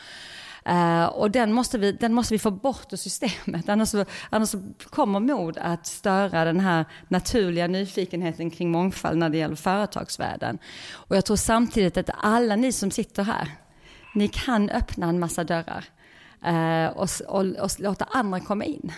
Uh, 0.70 1.06
och 1.06 1.32
den 1.32 1.54
måste, 1.54 1.78
vi, 1.78 1.92
den 1.92 2.14
måste 2.14 2.34
vi 2.34 2.40
få 2.40 2.52
bort 2.52 2.94
ur 2.94 2.98
systemet, 2.98 3.70
annars, 3.70 3.96
annars 4.30 4.56
kommer 4.90 5.20
mod 5.20 5.58
att 5.58 5.86
störa 5.86 6.46
den 6.46 6.60
här 6.60 6.86
naturliga 7.08 7.68
nyfikenheten 7.68 8.50
kring 8.50 8.72
mångfald 8.72 9.18
när 9.18 9.30
det 9.30 9.38
gäller 9.38 9.56
företagsvärlden. 9.56 10.58
Och 10.92 11.16
jag 11.16 11.26
tror 11.26 11.38
samtidigt 11.38 11.98
att 11.98 12.10
alla 12.18 12.56
ni 12.56 12.72
som 12.72 12.92
sitter 12.92 13.24
här, 13.24 13.52
ni 14.16 14.28
kan 14.28 14.70
öppna 14.70 15.10
en 15.10 15.20
massa 15.20 15.44
dörrar 15.44 15.86
uh, 16.48 16.98
och, 16.98 17.10
och, 17.28 17.46
och, 17.46 17.70
låta 17.80 18.06
andra 18.12 18.40
komma 18.40 18.66
in. 18.66 18.92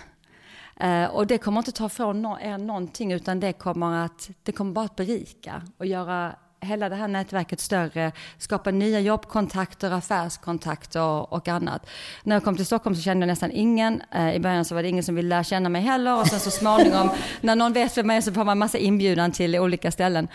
Uh, 0.83 1.05
och 1.05 1.27
det 1.27 1.37
kommer 1.37 1.59
inte 1.59 1.71
ta 1.71 1.89
från 1.89 2.21
no 2.21 2.37
er 2.41 2.57
någonting 2.57 3.11
utan 3.11 3.39
det 3.39 3.53
kommer, 3.53 4.05
att, 4.05 4.29
det 4.43 4.51
kommer 4.51 4.71
bara 4.71 4.85
att 4.85 4.95
berika 4.95 5.61
och 5.77 5.85
göra 5.85 6.35
hela 6.65 6.89
det 6.89 6.95
här 6.95 7.07
nätverket 7.07 7.59
större, 7.59 8.11
skapa 8.37 8.71
nya 8.71 8.99
jobbkontakter, 8.99 9.91
affärskontakter 9.91 11.33
och 11.33 11.47
annat. 11.47 11.89
När 12.23 12.35
jag 12.35 12.43
kom 12.43 12.55
till 12.55 12.65
Stockholm 12.65 12.95
så 12.95 13.01
kände 13.01 13.25
jag 13.25 13.27
nästan 13.27 13.51
ingen. 13.51 14.01
Eh, 14.11 14.35
I 14.35 14.39
början 14.39 14.65
så 14.65 14.75
var 14.75 14.83
det 14.83 14.89
ingen 14.89 15.03
som 15.03 15.15
ville 15.15 15.29
lära 15.29 15.43
känna 15.43 15.69
mig 15.69 15.81
heller 15.81 16.19
och 16.19 16.27
sen 16.27 16.39
så 16.39 16.51
småningom 16.51 17.09
när 17.41 17.55
någon 17.55 17.73
vet 17.73 17.97
vem 17.97 18.09
jag 18.09 18.17
är 18.17 18.21
så 18.21 18.33
får 18.33 18.43
man 18.43 18.57
massa 18.57 18.77
inbjudan 18.77 19.31
till 19.31 19.59
olika 19.59 19.91
ställen. 19.91 20.27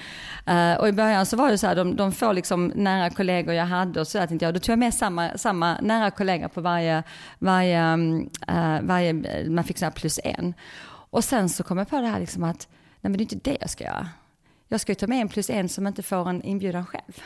Eh, 0.46 0.74
och 0.74 0.88
i 0.88 0.92
början 0.92 1.26
så 1.26 1.36
var 1.36 1.50
det 1.50 1.58
så 1.58 1.66
här, 1.66 1.76
de, 1.76 1.96
de 1.96 2.12
får 2.12 2.32
liksom 2.34 2.72
nära 2.74 3.10
kollegor 3.10 3.54
jag 3.54 3.66
hade 3.66 4.00
och 4.00 4.08
så 4.08 4.18
där 4.18 4.26
tänkte 4.26 4.44
jag, 4.44 4.54
då 4.54 4.60
tog 4.60 4.72
jag 4.72 4.78
med 4.78 4.94
samma, 4.94 5.38
samma 5.38 5.80
nära 5.80 6.10
kollegor 6.10 6.48
på 6.48 6.60
varje, 6.60 7.02
varje, 7.38 7.96
uh, 7.96 8.80
varje 8.82 9.12
man 9.48 9.64
fick 9.64 9.78
så 9.78 9.84
här 9.84 9.92
plus 9.92 10.20
en. 10.24 10.54
Och 11.10 11.24
sen 11.24 11.48
så 11.48 11.62
kom 11.62 11.78
jag 11.78 11.88
på 11.88 12.00
det 12.00 12.06
här 12.06 12.20
liksom 12.20 12.44
att, 12.44 12.68
nej 13.00 13.10
men 13.10 13.12
det 13.12 13.20
är 13.20 13.34
inte 13.34 13.50
det 13.50 13.56
jag 13.60 13.70
ska 13.70 13.84
göra 13.84 14.08
jag 14.72 14.80
ska 14.80 14.92
ju 14.92 14.96
ta 14.96 15.06
med 15.06 15.20
en 15.20 15.28
plus 15.28 15.50
en 15.50 15.68
som 15.68 15.86
inte 15.86 16.02
får 16.02 16.28
en 16.28 16.42
inbjudan 16.42 16.86
själv. 16.86 17.22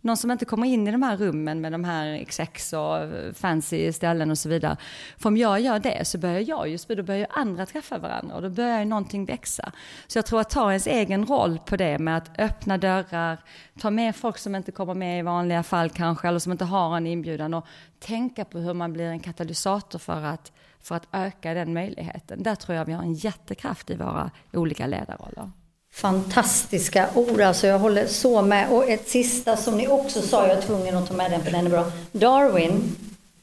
någon 0.00 0.16
som 0.16 0.30
inte 0.30 0.44
kommer 0.44 0.66
in 0.66 0.88
i 0.88 0.92
de 0.92 1.02
här 1.02 1.16
rummen 1.16 1.60
med 1.60 1.72
de 1.72 1.84
här 1.84 2.06
exex 2.06 2.72
och 2.72 2.98
fancy 3.34 3.92
ställen 3.92 4.30
och 4.30 4.38
så 4.38 4.48
vidare. 4.48 4.76
För 5.18 5.28
om 5.28 5.36
jag 5.36 5.60
gör 5.60 5.78
det 5.78 6.04
så 6.04 6.18
börjar 6.18 6.40
jag 6.40 6.68
just 6.68 6.88
då 6.88 7.02
börjar 7.02 7.20
ju 7.20 7.26
andra 7.30 7.66
träffa 7.66 7.98
varandra 7.98 8.34
och 8.34 8.42
då 8.42 8.50
börjar 8.50 8.78
ju 8.78 8.84
någonting 8.84 9.24
växa. 9.24 9.72
Så 10.06 10.18
jag 10.18 10.26
tror 10.26 10.40
att 10.40 10.50
ta 10.50 10.70
ens 10.70 10.86
egen 10.86 11.26
roll 11.26 11.58
på 11.66 11.76
det 11.76 11.98
med 11.98 12.16
att 12.16 12.38
öppna 12.38 12.78
dörrar, 12.78 13.38
ta 13.80 13.90
med 13.90 14.16
folk 14.16 14.38
som 14.38 14.54
inte 14.54 14.72
kommer 14.72 14.94
med 14.94 15.18
i 15.18 15.22
vanliga 15.22 15.62
fall 15.62 15.90
kanske, 15.90 16.28
eller 16.28 16.38
som 16.38 16.52
inte 16.52 16.64
har 16.64 16.96
en 16.96 17.06
inbjudan 17.06 17.54
och 17.54 17.66
tänka 17.98 18.44
på 18.44 18.58
hur 18.58 18.74
man 18.74 18.92
blir 18.92 19.06
en 19.06 19.20
katalysator 19.20 19.98
för 19.98 20.22
att, 20.24 20.52
för 20.80 20.94
att 20.94 21.08
öka 21.12 21.54
den 21.54 21.72
möjligheten. 21.72 22.42
Där 22.42 22.54
tror 22.54 22.78
jag 22.78 22.84
vi 22.84 22.92
har 22.92 23.02
en 23.02 23.14
jättekraft 23.14 23.90
i 23.90 23.96
våra 23.96 24.30
olika 24.52 24.86
ledarroller. 24.86 25.50
Fantastiska 25.92 27.08
ord, 27.14 27.40
alltså 27.40 27.66
jag 27.66 27.78
håller 27.78 28.06
så 28.06 28.42
med. 28.42 28.70
Och 28.70 28.88
ett 28.88 29.08
sista 29.08 29.56
som 29.56 29.76
ni 29.76 29.88
också 29.88 30.22
sa, 30.22 30.46
jag 30.46 30.56
är 30.56 30.62
tvungen 30.62 30.96
att 30.96 31.08
ta 31.08 31.14
med 31.14 31.30
den 31.30 31.40
för 31.44 31.50
den 31.50 31.66
är 31.66 31.70
bra. 31.70 31.84
Darwin, 32.12 32.96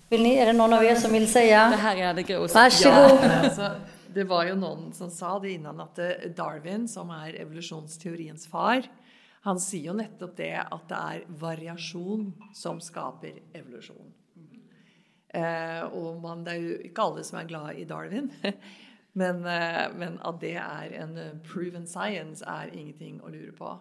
vill 0.09 0.23
ni, 0.23 0.35
är 0.35 0.45
det 0.45 0.53
någon 0.53 0.73
av 0.73 0.83
er 0.83 0.95
som 0.95 1.13
vill 1.13 1.31
säga? 1.31 1.69
Det 1.69 1.75
här 1.75 1.95
är 1.95 2.07
Anne 2.07 2.23
Gros. 2.23 2.53
Varsågod. 2.53 3.19
Ja, 3.23 3.39
alltså, 3.43 3.71
det 4.13 4.23
var 4.23 4.45
ju 4.45 4.55
någon 4.55 4.93
som 4.93 5.11
sa 5.11 5.39
det 5.39 5.51
innan 5.51 5.79
att 5.79 5.99
eh, 5.99 6.09
Darwin, 6.35 6.87
som 6.87 7.09
är 7.09 7.41
evolusjonsteoriens 7.41 8.47
far, 8.47 8.83
han 9.41 9.59
säger 9.59 9.83
ju 9.83 9.93
nettopp 9.93 10.37
det 10.37 10.67
att 10.71 10.89
det 10.89 10.95
är 10.95 11.23
variation 11.27 12.33
som 12.53 12.81
skapar 12.81 13.29
evolution. 13.53 14.13
Eh, 15.33 15.81
och 15.81 16.21
man, 16.21 16.43
det 16.43 16.51
är 16.51 16.55
ju 16.55 16.81
inte 16.81 17.01
alla 17.01 17.23
som 17.23 17.39
är 17.39 17.43
glada 17.43 17.73
i 17.73 17.85
Darwin. 17.85 18.29
Men, 19.17 19.45
eh, 19.45 19.81
men 19.97 20.19
att 20.21 20.41
det 20.41 20.55
är 20.55 20.91
en 20.99 21.17
eh, 21.17 21.23
proven 21.53 21.87
science 21.87 22.45
är 22.47 22.79
ingenting 22.79 23.21
att 23.25 23.31
lura 23.31 23.51
på. 23.57 23.79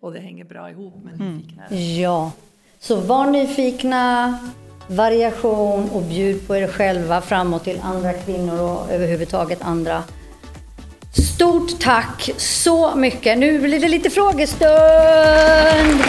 Och 0.00 0.12
det 0.12 0.20
hänger 0.20 0.44
bra 0.44 0.70
ihop 0.70 0.94
med 1.04 1.20
nyfikenhet. 1.20 1.98
Ja, 2.00 2.32
så 2.78 3.00
var 3.00 3.26
nyfikna, 3.26 4.38
variation 4.88 5.90
och 5.90 6.02
bjud 6.02 6.46
på 6.46 6.56
er 6.56 6.68
själva 6.68 7.20
framåt 7.20 7.64
till 7.64 7.80
andra 7.82 8.12
kvinnor 8.12 8.60
och 8.60 8.90
överhuvudtaget 8.90 9.62
andra. 9.62 10.02
Stort 11.34 11.80
tack 11.80 12.30
så 12.36 12.96
mycket. 12.96 13.38
Nu 13.38 13.60
blir 13.60 13.80
det 13.80 13.88
lite 13.88 14.10
frågestund. 14.10 16.00